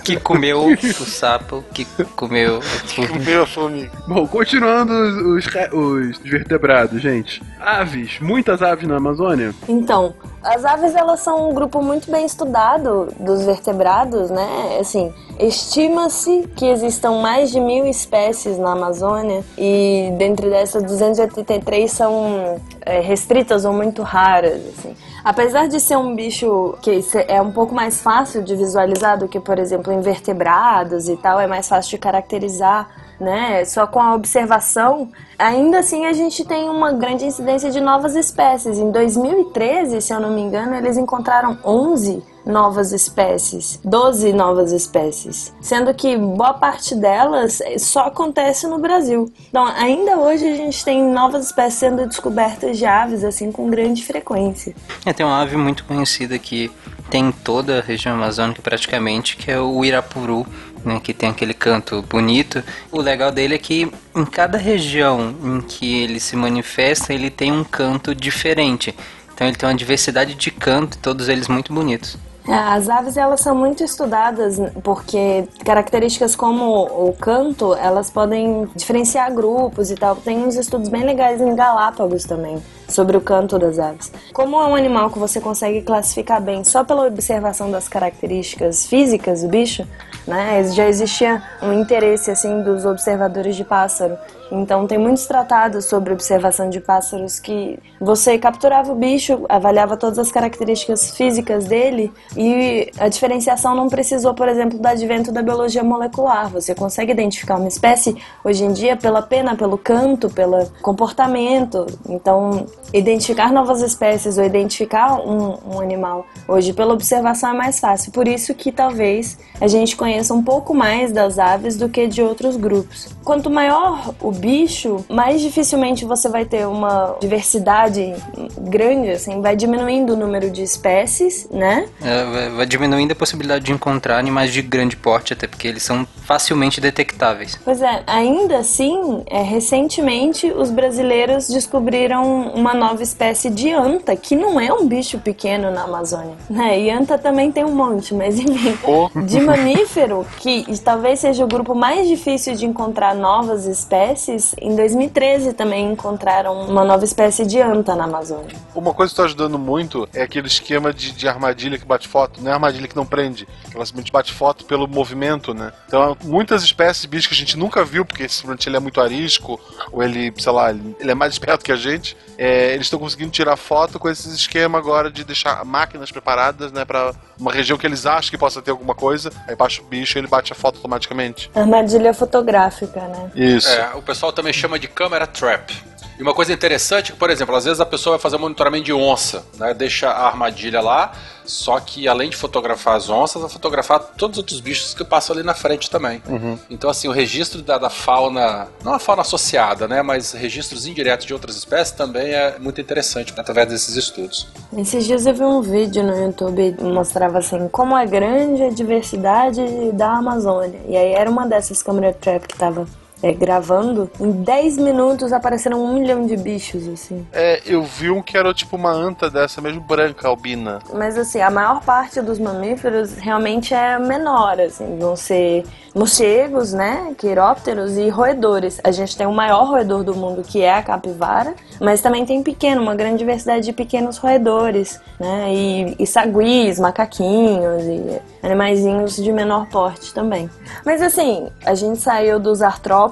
[0.03, 1.85] Que comeu o sapo, que
[2.15, 2.59] comeu.
[2.95, 3.91] Comeu a formiga.
[4.07, 7.41] Bom, continuando os, os, os vertebrados, gente.
[7.59, 9.53] Aves, muitas aves na Amazônia.
[9.67, 10.13] Então,
[10.45, 14.77] as aves elas são um grupo muito bem estudado dos vertebrados, né?
[14.79, 22.61] Assim, estima-se que existam mais de mil espécies na Amazônia e dentre dessas 283 são
[22.81, 24.95] é, restritas ou muito raras, assim.
[25.23, 29.39] Apesar de ser um bicho que é um pouco mais fácil de visualizar do que,
[29.39, 32.87] por exemplo, invertebrados e tal, é mais fácil de caracterizar.
[33.19, 38.15] Né, só com a observação, ainda assim a gente tem uma grande incidência de novas
[38.15, 38.77] espécies.
[38.77, 45.51] Em 2013, se eu não me engano, eles encontraram 11 novas espécies, 12 novas espécies,
[45.59, 49.31] sendo que boa parte delas só acontece no Brasil.
[49.49, 54.03] Então, ainda hoje a gente tem novas espécies sendo descobertas de aves assim com grande
[54.05, 54.75] frequência.
[55.05, 56.71] É, tem uma ave muito conhecida que
[57.09, 60.45] tem em toda a região amazônica praticamente, que é o Irapuru,
[60.85, 62.63] né, que tem aquele canto bonito.
[62.91, 67.51] O legal dele é que em cada região em que ele se manifesta, ele tem
[67.51, 68.95] um canto diferente.
[69.33, 72.17] Então ele tem uma diversidade de canto, todos eles muito bonitos.
[72.47, 79.89] As aves elas são muito estudadas porque características como o canto elas podem diferenciar grupos
[79.89, 80.15] e tal.
[80.15, 84.11] Tem uns estudos bem legais em Galápagos também sobre o canto das aves.
[84.31, 89.41] Como é um animal que você consegue classificar bem só pela observação das características físicas
[89.41, 89.87] do bicho,
[90.27, 90.63] né?
[90.71, 94.17] Já existia um interesse assim dos observadores de pássaro.
[94.51, 100.19] Então tem muitos tratados sobre observação de pássaros que você capturava o bicho, avaliava todas
[100.19, 105.83] as características físicas dele e a diferenciação não precisou, por exemplo, do advento da biologia
[105.83, 106.49] molecular.
[106.49, 111.85] Você consegue identificar uma espécie hoje em dia pela pena, pelo canto, pelo comportamento.
[112.07, 118.11] Então identificar novas espécies ou identificar um, um animal hoje pela observação é mais fácil.
[118.11, 122.21] Por isso que talvez a gente conheça um pouco mais das aves do que de
[122.21, 123.09] outros grupos.
[123.23, 128.13] Quanto maior o bicho, mais dificilmente você vai ter uma diversidade
[128.59, 131.87] grande, assim, vai diminuindo o número de espécies, né?
[132.01, 136.07] É, vai, diminuindo a possibilidade de encontrar animais de grande porte, até porque eles são
[136.23, 137.57] facilmente detectáveis.
[137.63, 144.35] Pois é, ainda assim, é, recentemente os brasileiros descobriram uma nova espécie de anta, que
[144.35, 146.35] não é um bicho pequeno na Amazônia.
[146.49, 146.79] Né?
[146.79, 148.77] E anta também tem um monte, mas enfim,
[149.25, 154.24] de mamífero, que talvez seja o grupo mais difícil de encontrar novas espécies,
[154.61, 158.55] em 2013 também encontraram uma nova espécie de anta na Amazônia.
[158.73, 162.41] Uma coisa que está ajudando muito é aquele esquema de, de armadilha que bate foto.
[162.41, 165.71] Não é armadilha que não prende, ela simplesmente bate foto pelo movimento, né?
[165.87, 169.01] Então, muitas espécies de bichos que a gente nunca viu, porque simplesmente ele é muito
[169.01, 169.59] arisco,
[169.91, 172.99] ou ele, sei lá, ele ele é mais esperto que a gente, é, eles estão
[172.99, 177.77] conseguindo tirar foto com esse esquema agora de deixar máquinas preparadas, né, para uma região
[177.77, 180.51] que eles acham que possa ter alguma coisa, aí baixa o bicho e ele bate
[180.51, 181.49] a foto automaticamente.
[181.55, 183.31] Armadilha fotográfica, né?
[183.35, 183.69] Isso.
[183.69, 185.73] É, o pessoal também chama de câmera trap.
[186.17, 188.39] E uma coisa interessante é que, por exemplo, às vezes a pessoa vai fazer um
[188.39, 189.73] monitoramento de onça, né?
[189.73, 191.11] Deixa a armadilha lá,
[191.43, 195.35] só que além de fotografar as onças, vai fotografar todos os outros bichos que passam
[195.35, 196.23] ali na frente também.
[196.69, 200.01] Então, assim, o registro da, da fauna, não a fauna associada, né?
[200.01, 204.47] Mas registros indiretos de outras espécies também é muito interessante através desses estudos.
[204.77, 208.69] Esses dias eu vi um vídeo no YouTube que mostrava assim como é grande a
[208.69, 209.61] diversidade
[209.91, 210.79] da Amazônia.
[210.87, 212.87] E aí era uma dessas câmeras trap que tava
[213.21, 214.09] é, gravando.
[214.19, 217.25] Em 10 minutos apareceram um milhão de bichos, assim.
[217.31, 220.79] É, eu vi um que era tipo uma anta dessa mesmo branca, albina.
[220.93, 225.63] Mas assim, a maior parte dos mamíferos realmente é menor, assim, vão ser
[225.93, 228.81] morcegos, né, quirópteros e roedores.
[228.83, 232.43] A gente tem o maior roedor do mundo, que é a capivara, mas também tem
[232.43, 239.31] pequeno, uma grande diversidade de pequenos roedores, né, e, e saguis, macaquinhos e animaizinhos de
[239.31, 240.49] menor porte também.
[240.85, 243.04] Mas assim, a gente saiu dos artrópodes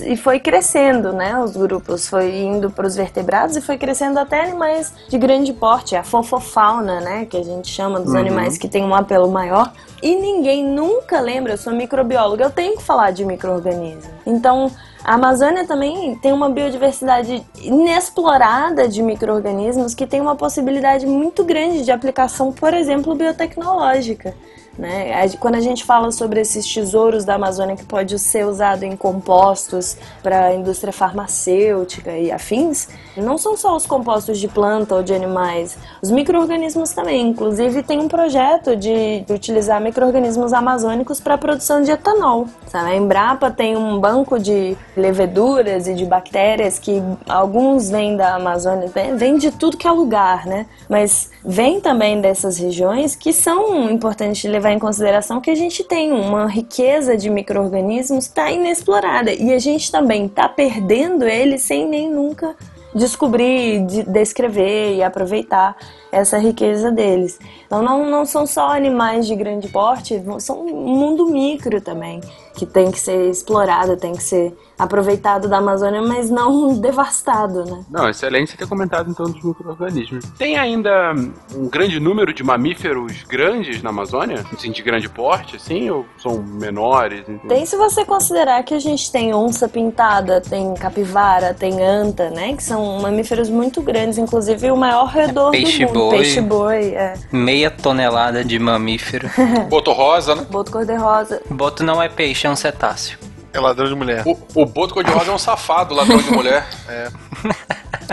[0.00, 4.42] e foi crescendo, né, os grupos, foi indo para os vertebrados e foi crescendo até
[4.42, 8.18] animais de grande porte, a fofofauna, né, que a gente chama dos Uhum.
[8.20, 9.72] animais que tem um apelo maior.
[10.02, 14.10] E ninguém nunca lembra, eu sou microbióloga, eu tenho que falar de micro-organismo.
[14.24, 14.70] Então,
[15.04, 21.84] a Amazônia também tem uma biodiversidade inexplorada de micro-organismos que tem uma possibilidade muito grande
[21.84, 24.34] de aplicação, por exemplo, biotecnológica.
[24.78, 25.28] Né?
[25.40, 29.96] Quando a gente fala sobre esses tesouros da Amazônia que pode ser usado em compostos
[30.22, 35.12] para a indústria farmacêutica e afins, não são só os compostos de planta ou de
[35.12, 37.28] animais, os micro-organismos também.
[37.28, 42.46] Inclusive tem um projeto de utilizar micro-organismos amazônicos para a produção de etanol.
[42.72, 48.88] A Embrapa tem um banco de leveduras e de bactérias que alguns vêm da Amazônia,
[49.16, 50.66] vem de tudo que é lugar, né?
[50.88, 55.82] Mas vem também dessas regiões que são importantes de levar em consideração que a gente
[55.84, 61.62] tem uma riqueza de micro-organismos que está inexplorada e a gente também está perdendo eles
[61.62, 62.54] sem nem nunca
[62.94, 65.76] descobrir, de- descrever e aproveitar.
[66.10, 67.38] essa riqueza deles.
[67.66, 72.22] Então não, não são só animais de grande porte, são um mundo micro também,
[72.54, 77.84] que tem que ser explorado, tem que ser aproveitado da Amazônia, mas não devastado, né?
[77.90, 80.24] Não, excelente você ter comentado então dos micro-organismos.
[80.38, 81.12] Tem ainda
[81.54, 84.44] um grande número de mamíferos grandes na Amazônia?
[84.52, 87.28] Assim, de grande porte, assim, ou são menores?
[87.28, 87.48] Enfim?
[87.48, 92.54] Tem se você considerar que a gente tem onça pintada, tem capivara, tem anta, né?
[92.54, 95.98] Que são mamíferos muito grandes, inclusive o maior redor peixe do mundo.
[95.98, 96.18] boi.
[96.18, 97.14] Peixe boi, é.
[97.32, 99.28] Meia tonelada de mamífero.
[99.68, 100.46] Boto rosa, né?
[100.50, 101.42] Boto cor-de-rosa.
[101.50, 103.18] Boto não é peixe, é um cetáceo.
[103.58, 104.22] É ladrão de mulher.
[104.24, 106.66] O, o Boto cor-de-rosa é um safado, ladrão de mulher.
[106.88, 107.10] É.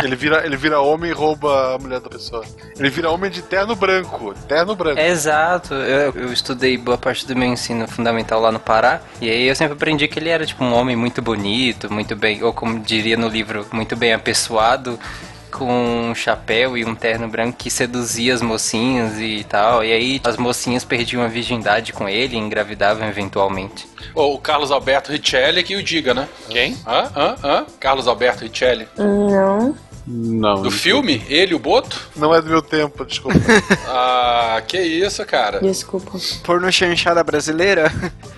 [0.03, 2.43] Ele vira, ele vira homem e rouba a mulher da pessoa.
[2.77, 4.33] Ele vira homem de terno branco.
[4.47, 4.99] Terno branco.
[4.99, 9.47] Exato, eu, eu estudei boa parte do meu ensino fundamental lá no Pará, e aí
[9.47, 12.79] eu sempre aprendi que ele era tipo um homem muito bonito, muito bem, ou como
[12.79, 14.99] diria no livro, muito bem apessoado,
[15.51, 20.21] com um chapéu e um terno branco que seduzia as mocinhas e tal, e aí
[20.23, 23.87] as mocinhas perdiam a virgindade com ele e engravidavam eventualmente.
[24.13, 26.27] Ou o Carlos Alberto Richelli que o diga, né?
[26.49, 26.77] Quem?
[26.85, 27.11] Hã?
[27.15, 27.35] Hã?
[27.43, 27.65] Hã?
[27.79, 28.87] Carlos Alberto Richelli.
[28.97, 29.75] Não.
[30.07, 30.61] Não.
[30.61, 31.23] Do filme?
[31.27, 31.99] Ele, o Boto?
[32.15, 33.37] Não é do meu tempo, desculpa.
[33.87, 35.59] Ah, que isso, cara.
[35.59, 36.11] Desculpa.
[36.43, 37.91] Porno chanchada brasileira?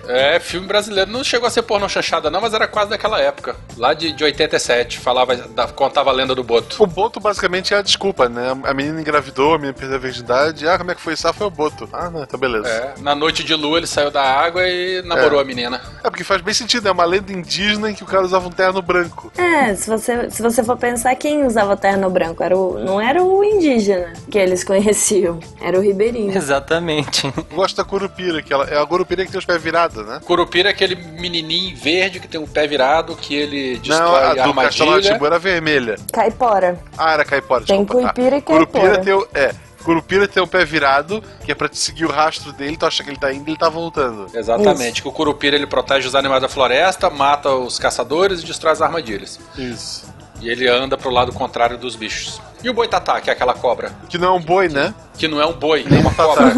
[0.06, 1.10] É, filme brasileiro.
[1.10, 3.56] Não chegou a ser pornô chanchada, não, mas era quase daquela época.
[3.76, 4.98] Lá de, de 87.
[4.98, 6.82] Falava, da- contava a lenda do Boto.
[6.82, 8.56] O Boto basicamente é a desculpa, né?
[8.64, 10.66] A menina engravidou, a menina perdeu a virgindade.
[10.68, 11.26] Ah, como é que foi isso?
[11.28, 11.88] Ah, foi o Boto.
[11.92, 12.68] Ah, não, então beleza.
[12.68, 15.42] É, na noite de lua ele saiu da água e namorou É.
[15.42, 15.80] a menina.
[16.02, 18.52] É porque faz bem sentido, é uma lenda indígena em que o cara usava um
[18.52, 19.30] terno branco.
[19.36, 22.42] É, se você, se você for pensar, quem usava terno branco?
[22.42, 26.36] Era o, não era o indígena que eles conheciam, era o ribeirinho.
[26.36, 27.26] Exatamente.
[27.36, 30.20] Eu gosto da Curupira, que ela, é a Curupira que tem os pés virados, né?
[30.24, 34.30] Curupira é aquele menininho verde que tem o pé virado, que ele destrói não, a
[34.30, 35.96] a do Castelo era vermelha.
[36.12, 36.78] Caipora.
[36.96, 38.12] Ah, era caipora, Tem desculpa.
[38.12, 39.04] cuipira e Ah, Curupira caipora.
[39.04, 39.28] tem o...
[39.34, 39.54] É,
[39.84, 43.02] Curupira tem o pé virado, que é pra te seguir o rastro dele, tu acha
[43.02, 44.26] que ele tá indo e ele tá voltando.
[44.34, 48.72] Exatamente, que o Curupira ele protege os animais da floresta, mata os caçadores e destrói
[48.72, 49.38] as armadilhas.
[49.56, 50.04] Isso.
[50.40, 52.40] E ele anda pro lado contrário dos bichos.
[52.62, 54.94] E o boitatá, que é aquela cobra, Que não é um boi, né?
[55.16, 56.52] que não é um boi, é uma cobra.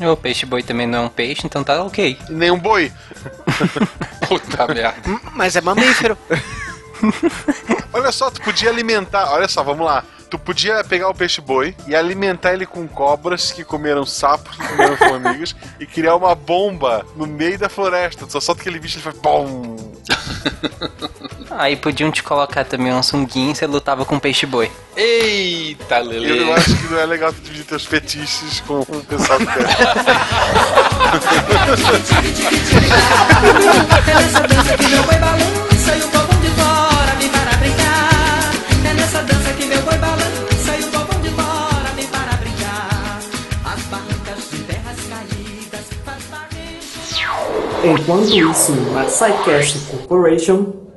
[0.12, 2.18] O peixe boi também não é um peixe, então tá ok.
[2.28, 2.92] E nem um boi.
[4.28, 5.20] Puta merda.
[5.34, 6.16] Mas é mamífero.
[7.92, 9.30] Olha só, tu podia alimentar.
[9.32, 10.04] Olha só, vamos lá.
[10.30, 14.96] Tu podia pegar o peixe-boi e alimentar ele com cobras que comeram sapos, que comeram
[14.96, 18.26] formigas, e criar uma bomba no meio da floresta.
[18.26, 19.76] Tu só solta aquele bicho e ele faz BOM!
[21.50, 24.70] Aí podiam te colocar também um sunguinho e você lutava com peixe boi.
[24.94, 26.44] Eita, Eu Lele.
[26.44, 29.46] não acho que não é legal tu dividir teus fetiches com o pessoal que
[35.54, 35.67] quer.
[47.92, 50.88] Enquanto isso, na Psycast Corporation,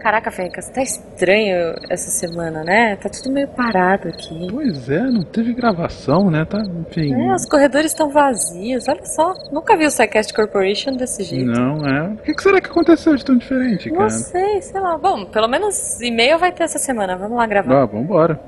[0.00, 2.96] Caraca, Fencas, tá estranho essa semana, né?
[2.96, 4.46] Tá tudo meio parado aqui.
[4.50, 6.42] Pois é, não teve gravação, né?
[6.46, 6.58] Tá,
[6.88, 7.12] enfim.
[7.12, 9.34] É, os corredores estão vazios, olha só.
[9.52, 11.44] Nunca vi o Psycast Corporation desse jeito.
[11.50, 12.14] Não, é.
[12.14, 14.02] O que, que será que aconteceu de tão diferente, cara?
[14.04, 14.96] Não sei, sei lá.
[14.96, 17.18] Bom, pelo menos e-mail vai ter essa semana.
[17.18, 17.82] Vamos lá gravar.
[17.82, 18.40] Ah, vambora.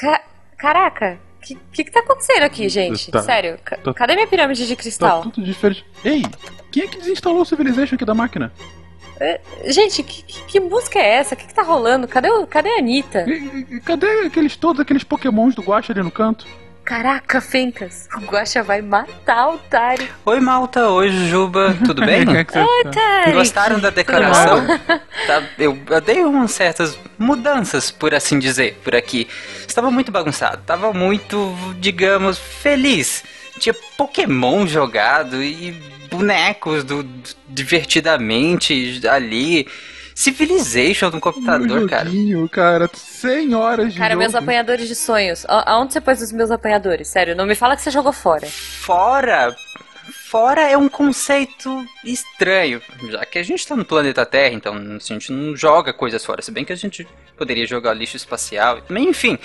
[0.00, 0.22] Ca-
[0.56, 3.10] Caraca, o que, que que tá acontecendo aqui, gente?
[3.10, 5.22] Tá- Sério, tá- cadê minha pirâmide de Tá cristal?
[5.22, 5.84] tudo diferente.
[6.04, 6.22] Ei,
[6.70, 8.52] quem é que desinstalou o Civilization aqui da máquina?
[9.18, 11.34] É, Gente, que, que- música é essa?
[11.34, 12.08] O que, que tá rolando?
[12.08, 13.24] Cadê, o, cadê a Anitta?
[13.28, 16.46] E- Cadê aqueles todos aqueles pokémons do Guacha ali no canto?
[16.94, 20.10] Caraca, Fencas, o Guaxa vai matar o Tari.
[20.26, 20.88] Oi, Malta.
[20.90, 21.76] Oi, Jujuba.
[21.86, 22.26] Tudo bem?
[22.34, 22.44] Oi?
[22.92, 23.30] Tari.
[23.32, 24.66] Gostaram da decoração?
[25.24, 29.28] Tá, eu, eu dei umas certas mudanças, por assim dizer, por aqui.
[29.68, 33.22] Estava muito bagunçado, estava muito, digamos, feliz.
[33.60, 35.70] Tinha Pokémon jogado e
[36.10, 39.68] bonecos do, do- divertidamente ali.
[40.24, 42.04] Civilization no computador, Meu cara.
[42.04, 42.90] joguinho, cara.
[42.92, 44.44] 100 horas de Cara, meus jogo.
[44.44, 45.46] apanhadores de sonhos.
[45.48, 47.08] A- Aonde você pôs os meus apanhadores?
[47.08, 48.46] Sério, não me fala que você jogou fora.
[48.46, 49.56] Fora.
[50.30, 54.98] Fora é um conceito estranho, já que a gente tá no planeta Terra, então a
[55.00, 57.04] gente não joga coisas fora, se bem que a gente
[57.36, 59.36] poderia jogar lixo espacial, enfim,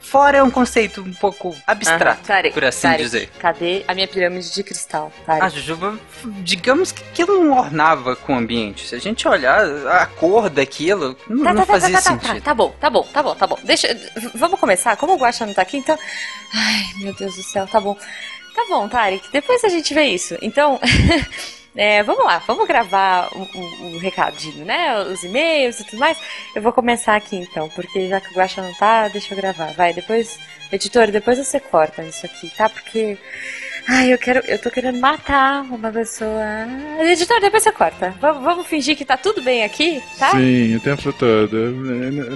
[0.00, 2.22] fora é um conceito um pouco abstrato.
[2.24, 3.28] Tarek, por assim Tarek, dizer.
[3.40, 5.12] Cadê a minha pirâmide de cristal?
[5.22, 5.56] A Tarek?
[5.56, 5.98] Jujuba,
[6.44, 8.86] digamos que aquilo não ornava com o ambiente.
[8.86, 12.16] Se a gente olhar a cor daquilo, não, Tá, não tá, tá, fazia tá, tá,
[12.16, 12.44] tá, sentido.
[12.44, 13.58] tá bom, tá bom, tá bom, tá bom.
[13.64, 13.88] Deixa.
[14.32, 14.96] Vamos começar?
[14.96, 15.98] Como o Guaxa não tá aqui, então.
[16.54, 17.98] Ai, meu Deus do céu, tá bom.
[18.54, 19.30] Tá bom, Tarek.
[19.32, 20.36] Depois a gente vê isso.
[20.42, 20.80] Então.
[21.76, 24.96] É, vamos lá, vamos gravar o, o- o recadinho, né?
[25.06, 26.16] Os e-mails e tudo mais.
[26.54, 29.72] Eu vou começar aqui então, porque já que o Guaxa não tá, deixa eu gravar.
[29.72, 30.38] Vai, depois,
[30.70, 32.68] editor, depois você corta isso aqui, tá?
[32.68, 33.18] Porque.
[33.86, 34.40] Ai, eu quero.
[34.46, 36.42] Eu tô querendo matar uma pessoa.
[37.00, 38.14] Editor, depois você corta.
[38.20, 40.30] Vamos, vamos fingir que tá tudo bem aqui, tá?
[40.30, 41.54] Sim, o tempo todo.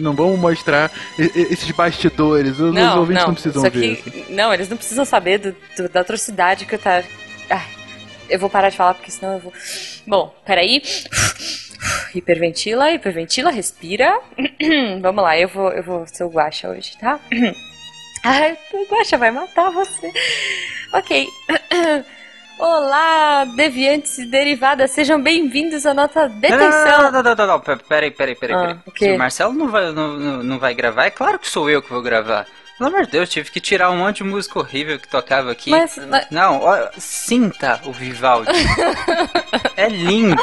[0.01, 2.59] Não vamos mostrar esses bastidores.
[2.59, 4.27] Os Não, ouvintes não, não, precisam ver.
[4.29, 7.03] não, eles não precisam saber do, do- da atrocidade que eu tá.
[7.49, 7.67] Ai,
[8.29, 9.53] eu vou parar de falar porque senão eu vou.
[10.07, 10.83] Bom, peraí.
[12.15, 14.21] Hiperventila, hiperventila, respira.
[15.01, 17.19] Vamos lá, eu vou, eu vou ser o Guaxa hoje, tá?
[18.25, 18.57] Ai,
[18.91, 20.13] Guaxa vai matar você.
[20.93, 21.29] Ok.
[22.59, 27.03] Olá, deviantes e derivadas, sejam bem-vindos à nossa detenção.
[27.03, 28.57] Não, não, não, não, não, pe- peraí, peraí, peraí.
[28.57, 28.79] Ah?
[28.97, 31.91] Se o Marcelo não vai, não, não vai gravar, é claro que sou eu que
[31.91, 32.47] vou gravar.
[32.77, 35.71] Pelo amor de Deus, tive que tirar um monte de música horrível que tocava aqui.
[35.71, 38.51] Mas- mas- Não, ó, sinta o Vivaldi.
[39.77, 40.37] é lindo.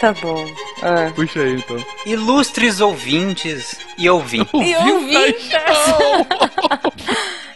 [0.00, 0.46] Tá bom.
[0.82, 1.10] Ah.
[1.14, 1.76] Puxa aí, então.
[2.04, 4.52] Ilustres ouvintes e ouvintes.
[4.54, 5.50] E ouvintes.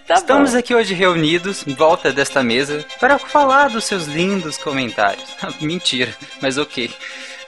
[0.07, 5.29] Tá Estamos aqui hoje reunidos em volta desta mesa para falar dos seus lindos comentários.
[5.61, 6.91] Mentira, mas ok.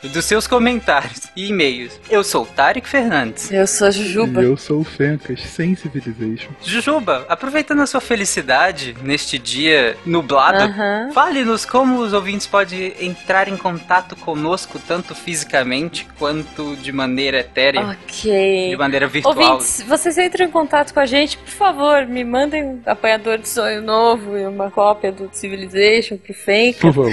[0.02, 2.00] Dos seus comentários e e-mails.
[2.10, 3.52] Eu sou o Tarek Fernandes.
[3.52, 4.42] Eu sou a Jujuba.
[4.42, 6.50] E eu sou o Fencas, sem Civilization.
[6.64, 10.74] Jujuba, aproveitando a sua felicidade neste dia nublado,
[11.14, 17.82] fale-nos como os ouvintes podem entrar em contato conosco, tanto fisicamente quanto de maneira etérea,
[17.82, 18.70] Ok.
[18.70, 19.52] de maneira virtual.
[19.52, 23.48] Ouvintes, vocês entram em contato com a gente, por favor, me mandem um apanhador de
[23.48, 26.80] sonho novo e uma cópia do Civilization pro Fenka.
[26.80, 27.12] Por favor.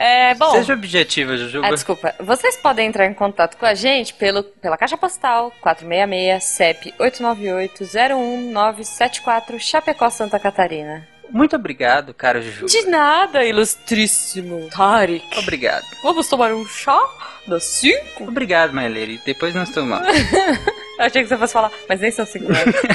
[0.00, 0.52] É, bom.
[0.52, 1.66] Seja objetiva, Jujuba.
[1.66, 2.14] Ah, desculpa.
[2.20, 9.58] Vocês podem entrar em contato com a gente pelo, pela caixa postal 466 CEP 898-01974
[9.58, 11.04] Chapecó, Santa Catarina.
[11.30, 12.68] Muito obrigado, caro Jujuba.
[12.68, 15.26] De nada, ilustríssimo Tarek.
[15.36, 15.84] Obrigado.
[16.02, 16.96] Vamos tomar um chá
[17.46, 18.22] das 5?
[18.22, 19.20] Obrigado, Maelere.
[19.26, 20.06] Depois nós tomamos.
[20.96, 22.74] Achei que você fosse falar, mas nem são 5 horas.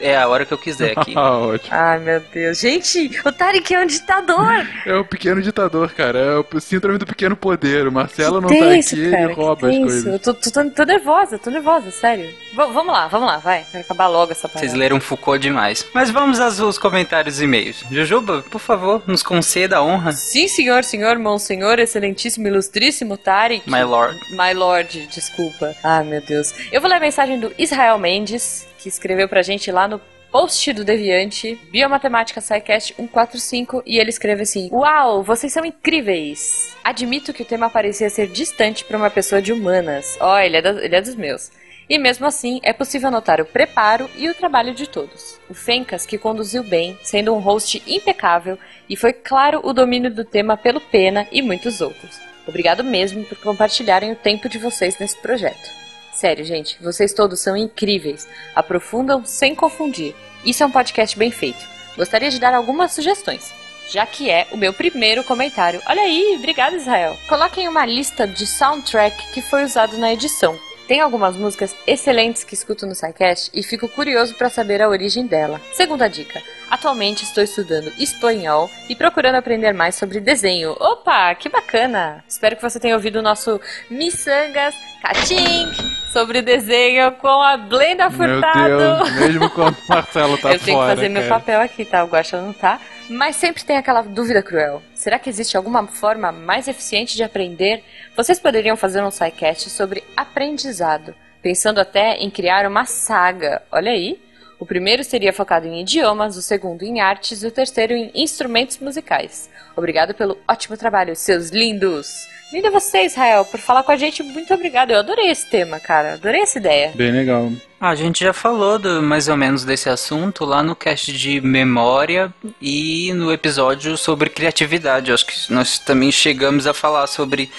[0.00, 1.14] É a hora que eu quiser aqui.
[1.24, 1.70] Ah, ótimo.
[1.74, 2.58] Ai, meu Deus.
[2.60, 4.66] Gente, o Tarek é um ditador.
[4.84, 6.18] É o pequeno ditador, cara.
[6.18, 7.86] É o síndrome do pequeno poder.
[7.86, 10.06] O Marcelo não tá tenso, aqui, cara, ele que rouba as coisas.
[10.06, 12.24] Eu tô, tô, tô- tô nervosa, tô nervosa, sério.
[12.26, 13.64] V- vamos lá, vamos lá, vai.
[13.70, 14.60] Quero acabar logo essa parada.
[14.66, 15.86] Vocês leram Foucault demais.
[15.94, 17.84] Mas vamos aos, aos comentários e e-mails.
[17.90, 20.12] Jujuba, por favor, nos conceda a honra.
[20.12, 23.68] Sim, senhor, senhor, monsenhor, excelentíssimo, ilustríssimo Tarek.
[23.70, 24.18] My lord.
[24.30, 25.74] My lord, desculpa.
[25.82, 26.52] Ah, meu Deus.
[26.72, 29.98] Eu vou ler a mensagem do Israel Mendes, que escreveu pra gente lá no
[30.30, 36.76] post do Deviante, Biomatemática SciCast 145, e ele escreve assim: Uau, vocês são incríveis!
[36.84, 40.18] Admito que o tema parecia ser distante pra uma pessoa de humanas.
[40.20, 41.50] Ó, ele, é ele é dos meus.
[41.88, 45.40] E mesmo assim, é possível notar o preparo e o trabalho de todos.
[45.48, 48.58] O Fencas, que conduziu bem, sendo um host impecável,
[48.88, 52.20] e foi claro o domínio do tema pelo Pena e muitos outros.
[52.46, 55.83] Obrigado mesmo por compartilharem o tempo de vocês nesse projeto.
[56.14, 58.28] Sério, gente, vocês todos são incríveis.
[58.54, 60.14] Aprofundam sem confundir.
[60.44, 61.64] Isso é um podcast bem feito.
[61.96, 63.52] Gostaria de dar algumas sugestões,
[63.90, 65.82] já que é o meu primeiro comentário.
[65.86, 67.16] Olha aí, obrigado Israel.
[67.28, 70.58] Coloquem uma lista de soundtrack que foi usado na edição.
[70.86, 75.26] Tem algumas músicas excelentes que escuto no SciCast e fico curioso para saber a origem
[75.26, 75.60] dela.
[75.72, 76.42] Segunda dica.
[76.70, 80.72] Atualmente estou estudando espanhol e procurando aprender mais sobre desenho.
[80.78, 82.22] Opa, que bacana!
[82.28, 83.58] Espero que você tenha ouvido o nosso
[83.88, 88.78] Missangas Catim sobre desenho com a Blenda Meu Furtado.
[88.78, 90.90] Deus, mesmo quando o Marcelo tá Eu tenho fora.
[90.90, 91.34] que fazer meu cara.
[91.34, 92.04] papel aqui, tá?
[92.04, 92.80] O Guaxa não tá.
[93.10, 94.80] Mas sempre tem aquela dúvida cruel.
[94.94, 97.82] Será que existe alguma forma mais eficiente de aprender?
[98.16, 103.60] Vocês poderiam fazer um sidecast sobre aprendizado, pensando até em criar uma saga.
[103.72, 104.16] Olha aí.
[104.64, 108.78] O primeiro seria focado em idiomas, o segundo em artes e o terceiro em instrumentos
[108.78, 109.50] musicais.
[109.76, 112.26] Obrigado pelo ótimo trabalho, seus lindos!
[112.50, 114.22] Linda você, Israel, por falar com a gente.
[114.22, 114.90] Muito obrigado.
[114.90, 116.14] Eu adorei esse tema, cara.
[116.14, 116.92] Adorei essa ideia.
[116.94, 117.52] Bem legal.
[117.78, 122.32] A gente já falou do- mais ou menos desse assunto lá no cast de memória
[122.62, 125.10] e no episódio sobre criatividade.
[125.10, 127.50] Eu acho que nós também chegamos a falar sobre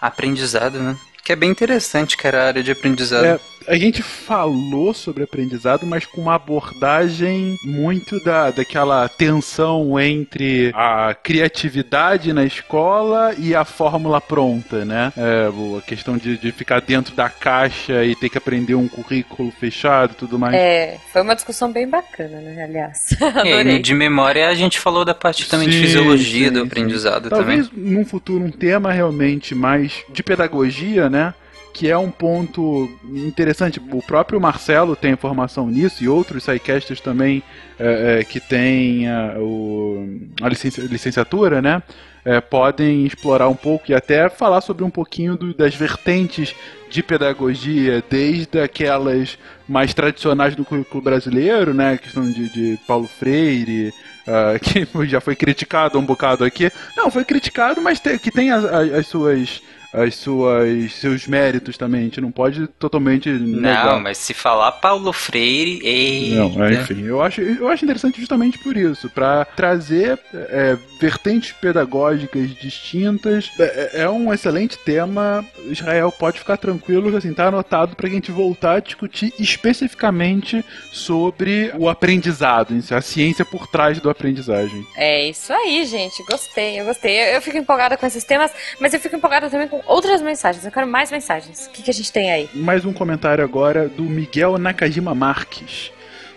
[0.00, 0.96] aprendizado, né?
[1.22, 3.24] Que é bem interessante, cara, a área de aprendizado.
[3.24, 10.70] É, a gente falou sobre aprendizado, mas com uma abordagem muito da, daquela tensão entre
[10.74, 15.12] a criatividade na escola e a fórmula pronta, né?
[15.16, 19.50] É, a questão de, de ficar dentro da caixa e ter que aprender um currículo
[19.50, 20.54] fechado e tudo mais.
[20.54, 22.64] É, foi uma discussão bem bacana, né?
[22.64, 23.10] Aliás.
[23.44, 23.78] E Adorei.
[23.80, 26.66] de memória a gente falou da parte também de Sim, fisiologia sim, do sim.
[26.66, 27.92] aprendizado Talvez também.
[27.92, 31.34] num futuro um tema realmente mais de pedagogia, né?
[31.74, 33.80] Que é um ponto interessante.
[33.92, 37.42] O próprio Marcelo tem informação nisso e outros sidecasters também
[37.78, 41.82] é, é, que têm a, o- a licenci- licenciatura, né?
[42.26, 46.54] é, podem explorar um pouco e até falar sobre um pouquinho do- das vertentes
[46.88, 49.36] de pedagogia, desde aquelas
[49.68, 51.92] mais tradicionais do currículo brasileiro, né?
[51.94, 53.92] A questão de, de Paulo Freire,
[54.26, 56.70] ah, que já foi criticado um bocado aqui.
[56.96, 59.60] Não, foi criticado, mas te- que tem as, as- as suas.
[59.94, 63.86] As suas seus méritos também, a gente não pode totalmente negar.
[63.86, 66.34] Não, mas se falar Paulo Freire, ei.
[66.34, 71.52] Não, é, enfim, eu acho, eu acho interessante justamente por isso, para trazer é, vertentes
[71.52, 73.52] pedagógicas distintas.
[73.58, 75.44] É, é um excelente tema.
[75.66, 81.72] Israel pode ficar tranquilo, assim, tá anotado para a gente voltar a discutir especificamente sobre
[81.78, 84.86] o aprendizado, em si, a ciência por trás do aprendizagem.
[84.96, 86.22] É isso aí, gente.
[86.24, 87.12] Gostei, eu gostei.
[87.12, 88.50] Eu, eu fico empolgada com esses temas,
[88.80, 90.64] mas eu fico empolgada também com outras mensagens.
[90.64, 91.66] Eu quero mais mensagens.
[91.66, 92.50] O que, que a gente tem aí?
[92.54, 95.92] Mais um comentário agora do Miguel Nakajima Marques.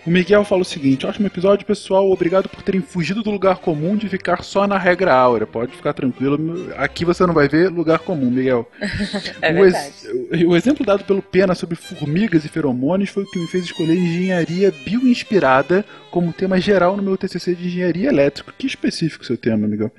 [0.08, 2.10] O Miguel fala o seguinte: ótimo episódio, pessoal.
[2.10, 5.46] Obrigado por terem fugido do lugar comum de ficar só na regra áurea.
[5.46, 6.72] Pode ficar tranquilo.
[6.78, 8.66] Aqui você não vai ver lugar comum, Miguel.
[9.42, 10.08] É o, ex-
[10.46, 13.94] o exemplo dado pelo Pena sobre formigas e feromônios foi o que me fez escolher
[13.96, 18.52] engenharia bioinspirada como tema geral no meu TCC de engenharia elétrica.
[18.56, 19.92] Que específico seu tema, Miguel.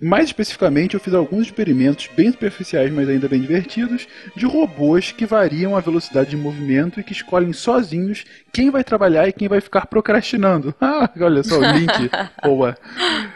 [0.00, 5.24] Mais especificamente, eu fiz alguns experimentos bem superficiais, mas ainda bem divertidos, de robôs que
[5.26, 9.53] variam a velocidade de movimento e que escolhem sozinhos quem vai trabalhar e quem vai
[9.60, 10.74] ficar procrastinando.
[10.84, 12.10] Ah, olha só o link.
[12.44, 12.76] Boa.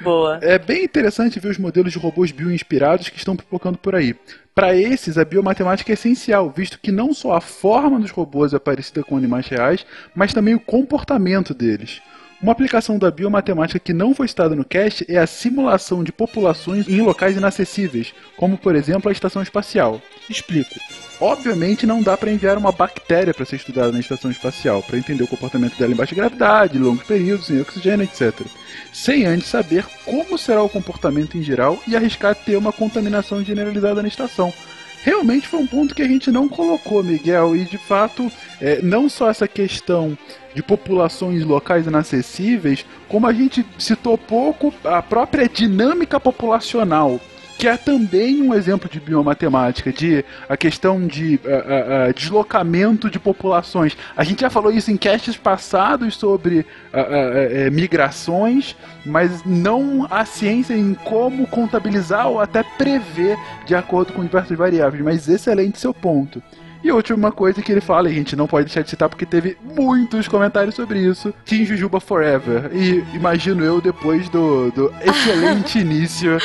[0.02, 0.38] Boa.
[0.42, 4.14] É bem interessante ver os modelos de robôs bioinspirados que estão pipocando por aí.
[4.54, 8.58] Para esses, a biomatemática é essencial, visto que não só a forma dos robôs é
[8.58, 12.02] parecida com animais reais, mas também o comportamento deles.
[12.40, 16.88] Uma aplicação da biomatemática que não foi citada no cast é a simulação de populações
[16.88, 20.00] em locais inacessíveis, como por exemplo a estação espacial.
[20.30, 20.78] Explico.
[21.20, 25.24] Obviamente não dá para enviar uma bactéria para ser estudada na estação espacial, para entender
[25.24, 28.46] o comportamento dela em baixa gravidade, longos períodos, sem oxigênio, etc.
[28.92, 34.00] Sem antes saber como será o comportamento em geral e arriscar ter uma contaminação generalizada
[34.00, 34.54] na estação.
[35.02, 38.30] Realmente foi um ponto que a gente não colocou, Miguel, e de fato,
[38.60, 40.16] é, não só essa questão
[40.54, 47.20] de populações locais inacessíveis, como a gente citou pouco a própria dinâmica populacional
[47.58, 53.18] que é também um exemplo de biomatemática, de a questão de ah, ah, deslocamento de
[53.18, 53.96] populações.
[54.16, 60.74] A gente já falou isso em casts passados sobre eh, migrações, mas não a ciência
[60.74, 63.36] em como contabilizar ou até prever
[63.66, 65.02] de acordo com diversas variáveis.
[65.02, 66.40] Mas excelente seu ponto.
[66.82, 69.08] E a última coisa que ele fala, e a gente não pode deixar de citar
[69.08, 72.70] porque teve muitos comentários sobre isso, Team Jujuba Forever.
[72.72, 76.38] E imagino eu depois do, do excelente início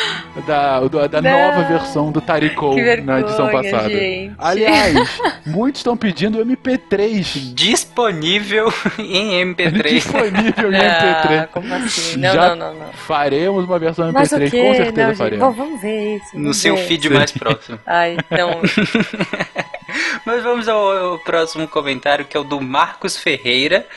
[0.48, 1.32] da, do- da Não.
[1.32, 3.90] nova versão do Taricou na edição passada.
[3.90, 4.34] gente.
[4.40, 7.54] Aliás, muitos estão pedindo MP3.
[7.54, 9.84] Disponível em MP3.
[9.84, 11.48] Disponível em Ah, MP3.
[11.50, 12.20] como assim?
[12.20, 12.94] Não, Já não, não, não.
[12.94, 14.50] Faremos uma versão MP3, Mas o quê?
[14.50, 15.46] com certeza Não, gente, faremos.
[15.48, 16.26] Bom, vamos ver isso.
[16.36, 16.86] No vamos seu ver.
[16.88, 17.80] feed mais próximo.
[17.86, 18.60] Ai, então.
[20.26, 23.88] Mas vamos ao, ao próximo comentário, que é o do Marcos Ferreira.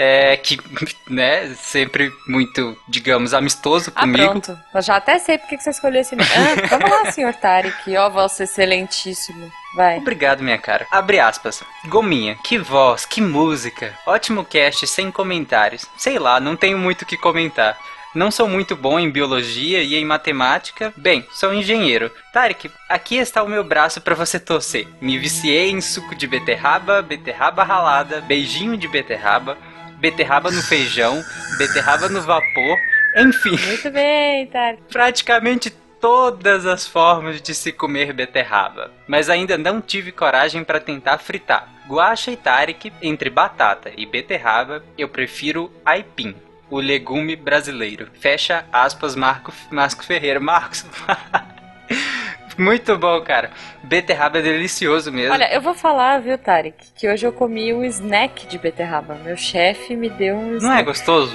[0.00, 0.56] É, que,
[1.10, 4.30] né, sempre muito, digamos, amistoso Ah, comigo.
[4.30, 4.56] pronto.
[4.72, 6.14] Eu já até sei porque que você escolheu esse.
[6.14, 7.96] Ah, vamos lá, senhor Tarek.
[7.96, 9.50] Ó, vosso excelentíssimo.
[9.74, 9.98] Vai.
[9.98, 10.86] Obrigado, minha cara.
[10.92, 11.64] Abre aspas.
[11.86, 13.92] Gominha, que voz, que música.
[14.06, 15.84] Ótimo cast, sem comentários.
[15.96, 17.76] Sei lá, não tenho muito o que comentar.
[18.14, 20.92] Não sou muito bom em biologia e em matemática.
[20.96, 22.10] Bem, sou engenheiro.
[22.32, 24.88] Tarek, aqui está o meu braço para você torcer.
[25.00, 29.58] Me viciei em suco de beterraba, beterraba ralada, beijinho de beterraba,
[29.98, 31.22] beterraba no feijão,
[31.58, 32.78] beterraba no vapor,
[33.16, 33.56] enfim.
[33.66, 34.82] Muito bem, Tarek.
[34.90, 35.70] praticamente
[36.00, 41.68] todas as formas de se comer beterraba, mas ainda não tive coragem para tentar fritar.
[41.88, 46.34] Guaxa e Tarek, entre batata e beterraba, eu prefiro aipim,
[46.70, 48.08] o legume brasileiro.
[48.20, 50.38] Fecha aspas, Marco, Marcos Ferreira.
[50.40, 50.84] Marcos.
[52.58, 53.50] Muito bom, cara.
[53.84, 55.32] Beterraba é delicioso mesmo.
[55.32, 59.14] Olha, eu vou falar, viu, Tarek, que hoje eu comi um snack de beterraba.
[59.24, 60.62] Meu chefe me deu um snack.
[60.64, 61.34] não é gostoso?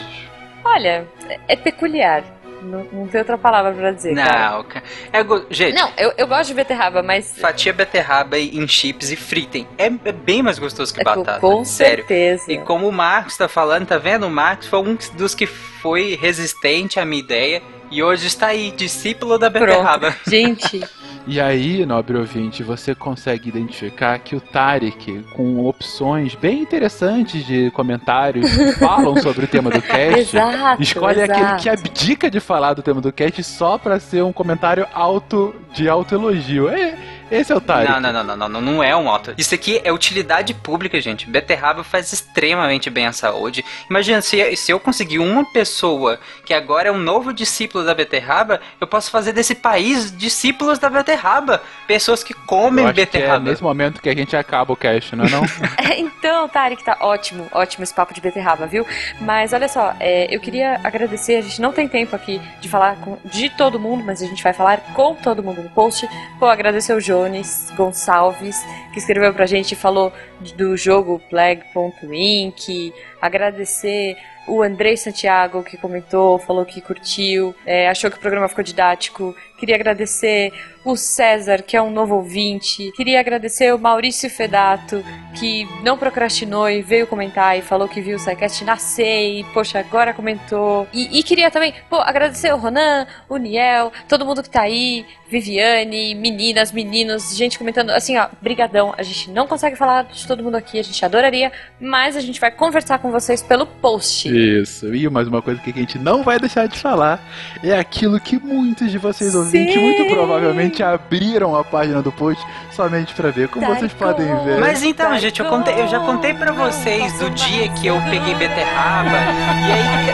[0.65, 2.23] Olha, é- é peculiar.
[2.63, 4.13] Não, não tem outra palavra pra dizer.
[4.13, 4.83] Não, cara.
[5.11, 5.45] É go...
[5.49, 7.37] Gente, Não, eu, eu gosto de beterraba, mas.
[7.37, 9.67] fatia beterraba em chips e fritem.
[9.77, 11.39] É, é bem mais gostoso que É, batata.
[11.39, 12.05] com sério.
[12.07, 12.51] certeza.
[12.51, 14.25] E como o Marcos tá falando, tá vendo?
[14.27, 17.61] O Marcos foi um dos que foi resistente à minha ideia
[17.91, 20.11] e hoje está aí, discípulo da beterraba.
[20.11, 20.29] Pronto.
[20.29, 20.81] Gente,
[21.25, 27.71] E aí, nobre ouvinte, você consegue identificar que o Tarek, com opções bem interessantes de
[27.71, 31.41] comentários que falam sobre o tema do cast, Exato, escolhe exato.
[31.41, 35.55] aquele que abdica de falar do tema do cast só pra ser um comentário auto
[35.73, 36.67] de autoelogio.
[36.67, 36.92] É,
[37.31, 37.91] Esse é o Tarek.
[37.91, 39.33] Não, não, não, não, não, não, não é um auto.
[39.37, 41.29] Isso aqui é utilidade pública, gente.
[41.29, 43.63] Beterraba faz extremamente bem à saúde.
[43.89, 48.59] Imagina, se, se eu conseguir uma pessoa que agora é um novo discípulo da beterraba,
[48.79, 51.61] eu posso fazer desse país discípulos da beterraba.
[51.87, 53.39] Pessoas que comem Eu acho que é beterraba.
[53.49, 55.43] nesse momento que a gente acaba o cast, não é não?
[55.77, 58.85] É, então, Tarek, tá ótimo, ótimo esse papo de beterraba, viu?
[59.19, 62.95] Mas olha só, é, eu queria agradecer, a gente não tem tempo aqui de falar
[62.97, 66.07] com- de todo mundo, mas a gente vai falar com todo mundo no post.
[66.39, 68.57] Pô, agradecer o Jones Gonçalves,
[68.91, 70.11] que escreveu pra gente e falou
[70.57, 72.91] do jogo Plague.inc.
[73.21, 74.17] Agradecer
[74.47, 79.35] o Andrei Santiago, que comentou, falou que curtiu, é, achou que o programa ficou didático.
[79.57, 80.51] Queria agradecer
[80.83, 82.91] o César, que é um novo ouvinte.
[82.95, 85.03] Queria agradecer o Maurício Fedato,
[85.39, 89.79] que não procrastinou e veio comentar e falou que viu o SciCast nascer e, poxa,
[89.79, 90.87] agora comentou.
[90.93, 95.05] E, e queria também, pô, agradecer o Ronan, o Niel, todo mundo que tá aí,
[95.29, 97.91] Viviane, meninas, meninos, gente comentando.
[97.91, 98.93] Assim, ó, brigadão.
[98.97, 102.39] A gente não consegue falar de todo mundo aqui, a gente adoraria, mas a gente
[102.39, 104.27] vai conversar com vocês pelo post.
[104.29, 104.93] Isso.
[104.93, 107.23] E mais uma coisa que a gente não vai deixar de falar
[107.63, 109.79] é aquilo que muitos de vocês ouvintes Sim.
[109.81, 113.47] muito provavelmente abriram a página do post somente pra ver.
[113.49, 114.59] Como vocês podem ver.
[114.59, 118.35] Mas então, gente, eu, contei- eu já contei pra vocês do dia que eu peguei
[118.35, 119.09] beterraba.
[119.09, 120.09] E aí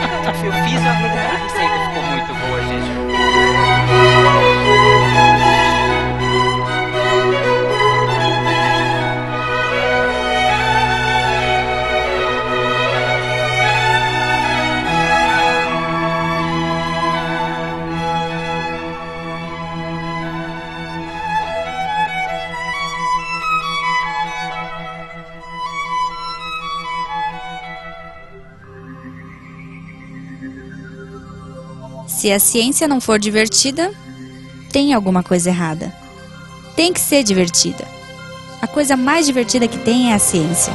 [0.46, 2.99] eu fiz a, a receita, ficou muito boa, gente.
[32.20, 33.90] Se a ciência não for divertida,
[34.70, 35.90] tem alguma coisa errada.
[36.76, 37.88] Tem que ser divertida.
[38.60, 40.70] A coisa mais divertida que tem é a ciência.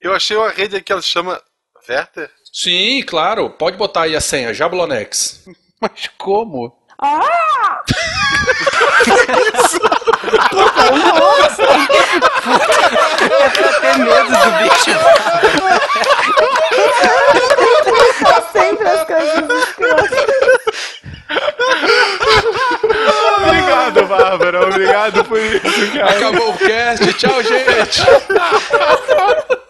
[0.00, 1.40] Eu achei uma rede que ela chama
[1.88, 2.30] Werther.
[2.52, 3.50] Sim, claro.
[3.50, 5.44] Pode botar aí a senha, Jablonex.
[5.80, 6.74] Mas como?
[6.98, 7.82] Ah!
[13.22, 14.90] É pra ter medo do bicho.
[18.52, 19.66] Sempre as coisas.
[23.38, 24.66] Obrigado, Bárbara.
[24.66, 26.10] Obrigado por isso, cara.
[26.10, 27.12] Acabou o cast.
[27.14, 28.02] Tchau, gente.